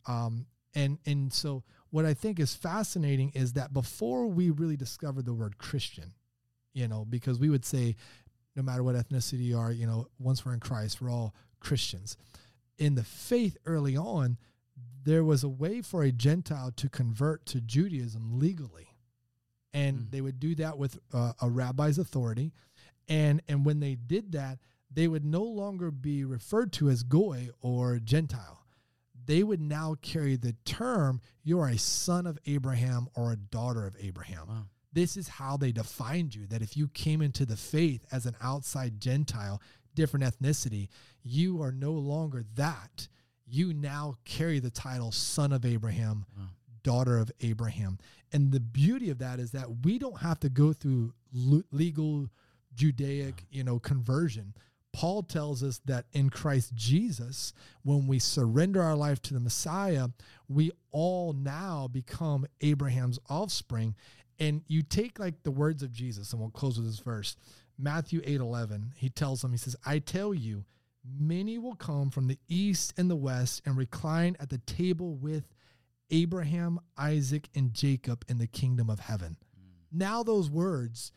Um, 0.07 0.45
and 0.75 0.99
and 1.05 1.33
so 1.33 1.63
what 1.89 2.05
I 2.05 2.13
think 2.13 2.39
is 2.39 2.53
fascinating 2.53 3.31
is 3.33 3.53
that 3.53 3.73
before 3.73 4.27
we 4.27 4.49
really 4.49 4.77
discovered 4.77 5.25
the 5.25 5.33
word 5.33 5.57
Christian, 5.57 6.13
you 6.73 6.87
know, 6.87 7.05
because 7.05 7.39
we 7.39 7.49
would 7.49 7.65
say, 7.65 7.95
no 8.55 8.63
matter 8.63 8.83
what 8.83 8.95
ethnicity 8.95 9.43
you 9.43 9.57
are, 9.57 9.71
you 9.71 9.87
know, 9.87 10.07
once 10.19 10.45
we're 10.45 10.53
in 10.53 10.59
Christ, 10.59 11.01
we're 11.01 11.11
all 11.11 11.33
Christians. 11.59 12.17
In 12.77 12.95
the 12.95 13.03
faith 13.03 13.57
early 13.65 13.95
on, 13.95 14.37
there 15.03 15.23
was 15.23 15.43
a 15.43 15.49
way 15.49 15.81
for 15.81 16.03
a 16.03 16.11
Gentile 16.11 16.71
to 16.75 16.89
convert 16.89 17.45
to 17.47 17.61
Judaism 17.61 18.39
legally. 18.39 18.95
And 19.73 19.99
mm. 19.99 20.11
they 20.11 20.21
would 20.21 20.39
do 20.39 20.55
that 20.55 20.77
with 20.77 20.99
uh, 21.13 21.33
a 21.41 21.49
rabbi's 21.49 21.97
authority. 21.97 22.51
And, 23.07 23.41
and 23.47 23.65
when 23.65 23.79
they 23.79 23.95
did 23.95 24.33
that, 24.33 24.59
they 24.93 25.07
would 25.07 25.25
no 25.25 25.43
longer 25.43 25.91
be 25.91 26.25
referred 26.25 26.73
to 26.73 26.89
as 26.89 27.03
Goy 27.03 27.49
or 27.61 27.99
Gentile. 27.99 28.65
They 29.25 29.43
would 29.43 29.61
now 29.61 29.95
carry 30.01 30.35
the 30.35 30.55
term, 30.65 31.21
you're 31.43 31.67
a 31.67 31.77
son 31.77 32.27
of 32.27 32.37
Abraham 32.45 33.07
or 33.15 33.31
a 33.31 33.37
daughter 33.37 33.85
of 33.85 33.95
Abraham. 33.99 34.47
Wow. 34.49 34.65
This 34.93 35.15
is 35.15 35.27
how 35.27 35.57
they 35.57 35.71
defined 35.71 36.35
you 36.35 36.47
that 36.47 36.61
if 36.61 36.75
you 36.75 36.87
came 36.89 37.21
into 37.21 37.45
the 37.45 37.55
faith 37.55 38.05
as 38.11 38.25
an 38.25 38.35
outside 38.41 38.99
Gentile, 38.99 39.61
different 39.95 40.25
ethnicity, 40.25 40.89
you 41.23 41.61
are 41.61 41.71
no 41.71 41.91
longer 41.91 42.43
that. 42.55 43.07
You 43.45 43.73
now 43.73 44.15
carry 44.25 44.59
the 44.59 44.69
title 44.69 45.11
son 45.11 45.51
of 45.51 45.65
Abraham, 45.65 46.25
wow. 46.37 46.45
daughter 46.83 47.17
of 47.17 47.31
Abraham. 47.41 47.99
And 48.31 48.51
the 48.51 48.59
beauty 48.59 49.09
of 49.09 49.19
that 49.19 49.39
is 49.39 49.51
that 49.51 49.67
we 49.83 49.99
don't 49.99 50.19
have 50.19 50.39
to 50.41 50.49
go 50.49 50.73
through 50.73 51.13
legal 51.33 52.29
Judaic, 52.75 53.45
you 53.49 53.63
know, 53.63 53.79
conversion. 53.79 54.53
Paul 54.93 55.23
tells 55.23 55.63
us 55.63 55.79
that 55.85 56.05
in 56.11 56.29
Christ 56.29 56.73
Jesus, 56.75 57.53
when 57.83 58.07
we 58.07 58.19
surrender 58.19 58.81
our 58.81 58.95
life 58.95 59.21
to 59.23 59.33
the 59.33 59.39
Messiah, 59.39 60.09
we 60.49 60.71
all 60.91 61.31
now 61.33 61.87
become 61.87 62.45
Abraham's 62.59 63.19
offspring. 63.29 63.95
And 64.41 64.63
you 64.67 64.81
take 64.81 65.19
like 65.19 65.43
the 65.43 65.51
words 65.51 65.83
of 65.83 65.93
Jesus, 65.93 66.31
and 66.31 66.41
we'll 66.41 66.49
close 66.49 66.75
with 66.75 66.87
this 66.87 66.99
verse. 66.99 67.35
Matthew 67.77 68.21
8 68.23 68.41
11, 68.41 68.93
he 68.97 69.07
tells 69.07 69.41
them, 69.41 69.51
he 69.51 69.57
says, 69.57 69.75
I 69.85 69.99
tell 69.99 70.33
you, 70.33 70.65
many 71.05 71.59
will 71.59 71.75
come 71.75 72.09
from 72.09 72.27
the 72.27 72.39
east 72.49 72.93
and 72.97 73.09
the 73.09 73.15
west 73.15 73.61
and 73.65 73.77
recline 73.77 74.35
at 74.39 74.49
the 74.49 74.57
table 74.57 75.13
with 75.13 75.53
Abraham, 76.09 76.79
Isaac, 76.97 77.49
and 77.53 77.71
Jacob 77.71 78.25
in 78.27 78.39
the 78.39 78.47
kingdom 78.47 78.89
of 78.89 78.99
heaven. 78.99 79.37
Mm. 79.55 79.97
Now, 79.99 80.23
those 80.23 80.49
words 80.49 81.11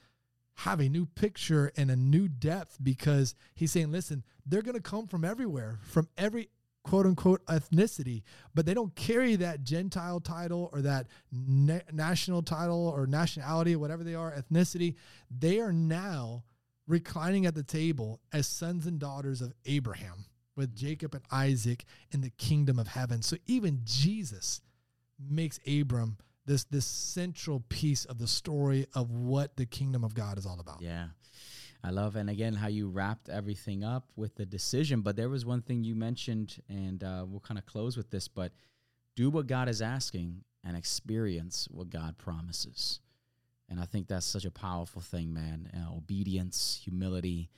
have 0.58 0.80
a 0.80 0.88
new 0.88 1.06
picture 1.06 1.72
and 1.78 1.90
a 1.90 1.96
new 1.96 2.28
depth 2.28 2.76
because 2.82 3.34
he's 3.54 3.72
saying, 3.72 3.90
listen, 3.90 4.22
they're 4.44 4.62
going 4.62 4.76
to 4.76 4.82
come 4.82 5.06
from 5.06 5.24
everywhere, 5.24 5.78
from 5.82 6.08
every 6.18 6.50
quote 6.85 7.07
unquote 7.07 7.45
ethnicity, 7.47 8.22
but 8.55 8.66
they 8.66 8.74
don't 8.74 8.95
carry 8.95 9.37
that 9.37 9.64
Gentile 9.64 10.20
title 10.20 10.70
or 10.72 10.82
that 10.82 11.09
na- 11.32 11.80
national 11.93 12.43
title 12.43 12.89
or 12.95 13.07
nationality 13.07 13.74
whatever 13.74 14.05
they 14.05 14.14
are, 14.14 14.32
ethnicity. 14.32 14.95
They 15.30 15.61
are 15.61 15.72
now 15.72 16.45
reclining 16.87 17.47
at 17.47 17.55
the 17.55 17.62
table 17.62 18.20
as 18.32 18.47
sons 18.47 18.87
and 18.87 18.99
daughters 18.99 19.41
of 19.41 19.53
Abraham 19.64 20.26
with 20.57 20.76
Jacob 20.76 21.14
and 21.14 21.24
Isaac 21.32 21.85
in 22.12 22.20
the 22.20 22.30
kingdom 22.30 22.78
of 22.78 22.87
heaven. 22.87 23.22
So 23.22 23.37
even 23.47 23.80
Jesus 23.85 24.61
makes 25.18 25.59
Abram 25.66 26.18
this 26.47 26.64
this 26.64 26.85
central 26.85 27.64
piece 27.70 28.05
of 28.05 28.18
the 28.18 28.26
story 28.26 28.87
of 28.95 29.11
what 29.11 29.57
the 29.57 29.64
kingdom 29.64 30.05
of 30.05 30.14
God 30.14 30.37
is 30.37 30.45
all 30.45 30.61
about. 30.61 30.82
Yeah. 30.82 31.07
I 31.85 31.91
love 31.91 32.16
and 32.16 32.30
again 32.30 32.55
how 32.55 32.68
you 32.68 32.89
wrapped 32.89 33.28
everything 33.28 33.85
up 33.85 34.11
with 34.16 34.37
the 34.37 34.47
decision. 34.47 35.03
But 35.03 35.16
there 35.16 35.28
was 35.28 35.45
one 35.45 35.61
thing 35.61 35.85
you 35.85 35.95
mentioned, 35.95 36.57
and 36.66 37.05
uh, 37.05 37.26
we'll 37.28 37.41
kind 37.41 37.59
of 37.59 37.66
close 37.66 37.95
with 37.95 38.11
this. 38.11 38.26
But 38.26 38.53
do 39.16 39.28
what 39.28 39.47
God 39.47 39.68
is 39.68 39.82
asking 39.82 40.45
and 40.64 40.78
experience 40.78 41.68
what 41.70 41.91
God 41.91 42.16
promises. 42.16 43.01
And 43.68 43.78
I 43.78 43.85
think 43.85 44.09
that's 44.09 44.24
such 44.24 44.47
a 44.47 44.51
powerful 44.51 45.03
thing, 45.03 45.35
man. 45.35 45.70
Uh, 45.76 45.95
obedience, 45.95 46.80
humility. 46.82 47.51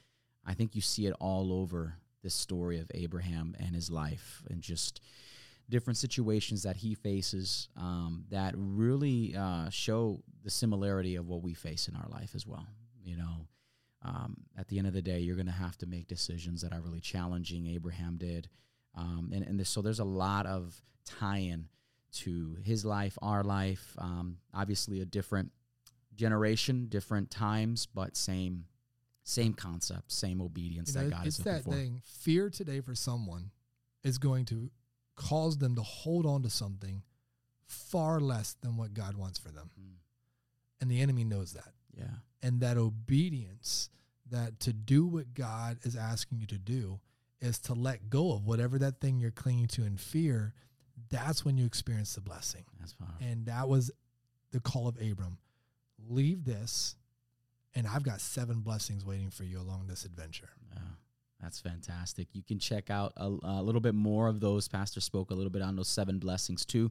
I 0.45 0.55
think 0.55 0.75
you 0.75 0.81
see 0.81 1.07
it 1.07 1.15
all 1.21 1.53
over 1.53 1.95
this 2.25 2.35
story 2.35 2.81
of 2.81 2.91
Abraham 2.95 3.55
and 3.61 3.77
his 3.77 3.91
life, 3.91 4.43
and 4.51 4.61
just 4.61 5.01
different 5.71 5.99
situations 5.99 6.65
that 6.65 6.77
he 6.77 6.95
faces 6.95 7.69
um, 7.77 8.25
that 8.31 8.55
really 8.57 9.37
uh, 9.37 9.71
show 9.71 10.21
the 10.43 10.51
similarity 10.51 11.15
of 11.15 11.29
what 11.29 11.43
we 11.43 11.55
face 11.55 11.87
in 11.87 11.95
our 11.95 12.09
life 12.09 12.31
as 12.35 12.45
well. 12.45 12.67
You 13.05 13.17
know, 13.17 13.47
um, 14.07 14.37
at 14.57 14.69
the 14.69 14.79
end 14.79 14.87
of 14.87 14.93
the 14.93 15.03
day, 15.03 15.19
you're 15.19 15.37
going 15.37 15.47
to 15.47 15.53
have 15.53 15.77
to 15.79 15.87
make 15.87 16.07
decisions 16.07 16.63
that 16.63 16.73
are 16.73 16.81
really 16.81 17.01
challenging. 17.01 17.67
Abraham 17.67 18.17
did, 18.17 18.49
um, 18.95 19.31
and 19.35 19.43
and 19.43 19.59
this, 19.59 19.69
so 19.69 19.83
there's 19.83 19.99
a 19.99 20.05
lot 20.05 20.47
of 20.47 20.81
tie-in 21.05 21.69
to 22.13 22.57
his 22.65 22.85
life, 22.85 23.19
our 23.21 23.43
life. 23.43 23.95
Um, 23.99 24.39
obviously, 24.55 25.01
a 25.01 25.05
different 25.05 25.51
generation, 26.15 26.87
different 26.89 27.31
times, 27.31 27.87
but 27.87 28.17
same 28.17 28.67
same 29.25 29.55
concept, 29.55 30.13
same 30.13 30.41
obedience 30.41 30.95
you 30.95 31.01
know, 31.01 31.09
that 31.09 31.17
God 31.17 31.27
it's 31.27 31.39
is 31.41 31.45
that 31.45 31.65
for. 31.65 31.73
thing. 31.73 32.01
Fear 32.05 32.51
today 32.51 32.81
for 32.81 32.95
someone 32.95 33.51
is 34.05 34.19
going 34.19 34.45
to 34.47 34.71
cause 35.17 35.59
them 35.59 35.75
to 35.75 35.83
hold 35.83 36.27
on 36.27 36.43
to 36.43 36.51
something 36.51 37.03
far 37.67 38.21
less 38.21 38.55
than 38.63 38.77
what 38.77 38.95
God 38.95 39.17
wants 39.17 39.39
for 39.39 39.49
them. 39.49 39.71
Mm. 39.79 39.95
And 40.81 40.91
the 40.91 41.01
enemy 41.01 41.25
knows 41.25 41.55
that. 41.55 41.73
Yeah. 41.93 42.05
And 42.43 42.61
that 42.61 42.77
obedience, 42.77 43.91
that 44.31 44.61
to 44.61 44.73
do 44.73 45.07
what 45.07 45.35
God 45.35 45.79
is 45.83 45.97
asking 45.97 46.39
you 46.39 46.47
to 46.47 46.59
do, 46.59 47.01
is 47.41 47.59
to 47.61 47.75
let 47.75 48.09
go 48.09 48.33
of 48.33 48.47
whatever 48.47 48.79
that 48.79 49.01
thing 49.01 49.19
you're 49.19 49.31
clinging 49.31 49.69
to 49.69 49.85
in 49.85 49.97
fear. 49.97 50.55
That's 51.11 51.45
when 51.45 51.57
you 51.57 51.67
experience 51.67 52.15
the 52.15 52.21
blessing. 52.21 52.65
That's 52.79 52.95
powerful. 52.95 53.17
And 53.21 53.47
that 53.47 53.69
was 53.69 53.91
the 54.53 54.61
call 54.61 54.89
of 54.89 54.97
Abram. 54.97 55.39
Leave 56.09 56.45
this, 56.45 56.97
and 57.75 57.87
I've 57.87 58.03
got 58.03 58.21
seven 58.21 58.61
blessings 58.61 59.05
waiting 59.05 59.31
for 59.31 59.45
you 59.45 59.59
along 59.61 59.87
this 59.89 60.05
adventure. 60.05 60.51
Yeah. 60.73 60.81
That's 61.41 61.61
fantastic. 61.61 62.29
You 62.33 62.43
can 62.43 62.59
check 62.59 62.91
out 62.91 63.13
a, 63.17 63.27
a, 63.43 63.63
little 63.63 63.81
bit 63.81 63.95
more 63.95 64.29
of 64.29 64.41
those. 64.41 64.69
Pastor 64.69 65.01
spoke 65.01 65.31
a 65.31 65.35
little 65.35 65.51
bit 65.51 65.63
on 65.63 65.77
those 65.77 65.89
seven 65.89 66.19
blessings 66.19 66.65
too 66.65 66.91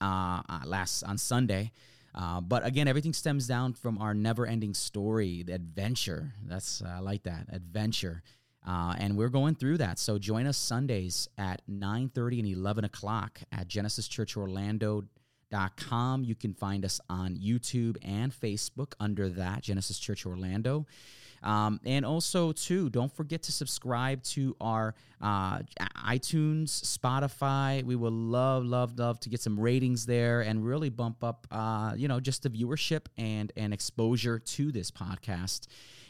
uh, 0.00 0.42
uh, 0.48 0.60
last 0.64 1.02
on 1.02 1.18
Sunday. 1.18 1.72
Uh, 2.14 2.40
but 2.40 2.64
again, 2.66 2.88
everything 2.88 3.12
stems 3.12 3.46
down 3.46 3.72
from 3.72 3.98
our 3.98 4.14
never-ending 4.14 4.74
story, 4.74 5.42
the 5.42 5.54
adventure. 5.54 6.32
That's 6.46 6.82
I 6.82 7.00
like 7.00 7.22
that 7.24 7.46
adventure, 7.52 8.22
uh, 8.66 8.94
and 8.98 9.16
we're 9.16 9.28
going 9.28 9.54
through 9.54 9.78
that. 9.78 9.98
So 9.98 10.18
join 10.18 10.46
us 10.46 10.56
Sundays 10.56 11.28
at 11.36 11.62
nine 11.68 12.08
thirty 12.08 12.38
and 12.40 12.48
eleven 12.48 12.84
o'clock 12.84 13.40
at 13.52 13.68
Genesis 13.68 14.08
Church 14.08 14.36
Orlando. 14.36 15.04
Dot 15.50 15.78
com. 15.78 16.24
You 16.24 16.34
can 16.34 16.52
find 16.52 16.84
us 16.84 17.00
on 17.08 17.34
YouTube 17.36 17.96
and 18.02 18.30
Facebook 18.30 18.92
under 19.00 19.30
that 19.30 19.62
Genesis 19.62 19.98
Church 19.98 20.26
Orlando. 20.26 20.86
Um, 21.42 21.80
and 21.84 22.04
also, 22.04 22.52
too, 22.52 22.90
don't 22.90 23.14
forget 23.14 23.42
to 23.44 23.52
subscribe 23.52 24.22
to 24.24 24.56
our 24.60 24.94
uh, 25.20 25.60
iTunes, 26.06 26.68
Spotify. 26.68 27.82
We 27.82 27.96
will 27.96 28.12
love, 28.12 28.64
love, 28.64 28.98
love 28.98 29.20
to 29.20 29.28
get 29.28 29.40
some 29.40 29.58
ratings 29.58 30.06
there 30.06 30.40
and 30.40 30.64
really 30.64 30.90
bump 30.90 31.22
up, 31.22 31.46
uh, 31.50 31.94
you 31.96 32.08
know, 32.08 32.20
just 32.20 32.42
the 32.42 32.50
viewership 32.50 33.06
and 33.16 33.52
and 33.56 33.72
exposure 33.72 34.38
to 34.38 34.72
this 34.72 34.90
podcast. 34.90 35.66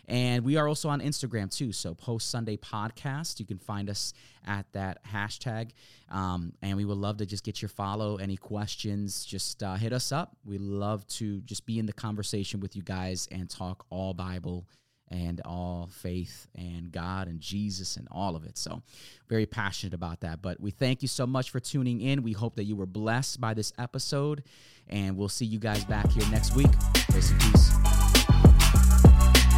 And 0.09 0.43
we 0.43 0.57
are 0.57 0.66
also 0.66 0.89
on 0.89 1.01
Instagram 1.01 1.55
too. 1.55 1.70
So 1.70 1.95
Post 1.95 2.31
Sunday 2.31 2.57
Podcast. 2.57 3.39
You 3.39 3.47
can 3.47 3.59
find 3.59 3.91
us 3.91 4.14
at 4.47 4.64
that 4.72 5.05
hashtag. 5.05 5.72
Um, 6.11 6.55
and 6.62 6.76
we 6.79 6.87
would 6.87 6.97
love 6.97 7.18
to 7.18 7.26
just 7.26 7.45
get 7.45 7.61
your 7.61 7.68
follow. 7.68 8.16
Any 8.16 8.39
questions, 8.39 9.24
just 9.26 9.62
uh, 9.62 9.74
hit 9.74 9.93
us 9.93 10.11
up. 10.11 10.35
We 10.47 10.57
love 10.57 11.07
to 11.09 11.43
just 11.43 11.66
be 11.66 11.79
in 11.79 11.85
the 11.85 11.93
conversation 11.93 12.59
with 12.59 12.74
you 12.74 12.83
guys 12.83 13.29
and 13.31 13.51
talk 13.51 13.85
all 13.91 14.14
Bible 14.14 14.66
and 15.11 15.41
all 15.45 15.89
faith 15.93 16.47
and 16.55 16.93
God 16.93 17.29
and 17.29 17.41
Jesus 17.41 17.97
and 17.97 18.09
all 18.11 18.37
of 18.37 18.45
it. 18.45 18.59
So, 18.59 18.83
very 19.29 19.47
passionate 19.47 19.95
about 19.95 20.21
that. 20.21 20.43
But 20.43 20.61
we 20.61 20.71
thank 20.71 21.03
you 21.03 21.09
so 21.09 21.27
much 21.27 21.51
for 21.51 21.61
tuning 21.61 22.01
in. 22.01 22.23
We 22.23 22.33
hope 22.33 22.57
that 22.57 22.65
you 22.65 22.77
were 22.77 22.87
blessed 22.87 23.41
by 23.41 23.55
this 23.55 23.73
episode, 23.79 24.43
and 24.89 25.17
we'll 25.17 25.29
see 25.29 25.47
you 25.47 25.59
guys 25.59 25.85
back 25.85 26.11
here 26.11 26.29
next 26.31 26.55
week. 26.55 26.71
Grace 27.11 27.31
and 27.31 27.41
peace. 27.41 27.71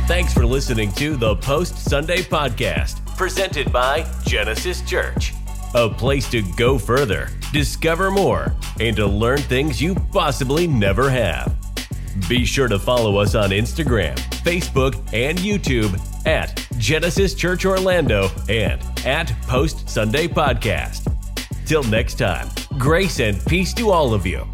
Thanks 0.06 0.34
for 0.34 0.44
listening 0.44 0.90
to 0.94 1.16
the 1.16 1.36
Post 1.36 1.84
Sunday 1.88 2.18
Podcast, 2.18 3.16
presented 3.16 3.72
by 3.72 4.04
Genesis 4.24 4.82
Church. 4.82 5.32
A 5.74 5.88
place 5.88 6.28
to 6.30 6.42
go 6.56 6.78
further, 6.78 7.28
discover 7.52 8.10
more, 8.10 8.52
and 8.80 8.96
to 8.96 9.06
learn 9.06 9.38
things 9.38 9.80
you 9.80 9.94
possibly 9.94 10.66
never 10.66 11.08
have. 11.08 11.54
Be 12.28 12.44
sure 12.44 12.68
to 12.68 12.78
follow 12.78 13.18
us 13.18 13.34
on 13.34 13.50
Instagram, 13.50 14.14
Facebook, 14.42 14.94
and 15.12 15.38
YouTube 15.38 15.98
at 16.26 16.66
Genesis 16.78 17.34
Church 17.34 17.64
Orlando 17.64 18.28
and 18.48 18.80
at 19.06 19.32
Post 19.42 19.88
Sunday 19.88 20.28
Podcast. 20.28 21.12
Till 21.66 21.82
next 21.84 22.14
time, 22.14 22.48
grace 22.78 23.20
and 23.20 23.44
peace 23.46 23.72
to 23.74 23.90
all 23.90 24.14
of 24.14 24.26
you. 24.26 24.46